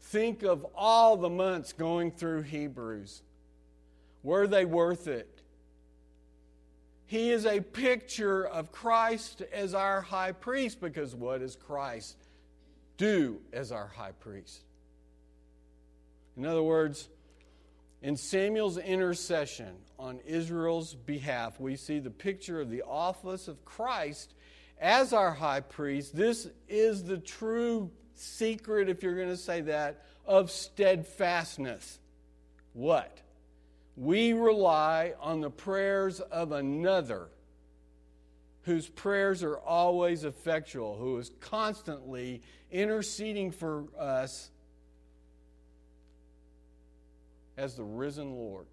Think 0.00 0.42
of 0.42 0.66
all 0.74 1.16
the 1.16 1.30
months 1.30 1.72
going 1.72 2.10
through 2.10 2.42
Hebrews. 2.42 3.22
Were 4.22 4.46
they 4.46 4.64
worth 4.64 5.08
it? 5.08 5.39
He 7.10 7.32
is 7.32 7.44
a 7.44 7.58
picture 7.58 8.46
of 8.46 8.70
Christ 8.70 9.42
as 9.52 9.74
our 9.74 10.00
high 10.00 10.30
priest 10.30 10.80
because 10.80 11.12
what 11.12 11.40
does 11.40 11.56
Christ 11.56 12.16
do 12.98 13.40
as 13.52 13.72
our 13.72 13.88
high 13.88 14.12
priest? 14.12 14.60
In 16.36 16.46
other 16.46 16.62
words, 16.62 17.08
in 18.00 18.16
Samuel's 18.16 18.78
intercession 18.78 19.74
on 19.98 20.20
Israel's 20.24 20.94
behalf, 20.94 21.58
we 21.58 21.74
see 21.74 21.98
the 21.98 22.12
picture 22.12 22.60
of 22.60 22.70
the 22.70 22.82
office 22.82 23.48
of 23.48 23.64
Christ 23.64 24.32
as 24.80 25.12
our 25.12 25.32
high 25.32 25.62
priest. 25.62 26.14
This 26.14 26.46
is 26.68 27.02
the 27.02 27.18
true 27.18 27.90
secret, 28.14 28.88
if 28.88 29.02
you're 29.02 29.16
going 29.16 29.30
to 29.30 29.36
say 29.36 29.62
that, 29.62 30.04
of 30.24 30.48
steadfastness. 30.48 31.98
What? 32.72 33.18
We 33.96 34.32
rely 34.32 35.14
on 35.20 35.40
the 35.40 35.50
prayers 35.50 36.20
of 36.20 36.52
another 36.52 37.28
whose 38.62 38.88
prayers 38.88 39.42
are 39.42 39.58
always 39.58 40.24
effectual, 40.24 40.96
who 40.96 41.18
is 41.18 41.30
constantly 41.40 42.42
interceding 42.70 43.50
for 43.50 43.84
us 43.98 44.50
as 47.56 47.74
the 47.74 47.84
risen 47.84 48.32
Lord. 48.32 48.66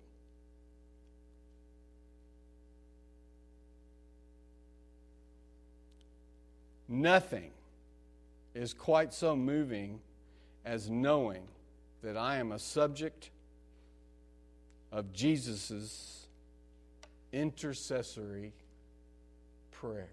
Nothing 6.88 7.52
is 8.54 8.74
quite 8.74 9.14
so 9.14 9.36
moving 9.36 10.00
as 10.64 10.90
knowing 10.90 11.44
that 12.02 12.16
I 12.16 12.38
am 12.38 12.52
a 12.52 12.60
subject 12.60 13.30
of 14.92 15.12
Jesus' 15.14 16.28
intercessory 17.32 18.54
prayer. 19.72 20.10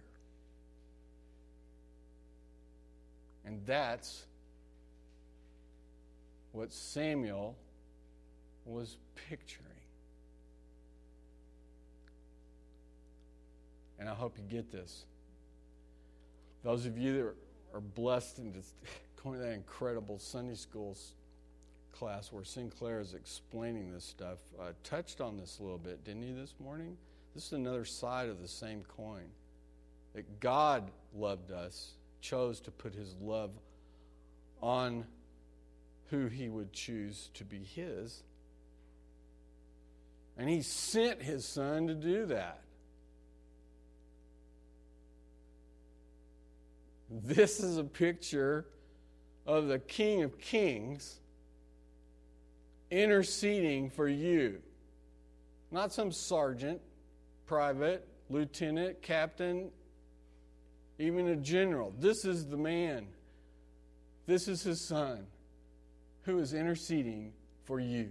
And 3.44 3.60
that's 3.66 4.24
what 6.52 6.72
Samuel 6.72 7.56
was 8.64 8.96
picturing. 9.28 9.68
And 13.98 14.08
I 14.08 14.14
hope 14.14 14.36
you 14.38 14.44
get 14.44 14.70
this. 14.72 15.04
Those 16.62 16.86
of 16.86 16.96
you 16.98 17.12
that 17.14 17.34
are 17.74 17.80
blessed 17.80 18.38
and 18.38 18.54
just 18.54 18.74
going 19.22 19.38
to 19.38 19.44
that 19.44 19.52
incredible 19.52 20.18
Sunday 20.18 20.54
school 20.54 20.96
class 21.94 22.32
where 22.32 22.44
Sinclair 22.44 23.00
is 23.00 23.14
explaining 23.14 23.92
this 23.92 24.04
stuff, 24.04 24.38
uh, 24.60 24.72
touched 24.82 25.20
on 25.20 25.36
this 25.36 25.58
a 25.58 25.62
little 25.62 25.78
bit, 25.78 26.04
didn't 26.04 26.22
he, 26.22 26.32
this 26.32 26.54
morning? 26.58 26.96
This 27.34 27.46
is 27.46 27.52
another 27.52 27.84
side 27.84 28.28
of 28.28 28.42
the 28.42 28.48
same 28.48 28.82
coin. 28.96 29.26
That 30.14 30.40
God 30.40 30.90
loved 31.14 31.50
us, 31.50 31.92
chose 32.20 32.60
to 32.62 32.70
put 32.70 32.94
his 32.94 33.14
love 33.20 33.50
on 34.60 35.04
who 36.10 36.26
he 36.26 36.48
would 36.48 36.72
choose 36.72 37.30
to 37.34 37.44
be 37.44 37.58
his 37.58 38.22
And 40.36 40.48
he 40.48 40.62
sent 40.62 41.22
his 41.22 41.44
son 41.44 41.86
to 41.86 41.94
do 41.94 42.26
that. 42.26 42.60
This 47.10 47.60
is 47.60 47.78
a 47.78 47.84
picture 47.84 48.66
of 49.46 49.68
the 49.68 49.78
King 49.78 50.22
of 50.22 50.38
Kings 50.38 51.20
interceding 52.90 53.90
for 53.90 54.08
you. 54.08 54.60
Not 55.70 55.92
some 55.92 56.12
sergeant, 56.12 56.80
private, 57.46 58.06
lieutenant, 58.30 59.02
captain, 59.02 59.70
even 60.98 61.28
a 61.28 61.36
general. 61.36 61.92
This 61.98 62.24
is 62.24 62.46
the 62.46 62.56
man. 62.56 63.06
This 64.26 64.48
is 64.48 64.62
his 64.62 64.86
son 64.86 65.26
who 66.22 66.38
is 66.38 66.54
interceding 66.54 67.32
for 67.64 67.80
you. 67.80 68.10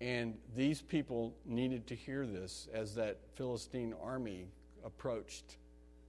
And 0.00 0.36
these 0.56 0.82
people 0.82 1.34
needed 1.44 1.86
to 1.88 1.94
hear 1.94 2.26
this 2.26 2.68
as 2.74 2.94
that 2.96 3.18
Philistine 3.36 3.94
army 4.02 4.48
approached 4.84 5.58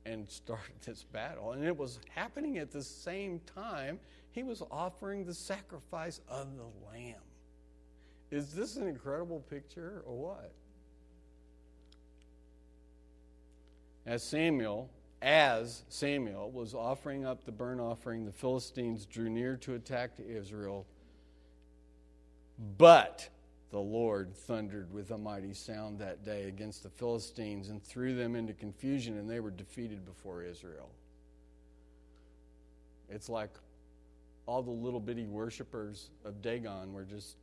and 0.05 0.29
started 0.29 0.75
this 0.85 1.03
battle. 1.03 1.51
And 1.53 1.63
it 1.63 1.77
was 1.77 1.99
happening 2.15 2.57
at 2.57 2.71
the 2.71 2.83
same 2.83 3.41
time 3.55 3.99
he 4.31 4.43
was 4.43 4.63
offering 4.71 5.25
the 5.25 5.33
sacrifice 5.33 6.19
of 6.27 6.57
the 6.57 6.65
lamb. 6.91 7.21
Is 8.31 8.53
this 8.53 8.77
an 8.77 8.87
incredible 8.87 9.41
picture 9.41 10.03
or 10.07 10.17
what? 10.17 10.51
As 14.05 14.23
Samuel, 14.23 14.89
as 15.21 15.83
Samuel 15.87 16.51
was 16.51 16.73
offering 16.73 17.25
up 17.25 17.45
the 17.45 17.51
burnt 17.51 17.79
offering, 17.79 18.25
the 18.25 18.31
Philistines 18.31 19.05
drew 19.05 19.29
near 19.29 19.55
to 19.57 19.75
attack 19.75 20.11
Israel. 20.19 20.85
But 22.77 23.29
the 23.73 23.79
Lord 23.79 24.35
thundered 24.35 24.93
with 24.93 25.09
a 25.09 25.17
mighty 25.17 25.51
sound 25.55 25.97
that 25.97 26.23
day 26.23 26.43
against 26.43 26.83
the 26.83 26.91
Philistines 26.91 27.69
and 27.69 27.83
threw 27.83 28.13
them 28.13 28.35
into 28.35 28.53
confusion, 28.53 29.17
and 29.17 29.27
they 29.27 29.39
were 29.39 29.49
defeated 29.49 30.05
before 30.05 30.43
Israel. 30.43 30.91
It's 33.09 33.29
like 33.29 33.49
all 34.45 34.61
the 34.61 34.69
little 34.69 34.99
bitty 34.99 35.25
worshippers 35.25 36.11
of 36.23 36.39
Dagon 36.39 36.93
were 36.93 37.03
just 37.03 37.37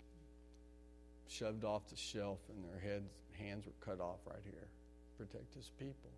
shoved 1.27 1.65
off 1.65 1.89
the 1.89 1.97
shelf, 1.97 2.39
and 2.49 2.65
their 2.65 2.79
heads, 2.79 3.11
hands 3.33 3.67
were 3.67 3.73
cut 3.85 4.01
off 4.01 4.21
right 4.25 4.39
here. 4.45 4.69
Protect 5.19 5.53
his 5.53 5.73
people. 5.81 6.13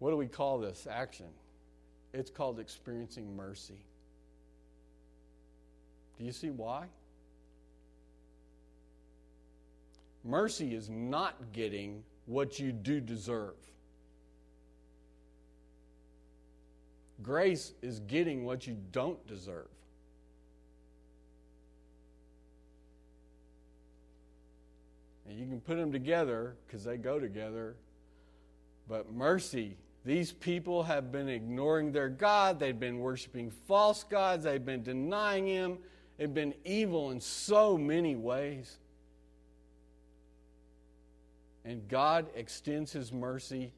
What 0.00 0.10
do 0.10 0.16
we 0.16 0.26
call 0.26 0.58
this 0.58 0.88
action? 0.90 1.28
It's 2.12 2.30
called 2.30 2.58
experiencing 2.58 3.36
mercy. 3.36 3.86
Do 6.18 6.24
you 6.24 6.32
see 6.32 6.50
why? 6.50 6.88
Mercy 10.24 10.74
is 10.74 10.88
not 10.88 11.52
getting 11.52 12.04
what 12.26 12.58
you 12.58 12.72
do 12.72 13.00
deserve. 13.00 13.54
Grace 17.22 17.72
is 17.82 18.00
getting 18.00 18.44
what 18.44 18.66
you 18.66 18.76
don't 18.90 19.24
deserve. 19.26 19.68
And 25.28 25.38
you 25.38 25.46
can 25.46 25.60
put 25.60 25.76
them 25.76 25.92
together 25.92 26.56
because 26.66 26.84
they 26.84 26.96
go 26.96 27.18
together. 27.18 27.76
But 28.88 29.12
mercy, 29.12 29.76
these 30.04 30.32
people 30.32 30.82
have 30.82 31.12
been 31.12 31.28
ignoring 31.28 31.92
their 31.92 32.08
God. 32.08 32.58
They've 32.58 32.78
been 32.78 32.98
worshiping 32.98 33.50
false 33.50 34.02
gods. 34.02 34.44
They've 34.44 34.64
been 34.64 34.82
denying 34.82 35.46
Him. 35.46 35.78
They've 36.18 36.32
been 36.32 36.54
evil 36.64 37.10
in 37.12 37.20
so 37.20 37.78
many 37.78 38.16
ways. 38.16 38.78
And 41.64 41.86
God 41.88 42.26
extends 42.34 42.92
His 42.92 43.12
mercy, 43.12 43.72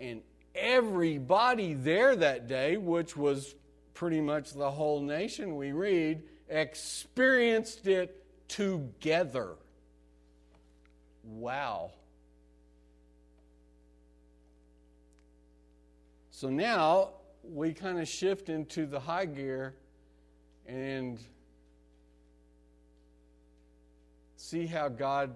and 0.00 0.22
everybody 0.54 1.74
there 1.74 2.16
that 2.16 2.48
day, 2.48 2.76
which 2.76 3.16
was 3.16 3.54
pretty 3.94 4.20
much 4.20 4.52
the 4.54 4.70
whole 4.70 5.00
nation 5.00 5.56
we 5.56 5.72
read, 5.72 6.22
experienced 6.48 7.86
it 7.86 8.24
together. 8.48 9.56
Wow. 11.22 11.92
So 16.30 16.48
now 16.48 17.10
we 17.42 17.74
kind 17.74 17.98
of 17.98 18.08
shift 18.08 18.48
into 18.48 18.86
the 18.86 19.00
high 19.00 19.26
gear 19.26 19.74
and 20.66 21.18
see 24.36 24.66
how 24.66 24.88
God 24.88 25.34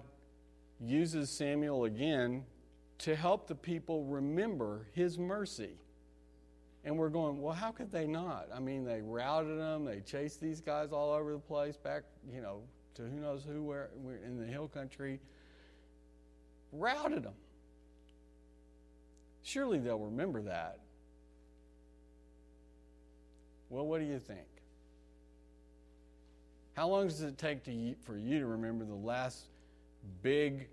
uses 0.83 1.29
Samuel 1.29 1.85
again 1.85 2.43
to 2.99 3.15
help 3.15 3.47
the 3.47 3.55
people 3.55 4.05
remember 4.05 4.87
his 4.93 5.17
mercy. 5.17 5.77
And 6.85 6.97
we're 6.97 7.09
going, 7.09 7.41
well, 7.41 7.53
how 7.53 7.71
could 7.71 7.91
they 7.91 8.05
not? 8.05 8.47
I 8.53 8.59
mean, 8.59 8.83
they 8.83 9.01
routed 9.01 9.57
them, 9.57 9.85
they 9.85 10.01
chased 10.01 10.41
these 10.41 10.59
guys 10.59 10.91
all 10.91 11.13
over 11.13 11.31
the 11.31 11.39
place, 11.39 11.77
back, 11.77 12.03
you 12.31 12.41
know, 12.41 12.61
to 12.95 13.03
who 13.03 13.19
knows 13.19 13.43
who, 13.43 13.63
where, 13.63 13.89
in 14.25 14.37
the 14.37 14.45
hill 14.45 14.67
country, 14.67 15.19
routed 16.71 17.23
them. 17.23 17.33
Surely 19.43 19.79
they'll 19.79 19.99
remember 19.99 20.41
that. 20.43 20.79
Well, 23.69 23.85
what 23.85 23.99
do 23.99 24.05
you 24.05 24.19
think? 24.19 24.47
How 26.73 26.87
long 26.87 27.07
does 27.07 27.21
it 27.21 27.37
take 27.37 27.63
to, 27.65 27.95
for 28.03 28.17
you 28.17 28.39
to 28.39 28.45
remember 28.45 28.85
the 28.85 28.93
last 28.93 29.45
big 30.21 30.67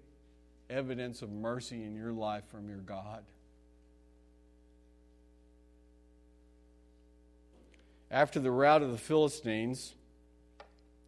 evidence 0.71 1.23
of 1.23 1.31
mercy 1.31 1.83
in 1.83 1.95
your 1.95 2.13
life 2.13 2.45
from 2.51 2.69
your 2.69 2.79
God. 2.79 3.25
After 8.11 8.41
the 8.41 8.51
rout 8.51 8.83
of 8.83 8.91
the 8.91 8.99
Philistines, 8.99 9.95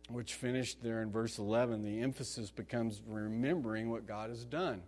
which 0.09 0.35
finished 0.35 0.83
there 0.83 1.03
in 1.03 1.11
verse 1.11 1.39
11, 1.39 1.83
the 1.83 2.01
emphasis 2.01 2.51
becomes 2.51 3.01
remembering 3.07 3.91
what 3.91 4.07
God 4.07 4.31
has 4.31 4.45
done. 4.45 4.83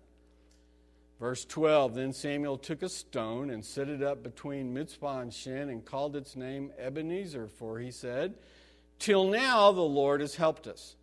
Verse 1.19 1.45
12 1.45 1.95
Then 1.95 2.13
Samuel 2.13 2.59
took 2.59 2.83
a 2.83 2.89
stone 2.89 3.51
and 3.51 3.65
set 3.65 3.89
it 3.89 4.03
up 4.03 4.23
between 4.23 4.75
Mizpah 4.75 5.21
and 5.21 5.33
Shen 5.33 5.69
and 5.69 5.85
called 5.85 6.17
its 6.17 6.37
name 6.37 6.73
Ebenezer, 6.79 7.49
for 7.49 7.79
he 7.79 7.91
said, 7.91 8.35
Till 8.99 9.27
now 9.27 9.73
the 9.73 9.81
Lord 9.81 10.21
has 10.21 10.37
helped 10.37 10.67
us. 10.67 10.97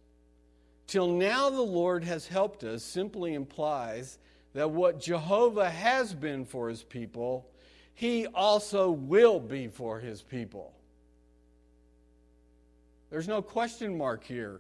Till 0.92 1.08
now, 1.08 1.50
the 1.50 1.62
Lord 1.62 2.04
has 2.04 2.28
helped 2.28 2.66
us 2.66 2.84
simply 2.84 3.34
implies 3.34 4.20
that 4.54 4.72
what 4.72 5.00
Jehovah 5.00 5.70
has 5.70 6.14
been 6.14 6.44
for 6.44 6.68
his 6.68 6.84
people, 6.84 7.48
he 7.94 8.28
also 8.28 8.92
will 8.92 9.40
be 9.40 9.70
for 9.70 10.02
his 10.02 10.22
people. 10.22 10.74
There's 13.10 13.30
no 13.30 13.42
question 13.42 13.98
mark 13.98 14.26
here. 14.26 14.60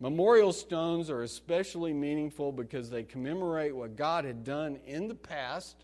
Memorial 0.00 0.54
stones 0.54 1.10
are 1.10 1.22
especially 1.22 1.92
meaningful 1.92 2.52
because 2.52 2.88
they 2.88 3.02
commemorate 3.02 3.76
what 3.76 3.94
God 3.94 4.24
had 4.24 4.42
done 4.42 4.78
in 4.86 5.06
the 5.06 5.14
past 5.14 5.76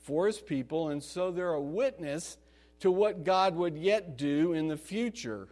for 0.00 0.26
his 0.26 0.40
people, 0.40 0.88
and 0.88 1.00
so 1.00 1.30
they're 1.30 1.52
a 1.52 1.60
witness 1.60 2.38
to 2.80 2.90
what 2.90 3.22
God 3.22 3.54
would 3.54 3.78
yet 3.78 4.16
do 4.16 4.52
in 4.52 4.66
the 4.66 4.76
future. 4.76 5.46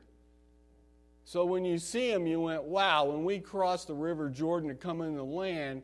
So 1.29 1.45
when 1.45 1.65
you 1.65 1.79
see 1.79 2.13
them, 2.13 2.29
you 2.29 2.41
went, 2.41 2.63
wow, 2.63 3.07
when 3.07 3.25
we 3.25 3.41
crossed 3.41 3.89
the 3.89 3.95
River 3.95 4.31
Jordan 4.31 4.69
to 4.69 4.77
come 4.77 5.01
into 5.01 5.17
the 5.17 5.25
land, 5.25 5.83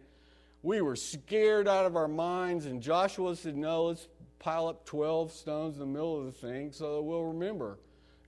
we 0.62 0.80
were 0.80 0.95
scared 0.95 1.66
out 1.66 1.84
of 1.84 1.97
our 1.97 2.07
minds. 2.07 2.66
And 2.66 2.80
Joshua 2.80 3.34
said, 3.34 3.57
no, 3.57 3.86
let's 3.86 4.07
pile 4.38 4.68
up 4.68 4.86
12 4.86 5.32
stones 5.32 5.74
in 5.74 5.80
the 5.80 5.86
middle 5.86 6.16
of 6.16 6.26
the 6.26 6.32
thing 6.32 6.70
so 6.70 6.95
that 6.95 7.03
we'll 7.03 7.24
remember. 7.24 7.80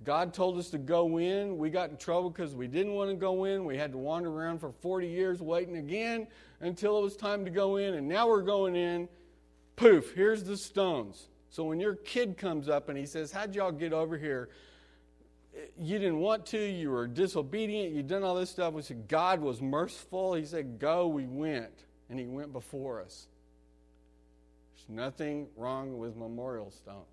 God 0.03 0.35
told 0.35 0.59
us 0.59 0.71
to 0.71 0.79
go 0.79 1.19
in. 1.19 1.57
We 1.57 1.71
got 1.71 1.91
in 1.91 1.99
trouble 1.99 2.31
because 2.31 2.53
we 2.53 2.67
didn't 2.67 2.95
want 2.95 3.11
to 3.11 3.17
go 3.17 3.45
in. 3.45 3.65
We 3.65 3.77
had 3.77 3.93
to 3.93 3.99
wander 3.99 4.29
around 4.29 4.59
for 4.59 4.73
40 4.73 5.07
years 5.07 5.41
waiting 5.41 5.77
again 5.77 6.27
until 6.59 6.99
it 6.99 7.03
was 7.03 7.17
time 7.17 7.45
to 7.45 7.51
go 7.51 7.77
in. 7.77 7.95
And 7.95 8.09
now 8.09 8.27
we're 8.27 8.43
going 8.43 8.75
in. 8.75 9.09
Poof, 9.77 10.15
here's 10.15 10.43
the 10.43 10.57
stones. 10.57 11.29
So 11.49 11.63
when 11.63 11.79
your 11.79 11.95
kid 11.95 12.37
comes 12.37 12.69
up 12.69 12.89
and 12.89 12.99
he 12.99 13.07
says, 13.07 13.31
How'd 13.31 13.55
y'all 13.55 13.71
get 13.71 13.93
over 13.93 14.19
here? 14.19 14.49
You 15.79 15.99
didn't 15.99 16.19
want 16.19 16.47
to, 16.47 16.59
you 16.59 16.91
were 16.91 17.07
disobedient, 17.07 17.93
you'd 17.95 18.09
done 18.09 18.23
all 18.23 18.35
this 18.35 18.51
stuff. 18.51 18.75
We 18.75 18.83
said, 18.83 19.09
God 19.09 19.41
was 19.41 19.61
merciful. 19.61 20.35
He 20.35 20.45
said, 20.45 20.79
Go, 20.79 21.07
we 21.07 21.27
went. 21.27 21.85
And 22.11 22.19
He 22.19 22.27
went 22.27 22.53
before 22.53 23.01
us. 23.01 23.27
There's 24.75 24.89
nothing 24.89 25.49
wrong 25.57 25.99
with 25.99 26.17
memorial 26.17 26.71
stones. 26.71 27.07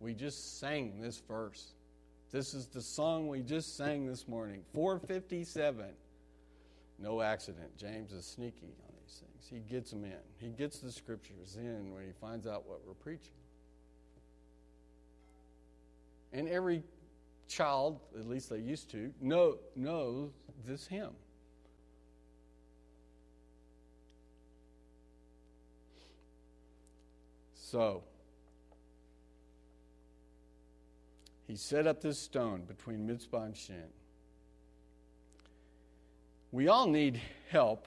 We 0.00 0.14
just 0.14 0.58
sang 0.58 1.00
this 1.00 1.22
verse. 1.28 1.72
This 2.32 2.54
is 2.54 2.66
the 2.66 2.80
song 2.80 3.28
we 3.28 3.42
just 3.42 3.76
sang 3.76 4.06
this 4.06 4.26
morning 4.26 4.62
457. 4.72 5.84
No 6.98 7.20
accident. 7.20 7.76
James 7.76 8.12
is 8.12 8.24
sneaky 8.24 8.74
on 8.86 8.94
these 9.02 9.20
things. 9.20 9.46
He 9.50 9.74
gets 9.74 9.90
them 9.90 10.04
in, 10.04 10.12
he 10.38 10.48
gets 10.48 10.78
the 10.78 10.92
scriptures 10.92 11.56
in 11.58 11.92
when 11.92 12.04
he 12.04 12.12
finds 12.20 12.46
out 12.46 12.66
what 12.66 12.80
we're 12.86 12.94
preaching. 12.94 13.32
And 16.32 16.48
every 16.48 16.82
child, 17.50 17.98
at 18.18 18.26
least 18.26 18.48
they 18.48 18.58
used 18.58 18.90
to, 18.92 19.12
know, 19.20 19.58
know 19.74 20.30
this 20.66 20.86
hymn. 20.86 21.10
So, 27.54 28.02
he 31.46 31.56
set 31.56 31.86
up 31.86 32.00
this 32.00 32.18
stone 32.18 32.62
between 32.62 33.06
Mizpah 33.06 33.42
and 33.42 33.56
Shen. 33.56 33.90
We 36.52 36.68
all 36.68 36.86
need 36.86 37.20
help 37.48 37.86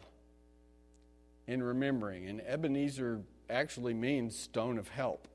in 1.47 1.61
remembering, 1.63 2.27
and 2.27 2.41
Ebenezer 2.41 3.21
actually 3.49 3.93
means 3.93 4.37
stone 4.37 4.77
of 4.77 4.87
help. 4.87 5.27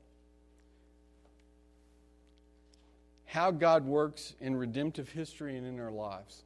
How 3.29 3.51
God 3.51 3.85
works 3.85 4.33
in 4.41 4.55
redemptive 4.55 5.09
history 5.09 5.55
and 5.55 5.67
in 5.67 5.79
our 5.79 5.91
lives. 5.91 6.41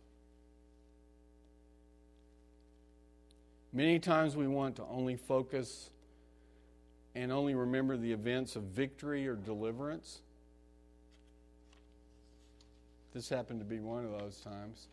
Many 3.72 4.00
times 4.00 4.36
we 4.36 4.50
want 4.50 4.76
to 4.76 4.84
only 4.92 5.16
focus 5.16 5.90
and 7.16 7.32
only 7.32 7.56
remember 7.56 7.96
the 7.96 8.12
events 8.12 8.58
of 8.58 8.64
victory 8.64 9.30
or 9.30 9.36
deliverance. 9.38 10.20
This 13.14 13.30
happened 13.30 13.62
to 13.62 13.66
be 13.66 13.80
one 13.80 14.04
of 14.04 14.12
those 14.20 14.42
times. 14.42 14.88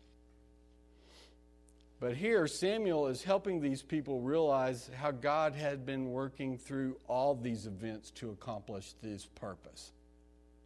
But 1.99 2.15
here, 2.15 2.47
Samuel 2.47 3.07
is 3.07 3.21
helping 3.21 3.59
these 3.59 3.83
people 3.83 4.21
realize 4.21 4.89
how 4.95 5.11
God 5.11 5.55
had 5.55 5.85
been 5.85 6.11
working 6.11 6.57
through 6.57 6.95
all 7.09 7.35
these 7.35 7.67
events 7.67 8.11
to 8.11 8.29
accomplish 8.29 8.93
his 9.01 9.25
purpose. 9.25 9.91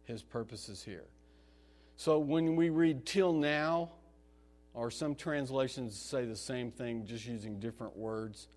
His 0.04 0.22
purpose 0.22 0.68
is 0.68 0.84
here. 0.84 1.06
So 1.96 2.18
when 2.18 2.56
we 2.56 2.68
read 2.68 3.06
till 3.06 3.32
now, 3.32 3.90
or 4.74 4.90
some 4.90 5.14
translations 5.14 5.98
say 5.98 6.26
the 6.26 6.36
same 6.36 6.70
thing, 6.70 7.06
just 7.06 7.26
using 7.26 7.58
different 7.58 7.96
words, 7.96 8.48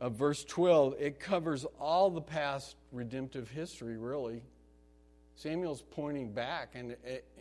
of 0.00 0.12
verse 0.12 0.44
12, 0.44 0.96
it 1.00 1.18
covers 1.18 1.64
all 1.80 2.10
the 2.10 2.20
past 2.20 2.76
redemptive 2.92 3.48
history, 3.48 3.96
really. 3.96 4.42
Samuel's 5.36 5.82
pointing 5.90 6.32
back, 6.32 6.74
and 6.74 6.96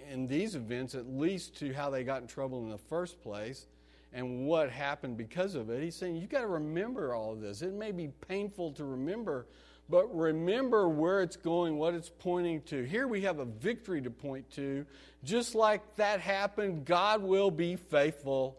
in 0.10 0.28
these 0.28 0.56
events, 0.56 0.96
at 0.96 1.08
least 1.08 1.58
to 1.60 1.74
how 1.74 1.90
they 1.90 2.04
got 2.04 2.22
in 2.22 2.28
trouble 2.28 2.64
in 2.64 2.70
the 2.70 2.78
first 2.78 3.22
place 3.22 3.68
and 4.14 4.46
what 4.46 4.70
happened 4.70 5.18
because 5.18 5.56
of 5.56 5.70
it. 5.70 5.84
He's 5.84 5.96
saying 5.96 6.16
you've 6.16 6.30
got 6.30 6.42
to 6.42 6.48
remember 6.48 7.14
all 7.14 7.34
of 7.34 7.42
this. 7.42 7.62
It 7.62 7.74
may 7.74 7.92
be 7.92 8.10
painful 8.28 8.72
to 8.74 8.86
remember, 8.86 9.48
but 9.90 10.16
remember 10.16 10.90
where 10.90 11.22
it's 11.22 11.36
going, 11.36 11.78
what 11.78 11.94
it's 11.94 12.10
pointing 12.10 12.62
to. 12.64 12.84
Here 12.84 13.08
we 13.08 13.22
have 13.22 13.40
a 13.40 13.46
victory 13.46 14.02
to 14.02 14.10
point 14.10 14.50
to. 14.52 14.86
Just 15.24 15.54
like 15.54 15.82
that 15.98 16.20
happened, 16.20 16.86
God 16.86 17.22
will 17.22 17.52
be 17.52 17.76
faithful 17.76 18.58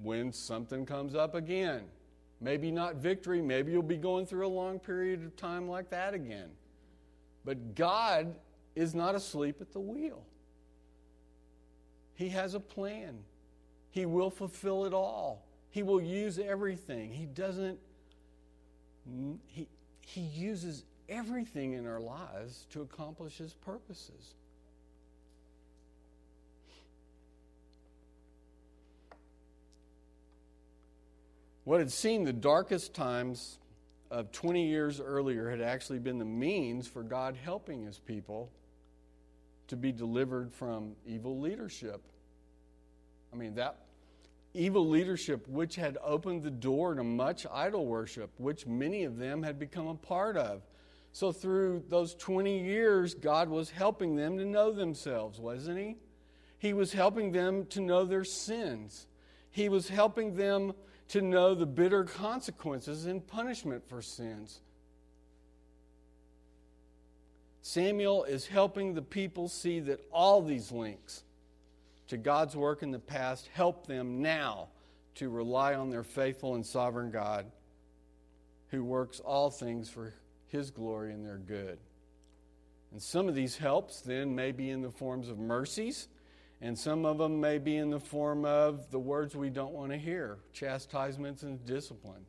when 0.00 0.32
something 0.32 0.86
comes 0.86 1.14
up 1.14 1.34
again. 1.34 1.82
Maybe 2.40 2.70
not 2.70 2.96
victory, 2.96 3.40
maybe 3.40 3.72
you'll 3.72 3.82
be 3.82 3.96
going 3.96 4.26
through 4.26 4.46
a 4.46 4.48
long 4.48 4.78
period 4.78 5.24
of 5.24 5.36
time 5.36 5.68
like 5.68 5.90
that 5.90 6.14
again. 6.14 6.50
But 7.44 7.74
God 7.74 8.34
is 8.74 8.94
not 8.94 9.14
asleep 9.14 9.56
at 9.60 9.72
the 9.72 9.80
wheel. 9.80 10.24
He 12.14 12.28
has 12.30 12.54
a 12.54 12.60
plan. 12.60 13.18
He 13.90 14.06
will 14.06 14.30
fulfill 14.30 14.84
it 14.84 14.94
all. 14.94 15.46
He 15.70 15.82
will 15.82 16.00
use 16.00 16.38
everything. 16.38 17.12
He 17.12 17.26
doesn't, 17.26 17.78
he, 19.46 19.66
he 20.12 20.20
uses 20.20 20.84
everything 21.08 21.72
in 21.72 21.86
our 21.86 22.00
lives 22.00 22.66
to 22.70 22.82
accomplish 22.82 23.38
His 23.38 23.54
purposes. 23.54 24.34
What 31.64 31.78
had 31.78 31.90
seemed 31.90 32.26
the 32.26 32.32
darkest 32.32 32.92
times 32.92 33.58
of 34.10 34.32
20 34.32 34.68
years 34.68 35.00
earlier 35.00 35.48
had 35.48 35.62
actually 35.62 36.00
been 36.00 36.18
the 36.18 36.24
means 36.26 36.86
for 36.86 37.02
God 37.02 37.34
helping 37.42 37.86
His 37.86 37.98
people 37.98 38.50
to 39.68 39.76
be 39.76 39.92
delivered 39.92 40.52
from 40.52 40.96
evil 41.06 41.40
leadership. 41.40 42.02
I 43.32 43.36
mean, 43.36 43.54
that 43.54 43.78
evil 44.54 44.88
leadership 44.88 45.48
which 45.48 45.76
had 45.76 45.98
opened 46.02 46.42
the 46.42 46.50
door 46.50 46.94
to 46.94 47.04
much 47.04 47.46
idol 47.52 47.86
worship, 47.86 48.30
which 48.38 48.66
many 48.66 49.04
of 49.04 49.18
them 49.18 49.42
had 49.42 49.58
become 49.58 49.86
a 49.86 49.94
part 49.94 50.36
of. 50.36 50.62
So, 51.12 51.30
through 51.30 51.84
those 51.88 52.14
20 52.14 52.60
years, 52.64 53.14
God 53.14 53.48
was 53.48 53.70
helping 53.70 54.16
them 54.16 54.38
to 54.38 54.46
know 54.46 54.72
themselves, 54.72 55.38
wasn't 55.38 55.78
He? 55.78 55.96
He 56.58 56.72
was 56.72 56.92
helping 56.92 57.32
them 57.32 57.66
to 57.66 57.80
know 57.80 58.04
their 58.04 58.24
sins. 58.24 59.06
He 59.50 59.68
was 59.68 59.88
helping 59.88 60.36
them 60.36 60.72
to 61.08 61.20
know 61.20 61.54
the 61.54 61.66
bitter 61.66 62.04
consequences 62.04 63.04
and 63.04 63.26
punishment 63.26 63.86
for 63.88 64.00
sins. 64.00 64.60
Samuel 67.60 68.24
is 68.24 68.46
helping 68.46 68.94
the 68.94 69.02
people 69.02 69.48
see 69.48 69.80
that 69.80 70.00
all 70.10 70.40
these 70.40 70.72
links 70.72 71.22
to 72.12 72.18
God's 72.18 72.54
work 72.54 72.82
in 72.82 72.90
the 72.90 72.98
past 72.98 73.48
help 73.54 73.86
them 73.86 74.20
now 74.20 74.68
to 75.14 75.30
rely 75.30 75.72
on 75.72 75.88
their 75.88 76.02
faithful 76.02 76.54
and 76.54 76.66
sovereign 76.66 77.10
God 77.10 77.50
who 78.68 78.84
works 78.84 79.18
all 79.20 79.48
things 79.48 79.88
for 79.88 80.12
his 80.48 80.70
glory 80.70 81.14
and 81.14 81.24
their 81.24 81.38
good. 81.38 81.78
And 82.90 83.00
some 83.00 83.30
of 83.30 83.34
these 83.34 83.56
helps 83.56 84.02
then 84.02 84.34
may 84.34 84.52
be 84.52 84.68
in 84.68 84.82
the 84.82 84.90
forms 84.90 85.30
of 85.30 85.38
mercies, 85.38 86.08
and 86.60 86.78
some 86.78 87.06
of 87.06 87.16
them 87.16 87.40
may 87.40 87.56
be 87.56 87.78
in 87.78 87.88
the 87.88 87.98
form 87.98 88.44
of 88.44 88.90
the 88.90 88.98
words 88.98 89.34
we 89.34 89.48
don't 89.48 89.72
want 89.72 89.90
to 89.92 89.96
hear 89.96 90.36
chastisements 90.52 91.42
and 91.42 91.64
discipline. 91.64 92.26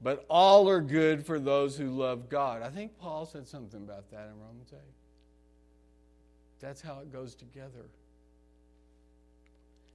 But 0.00 0.24
all 0.30 0.70
are 0.70 0.80
good 0.80 1.26
for 1.26 1.38
those 1.38 1.76
who 1.76 1.90
love 1.90 2.30
God. 2.30 2.62
I 2.62 2.70
think 2.70 2.96
Paul 2.96 3.26
said 3.26 3.46
something 3.46 3.82
about 3.82 4.10
that 4.10 4.30
in 4.32 4.40
Romans 4.40 4.72
8. 4.72 4.78
That's 6.62 6.80
how 6.80 7.00
it 7.00 7.12
goes 7.12 7.34
together. 7.34 7.90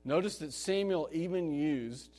Notice 0.05 0.37
that 0.39 0.53
Samuel 0.53 1.09
even 1.11 1.51
used 1.51 2.09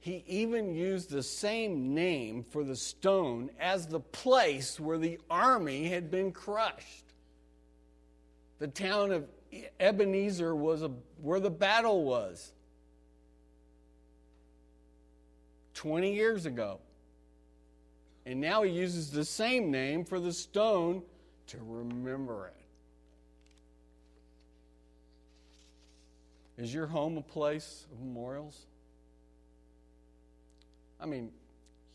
he 0.00 0.24
even 0.26 0.74
used 0.74 1.10
the 1.10 1.22
same 1.22 1.92
name 1.92 2.44
for 2.44 2.64
the 2.64 2.76
stone 2.76 3.50
as 3.58 3.86
the 3.86 4.00
place 4.00 4.78
where 4.78 4.96
the 4.96 5.18
army 5.28 5.88
had 5.88 6.10
been 6.10 6.32
crushed. 6.32 7.04
The 8.58 8.68
town 8.68 9.10
of 9.12 9.28
Ebenezer 9.80 10.54
was 10.54 10.82
a, 10.82 10.90
where 11.20 11.40
the 11.40 11.50
battle 11.50 12.04
was 12.04 12.52
20 15.74 16.14
years 16.14 16.46
ago. 16.46 16.78
And 18.24 18.40
now 18.40 18.62
he 18.62 18.72
uses 18.72 19.10
the 19.10 19.24
same 19.24 19.70
name 19.70 20.04
for 20.04 20.20
the 20.20 20.32
stone 20.32 21.02
to 21.48 21.58
remember 21.60 22.46
it. 22.46 22.57
Is 26.58 26.74
your 26.74 26.88
home 26.88 27.16
a 27.16 27.22
place 27.22 27.86
of 27.92 28.00
memorials? 28.00 28.66
I 31.00 31.06
mean, 31.06 31.30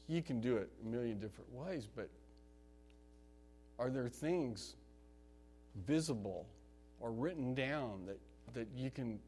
you 0.07 0.21
can 0.21 0.39
do 0.39 0.55
it 0.55 0.69
a 0.81 0.87
million 0.87 1.19
different 1.19 1.53
ways, 1.53 1.87
but 1.93 2.09
are 3.77 3.89
there 3.89 4.07
things 4.07 4.75
visible 5.85 6.47
or 7.01 7.11
written 7.11 7.53
down 7.53 8.05
that, 8.05 8.19
that 8.53 8.67
you 8.73 8.89
can 8.89 9.19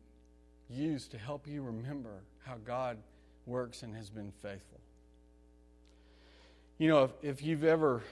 use 0.69 1.07
to 1.09 1.17
help 1.17 1.47
you 1.47 1.61
remember 1.61 2.23
how 2.45 2.55
God 2.65 2.97
works 3.45 3.83
and 3.83 3.93
has 3.93 4.09
been 4.09 4.31
faithful? 4.31 4.79
You 6.77 6.88
know, 6.88 7.03
if, 7.03 7.11
if 7.21 7.43
you've 7.43 7.65
ever 7.65 8.03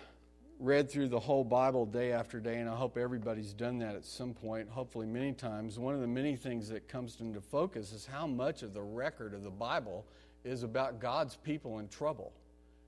read 0.63 0.89
through 0.89 1.09
the 1.09 1.19
whole 1.19 1.43
Bible 1.43 1.85
day 1.85 2.13
after 2.13 2.39
day, 2.39 2.59
and 2.59 2.69
I 2.69 2.75
hope 2.75 2.97
everybody's 2.97 3.51
done 3.51 3.79
that 3.79 3.95
at 3.95 4.05
some 4.05 4.33
point, 4.33 4.69
hopefully 4.69 5.05
many 5.05 5.33
times, 5.33 5.77
one 5.77 5.93
of 5.93 5.99
the 5.99 6.07
many 6.07 6.37
things 6.37 6.69
that 6.69 6.87
comes 6.87 7.19
into 7.19 7.41
focus 7.41 7.91
is 7.91 8.05
how 8.05 8.25
much 8.25 8.63
of 8.63 8.73
the 8.73 8.81
record 8.81 9.33
of 9.33 9.43
the 9.43 9.49
Bible 9.49 10.05
is 10.45 10.63
about 10.63 11.01
God's 11.01 11.35
people 11.35 11.79
in 11.79 11.89
trouble. 11.89 12.31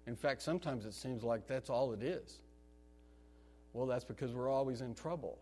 In 0.07 0.15
fact, 0.15 0.41
sometimes 0.41 0.85
it 0.85 0.93
seems 0.93 1.21
like 1.21 1.47
that's 1.47 1.69
all 1.69 1.91
it 1.91 2.01
is. 2.01 2.39
Well, 3.73 3.87
that's 3.87 4.05
because 4.05 4.31
we're 4.31 4.49
always 4.49 4.79
in 4.79 4.95
trouble. 4.95 5.37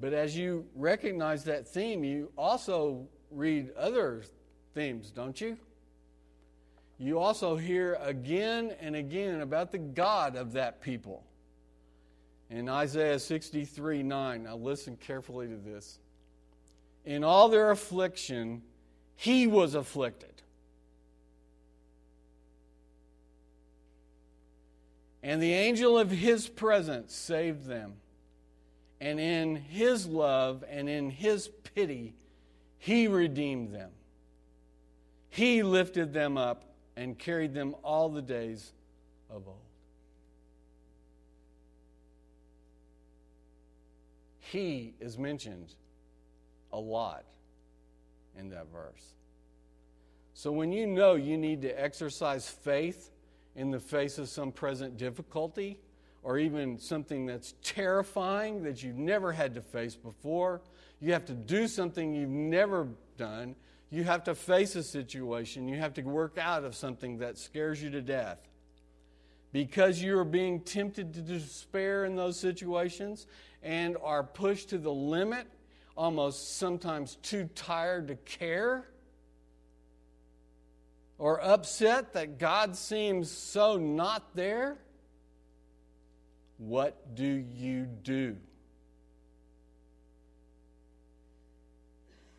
But 0.00 0.14
as 0.14 0.34
you 0.34 0.64
recognize 0.74 1.44
that 1.44 1.68
theme, 1.68 2.02
you 2.02 2.32
also 2.38 3.06
read 3.30 3.72
other 3.76 4.24
themes, 4.74 5.10
don't 5.10 5.38
you? 5.38 5.58
You 6.98 7.18
also 7.18 7.56
hear 7.56 7.98
again 8.00 8.72
and 8.80 8.94
again 8.94 9.40
about 9.40 9.72
the 9.72 9.78
God 9.78 10.36
of 10.36 10.52
that 10.52 10.80
people. 10.80 11.24
In 12.50 12.68
Isaiah 12.68 13.18
63 13.18 14.02
9, 14.02 14.42
now 14.44 14.56
listen 14.56 14.96
carefully 14.96 15.48
to 15.48 15.56
this. 15.56 15.98
In 17.04 17.24
all 17.24 17.48
their 17.48 17.70
affliction, 17.70 18.62
he 19.16 19.46
was 19.46 19.74
afflicted. 19.74 20.30
And 25.22 25.42
the 25.42 25.54
angel 25.54 25.98
of 25.98 26.10
his 26.10 26.48
presence 26.48 27.14
saved 27.14 27.64
them. 27.64 27.94
And 29.00 29.18
in 29.18 29.56
his 29.56 30.06
love 30.06 30.62
and 30.68 30.88
in 30.88 31.10
his 31.10 31.48
pity, 31.74 32.14
he 32.78 33.08
redeemed 33.08 33.74
them. 33.74 33.90
He 35.30 35.62
lifted 35.62 36.12
them 36.12 36.36
up 36.36 36.73
and 36.96 37.18
carried 37.18 37.54
them 37.54 37.74
all 37.82 38.08
the 38.08 38.22
days 38.22 38.72
of 39.30 39.46
old. 39.46 39.58
He 44.40 44.94
is 45.00 45.18
mentioned 45.18 45.74
a 46.72 46.78
lot 46.78 47.24
in 48.38 48.50
that 48.50 48.70
verse. 48.72 49.14
So 50.34 50.52
when 50.52 50.72
you 50.72 50.86
know 50.86 51.14
you 51.14 51.36
need 51.36 51.62
to 51.62 51.70
exercise 51.70 52.48
faith 52.48 53.10
in 53.56 53.70
the 53.70 53.80
face 53.80 54.18
of 54.18 54.28
some 54.28 54.52
present 54.52 54.96
difficulty, 54.96 55.78
or 56.24 56.38
even 56.38 56.78
something 56.78 57.26
that's 57.26 57.54
terrifying 57.62 58.62
that 58.62 58.82
you've 58.82 58.96
never 58.96 59.30
had 59.30 59.54
to 59.54 59.60
face 59.60 59.94
before, 59.94 60.62
you 61.00 61.12
have 61.12 61.26
to 61.26 61.34
do 61.34 61.68
something 61.68 62.14
you've 62.14 62.30
never 62.30 62.88
done. 63.18 63.54
You 63.94 64.02
have 64.02 64.24
to 64.24 64.34
face 64.34 64.74
a 64.74 64.82
situation. 64.82 65.68
You 65.68 65.78
have 65.78 65.94
to 65.94 66.02
work 66.02 66.36
out 66.36 66.64
of 66.64 66.74
something 66.74 67.18
that 67.18 67.38
scares 67.38 67.80
you 67.80 67.90
to 67.90 68.02
death. 68.02 68.38
Because 69.52 70.02
you 70.02 70.18
are 70.18 70.24
being 70.24 70.62
tempted 70.62 71.14
to 71.14 71.20
despair 71.20 72.04
in 72.04 72.16
those 72.16 72.36
situations 72.36 73.28
and 73.62 73.96
are 74.02 74.24
pushed 74.24 74.70
to 74.70 74.78
the 74.78 74.92
limit, 74.92 75.46
almost 75.96 76.56
sometimes 76.56 77.18
too 77.22 77.48
tired 77.54 78.08
to 78.08 78.16
care, 78.16 78.88
or 81.16 81.40
upset 81.40 82.14
that 82.14 82.40
God 82.40 82.74
seems 82.74 83.30
so 83.30 83.76
not 83.76 84.34
there, 84.34 84.76
what 86.58 87.14
do 87.14 87.24
you 87.24 87.84
do? 87.84 88.38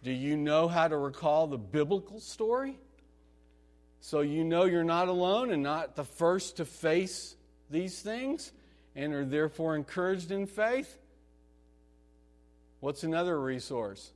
Do 0.05 0.11
you 0.11 0.37
know 0.37 0.67
how 0.67 0.87
to 0.87 0.95
recall 0.95 1.47
the 1.47 1.57
biblical 1.57 2.19
story? 2.19 2.77
So 4.01 4.21
you 4.21 4.43
know 4.43 4.65
you're 4.65 4.83
not 4.83 5.07
alone 5.07 5.49
and 5.49 5.63
not 5.63 5.95
the 5.95 6.03
first 6.03 6.57
to 6.57 6.65
face 6.65 7.35
these 7.71 8.03
things 8.03 8.51
and 8.95 9.15
are 9.15 9.25
therefore 9.25 9.75
encouraged 9.75 10.29
in 10.29 10.45
faith? 10.45 10.99
What's 12.81 13.03
another 13.03 13.41
resource? 13.41 14.11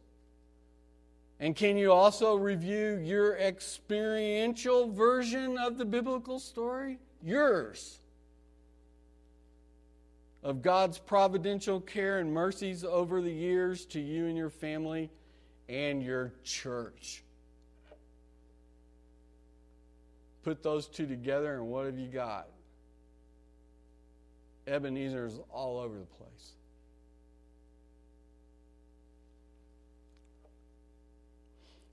And 1.39 1.55
can 1.55 1.75
you 1.75 1.91
also 1.91 2.35
review 2.35 3.01
your 3.03 3.35
experiential 3.37 4.91
version 4.91 5.57
of 5.57 5.79
the 5.79 5.85
biblical 5.85 6.37
story? 6.37 6.99
Yours. 7.23 7.97
Of 10.43 10.61
God's 10.61 10.99
providential 10.99 11.81
care 11.81 12.19
and 12.19 12.31
mercies 12.31 12.83
over 12.83 13.23
the 13.23 13.33
years 13.33 13.87
to 13.87 13.99
you 13.99 14.27
and 14.27 14.37
your 14.37 14.51
family 14.51 15.09
and 15.69 16.01
your 16.01 16.33
church. 16.43 17.23
Put 20.43 20.63
those 20.63 20.87
two 20.87 21.05
together, 21.05 21.53
and 21.53 21.67
what 21.67 21.85
have 21.85 21.99
you 21.99 22.07
got? 22.07 22.47
Ebenezer's 24.67 25.39
all 25.51 25.79
over 25.79 25.97
the 25.97 26.05
place. 26.05 26.53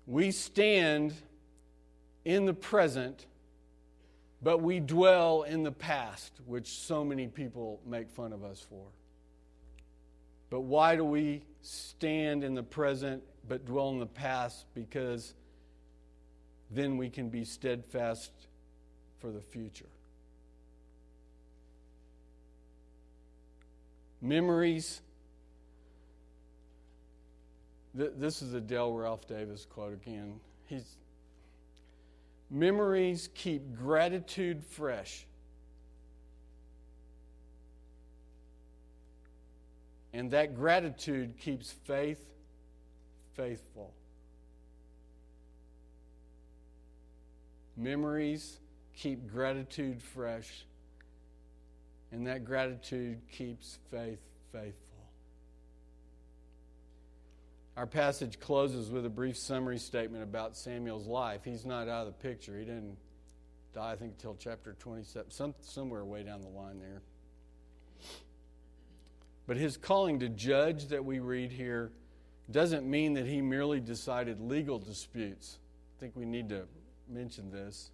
We 0.06 0.30
stand 0.30 1.12
in 2.24 2.46
the 2.46 2.54
present, 2.54 3.26
but 4.40 4.62
we 4.62 4.80
dwell 4.80 5.42
in 5.42 5.64
the 5.64 5.72
past, 5.72 6.32
which 6.46 6.68
so 6.68 7.04
many 7.04 7.26
people 7.26 7.80
make 7.84 8.08
fun 8.10 8.32
of 8.32 8.44
us 8.44 8.64
for. 8.68 8.86
But 10.50 10.60
why 10.60 10.96
do 10.96 11.04
we 11.04 11.42
stand 11.60 12.44
in 12.44 12.54
the 12.54 12.62
present 12.62 13.22
but 13.48 13.64
dwell 13.64 13.90
in 13.90 13.98
the 13.98 14.06
past 14.06 14.66
because 14.74 15.34
then 16.70 16.96
we 16.96 17.08
can 17.08 17.28
be 17.28 17.44
steadfast 17.44 18.32
for 19.18 19.30
the 19.30 19.40
future. 19.40 19.86
Memories. 24.20 25.00
This 27.94 28.42
is 28.42 28.52
a 28.52 28.60
Ralph 28.60 29.26
Davis 29.26 29.66
quote 29.68 29.94
again. 29.94 30.38
He's 30.66 30.96
memories 32.50 33.30
keep 33.34 33.74
gratitude 33.74 34.62
fresh. 34.62 35.26
And 40.16 40.30
that 40.30 40.56
gratitude 40.56 41.38
keeps 41.38 41.70
faith 41.84 42.24
faithful. 43.34 43.92
Memories 47.76 48.58
keep 48.94 49.30
gratitude 49.30 50.02
fresh, 50.02 50.64
and 52.10 52.26
that 52.28 52.46
gratitude 52.46 53.20
keeps 53.30 53.78
faith 53.90 54.22
faithful. 54.52 55.10
Our 57.76 57.86
passage 57.86 58.40
closes 58.40 58.90
with 58.90 59.04
a 59.04 59.10
brief 59.10 59.36
summary 59.36 59.76
statement 59.78 60.22
about 60.22 60.56
Samuel's 60.56 61.06
life. 61.06 61.42
He's 61.44 61.66
not 61.66 61.88
out 61.88 62.06
of 62.06 62.16
the 62.16 62.22
picture. 62.26 62.58
He 62.58 62.64
didn't 62.64 62.96
die, 63.74 63.92
I 63.92 63.96
think, 63.96 64.12
until 64.12 64.34
chapter 64.34 64.72
27, 64.78 65.30
some, 65.30 65.54
somewhere 65.60 66.06
way 66.06 66.22
down 66.22 66.40
the 66.40 66.48
line 66.48 66.80
there. 66.80 67.02
But 69.46 69.56
his 69.56 69.76
calling 69.76 70.20
to 70.20 70.28
judge 70.28 70.86
that 70.88 71.04
we 71.04 71.20
read 71.20 71.52
here 71.52 71.92
doesn't 72.50 72.88
mean 72.88 73.14
that 73.14 73.26
he 73.26 73.40
merely 73.40 73.80
decided 73.80 74.40
legal 74.40 74.78
disputes. 74.78 75.58
I 75.96 76.00
think 76.00 76.16
we 76.16 76.24
need 76.24 76.48
to 76.50 76.64
mention 77.08 77.50
this. 77.50 77.90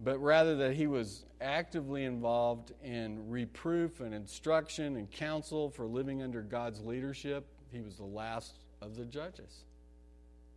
But 0.00 0.18
rather 0.18 0.56
that 0.56 0.74
he 0.74 0.86
was 0.86 1.24
actively 1.40 2.04
involved 2.04 2.72
in 2.82 3.28
reproof 3.28 4.00
and 4.00 4.12
instruction 4.12 4.96
and 4.96 5.10
counsel 5.10 5.70
for 5.70 5.86
living 5.86 6.22
under 6.22 6.42
God's 6.42 6.80
leadership. 6.80 7.46
He 7.70 7.80
was 7.80 7.96
the 7.96 8.04
last 8.04 8.58
of 8.82 8.96
the 8.96 9.04
judges 9.04 9.64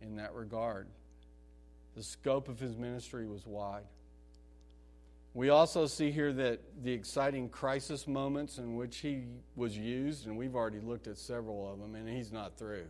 in 0.00 0.16
that 0.16 0.34
regard. 0.34 0.88
The 1.94 2.02
scope 2.02 2.48
of 2.48 2.58
his 2.58 2.76
ministry 2.76 3.26
was 3.26 3.46
wide. 3.46 3.84
We 5.38 5.50
also 5.50 5.86
see 5.86 6.10
here 6.10 6.32
that 6.32 6.58
the 6.82 6.90
exciting 6.90 7.48
crisis 7.48 8.08
moments 8.08 8.58
in 8.58 8.74
which 8.74 8.96
he 8.96 9.22
was 9.54 9.78
used, 9.78 10.26
and 10.26 10.36
we've 10.36 10.56
already 10.56 10.80
looked 10.80 11.06
at 11.06 11.16
several 11.16 11.72
of 11.72 11.78
them, 11.78 11.94
and 11.94 12.08
he's 12.08 12.32
not 12.32 12.58
through, 12.58 12.86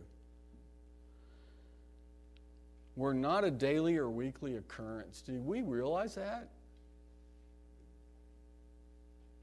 were 2.95 3.13
not 3.13 3.43
a 3.43 3.51
daily 3.51 3.97
or 3.97 4.09
weekly 4.09 4.55
occurrence. 4.55 5.21
Do 5.21 5.33
we 5.33 5.61
realize 5.61 6.15
that? 6.15 6.49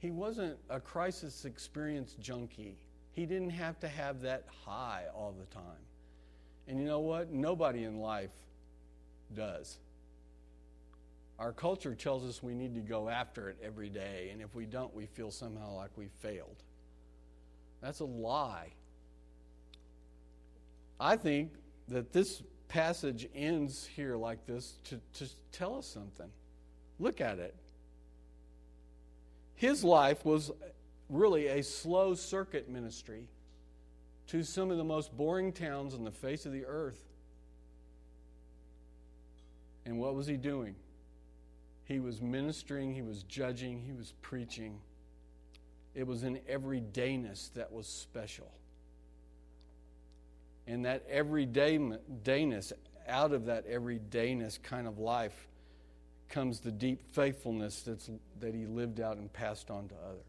He 0.01 0.11
wasn't 0.11 0.59
a 0.69 0.81
crisis 0.81 1.45
experience 1.45 2.17
junkie. 2.19 2.75
He 3.13 3.25
didn't 3.25 3.51
have 3.51 3.79
to 3.79 3.89
have 3.89 4.21
that 4.23 4.47
high 4.65 5.05
all 5.15 5.33
the 5.39 5.47
time. 5.55 5.63
And 6.67 6.81
you 6.81 6.87
know 6.87 6.99
what? 6.99 7.31
Nobody 7.31 7.85
in 7.85 8.01
life 8.01 8.35
does. 9.33 9.79
Our 11.39 11.53
culture 11.53 11.95
tells 11.95 12.25
us 12.25 12.43
we 12.43 12.55
need 12.55 12.75
to 12.75 12.81
go 12.81 13.09
after 13.09 13.51
it 13.51 13.59
every 13.63 13.91
day, 13.91 14.31
and 14.33 14.41
if 14.41 14.55
we 14.55 14.65
don't, 14.65 14.95
we 14.95 15.07
feel 15.07 15.31
somehow 15.31 15.75
like 15.75 15.91
we 15.97 16.09
failed. 16.21 16.63
That's 17.83 18.01
a 18.01 18.07
lie. 18.07 18.73
I 20.99 21.17
think 21.17 21.53
that 21.89 22.13
this 22.13 22.43
passage 22.69 23.29
ends 23.35 23.87
here 23.87 24.17
like 24.17 24.47
this 24.47 24.79
to, 24.85 25.01
to 25.15 25.31
tell 25.53 25.77
us 25.77 25.87
something. 25.87 26.31
Look 26.99 27.21
at 27.21 27.39
it. 27.39 27.55
His 29.57 29.85
life 29.85 30.25
was 30.25 30.51
really 31.09 31.49
a 31.49 31.63
slow 31.63 32.15
circuit 32.15 32.69
ministry 32.69 33.29
to 34.29 34.43
some 34.43 34.71
of 34.71 34.79
the 34.79 34.85
most 34.85 35.17
boring 35.17 35.53
towns 35.53 35.95
on 35.95 36.03
the 36.03 36.11
face 36.11 36.47
of 36.47 36.53
the 36.53 36.65
earth. 36.65 37.03
And 39.85 39.99
what 39.99 40.15
was 40.15 40.27
he 40.27 40.37
doing? 40.37 40.75
He 41.87 42.01
was 42.01 42.21
ministering, 42.21 42.95
he 42.95 43.03
was 43.03 43.23
judging, 43.23 43.81
he 43.81 43.93
was 43.93 44.13
preaching. 44.21 44.81
It 45.95 46.07
was 46.07 46.25
an 46.25 46.41
everydayness 46.51 47.53
that 47.55 47.73
was 47.73 47.87
special. 47.87 48.51
And 50.67 50.85
that 50.85 51.09
everydayness, 51.09 52.73
out 53.09 53.33
of 53.33 53.47
that 53.47 53.71
everydayness 53.71 54.61
kind 54.61 54.89
of 54.89 54.99
life, 54.99 55.49
comes 56.29 56.59
the 56.59 56.73
deep 56.73 57.03
faithfulness 57.13 57.83
that's, 57.83 58.11
that 58.41 58.53
he 58.53 58.67
lived 58.67 59.01
out 59.01 59.17
and 59.17 59.33
passed 59.33 59.71
on 59.71 59.87
to 59.89 59.95
others. 59.95 60.25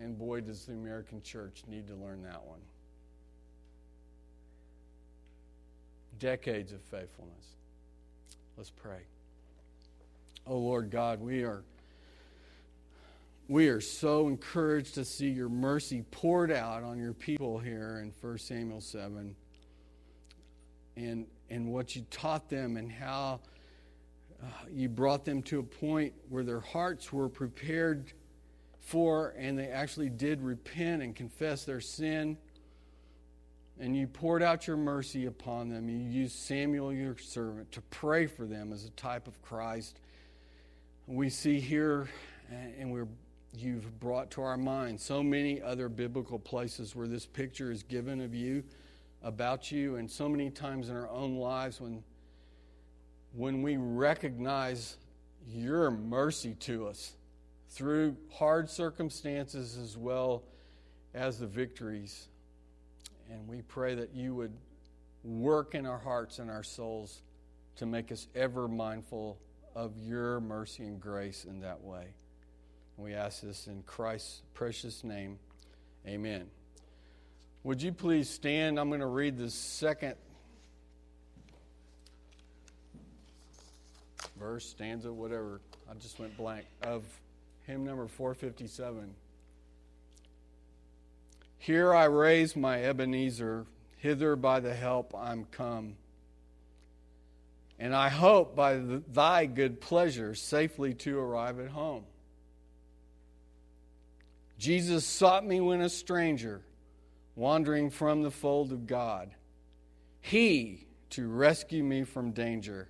And 0.00 0.18
boy, 0.18 0.40
does 0.40 0.64
the 0.64 0.72
American 0.72 1.20
church 1.20 1.64
need 1.68 1.86
to 1.88 1.94
learn 1.94 2.22
that 2.22 2.42
one. 2.46 2.60
Decades 6.18 6.72
of 6.72 6.80
faithfulness. 6.80 7.44
Let's 8.56 8.70
pray. 8.70 9.02
Oh 10.46 10.58
Lord 10.58 10.90
God, 10.90 11.20
we 11.20 11.44
are 11.44 11.62
we 13.48 13.68
are 13.68 13.80
so 13.80 14.28
encouraged 14.28 14.94
to 14.94 15.04
see 15.04 15.28
your 15.28 15.48
mercy 15.48 16.04
poured 16.10 16.50
out 16.50 16.82
on 16.82 16.98
your 16.98 17.12
people 17.12 17.58
here 17.58 18.00
in 18.02 18.12
1 18.20 18.38
Samuel 18.38 18.80
7 18.80 19.34
and, 20.96 21.26
and 21.50 21.72
what 21.72 21.94
you 21.94 22.06
taught 22.10 22.48
them 22.48 22.76
and 22.76 22.90
how 22.90 23.40
uh, 24.42 24.46
you 24.70 24.88
brought 24.88 25.24
them 25.24 25.42
to 25.42 25.58
a 25.58 25.62
point 25.62 26.14
where 26.28 26.44
their 26.44 26.60
hearts 26.60 27.12
were 27.12 27.28
prepared 27.28 28.12
for 28.80 29.34
and 29.36 29.58
they 29.58 29.68
actually 29.68 30.08
did 30.08 30.40
repent 30.40 31.02
and 31.02 31.14
confess 31.14 31.64
their 31.64 31.80
sin. 31.80 32.38
And 33.78 33.96
you 33.96 34.06
poured 34.06 34.42
out 34.42 34.66
your 34.66 34.76
mercy 34.76 35.26
upon 35.26 35.68
them. 35.68 35.88
You 35.88 35.98
used 35.98 36.36
Samuel, 36.36 36.92
your 36.92 37.16
servant, 37.18 37.72
to 37.72 37.80
pray 37.82 38.26
for 38.26 38.46
them 38.46 38.72
as 38.72 38.84
a 38.84 38.90
type 38.90 39.26
of 39.26 39.42
Christ. 39.42 39.98
We 41.12 41.28
see 41.28 41.60
here, 41.60 42.08
and 42.78 42.90
we're 42.90 43.06
you've 43.54 44.00
brought 44.00 44.30
to 44.30 44.40
our 44.40 44.56
mind 44.56 44.98
so 44.98 45.22
many 45.22 45.60
other 45.60 45.90
biblical 45.90 46.38
places 46.38 46.96
where 46.96 47.06
this 47.06 47.26
picture 47.26 47.70
is 47.70 47.82
given 47.82 48.22
of 48.22 48.34
you, 48.34 48.64
about 49.22 49.70
you, 49.70 49.96
and 49.96 50.10
so 50.10 50.26
many 50.26 50.48
times 50.48 50.88
in 50.88 50.96
our 50.96 51.10
own 51.10 51.36
lives 51.36 51.82
when, 51.82 52.02
when 53.34 53.60
we 53.60 53.76
recognize 53.76 54.96
your 55.46 55.90
mercy 55.90 56.54
to 56.60 56.86
us 56.86 57.12
through 57.68 58.16
hard 58.32 58.70
circumstances 58.70 59.76
as 59.76 59.98
well 59.98 60.44
as 61.12 61.38
the 61.38 61.46
victories. 61.46 62.28
And 63.30 63.46
we 63.46 63.60
pray 63.60 63.94
that 63.96 64.14
you 64.14 64.34
would 64.34 64.54
work 65.24 65.74
in 65.74 65.84
our 65.84 65.98
hearts 65.98 66.38
and 66.38 66.50
our 66.50 66.62
souls 66.62 67.20
to 67.76 67.84
make 67.84 68.10
us 68.10 68.28
ever 68.34 68.66
mindful 68.66 69.38
of 69.74 69.92
your 69.98 70.40
mercy 70.40 70.84
and 70.84 71.00
grace 71.00 71.44
in 71.44 71.60
that 71.60 71.82
way. 71.82 72.06
We 72.96 73.14
ask 73.14 73.40
this 73.42 73.66
in 73.66 73.82
Christ's 73.84 74.42
precious 74.54 75.02
name. 75.02 75.38
Amen. 76.06 76.46
Would 77.64 77.80
you 77.80 77.92
please 77.92 78.28
stand? 78.28 78.78
I'm 78.78 78.88
going 78.88 79.00
to 79.00 79.06
read 79.06 79.38
the 79.38 79.50
second 79.50 80.16
verse, 84.38 84.68
stanza, 84.68 85.12
whatever. 85.12 85.60
I 85.88 85.94
just 85.94 86.18
went 86.18 86.36
blank. 86.36 86.66
Of 86.82 87.04
hymn 87.66 87.84
number 87.84 88.08
457. 88.08 89.14
Here 91.58 91.94
I 91.94 92.04
raise 92.06 92.56
my 92.56 92.82
Ebenezer, 92.82 93.66
hither 93.98 94.34
by 94.34 94.58
the 94.58 94.74
help 94.74 95.14
I'm 95.16 95.44
come. 95.52 95.94
And 97.82 97.96
I 97.96 98.10
hope 98.10 98.54
by 98.54 98.74
the, 98.74 99.02
thy 99.12 99.46
good 99.46 99.80
pleasure 99.80 100.36
safely 100.36 100.94
to 100.94 101.18
arrive 101.18 101.58
at 101.58 101.66
home. 101.66 102.04
Jesus 104.56 105.04
sought 105.04 105.44
me 105.44 105.60
when 105.60 105.80
a 105.80 105.88
stranger, 105.88 106.62
wandering 107.34 107.90
from 107.90 108.22
the 108.22 108.30
fold 108.30 108.70
of 108.70 108.86
God. 108.86 109.34
He, 110.20 110.86
to 111.10 111.26
rescue 111.26 111.82
me 111.82 112.04
from 112.04 112.30
danger, 112.30 112.86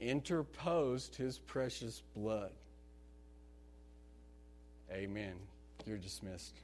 interposed 0.00 1.16
his 1.16 1.40
precious 1.40 2.04
blood. 2.14 2.52
Amen. 4.92 5.34
You're 5.84 5.98
dismissed. 5.98 6.54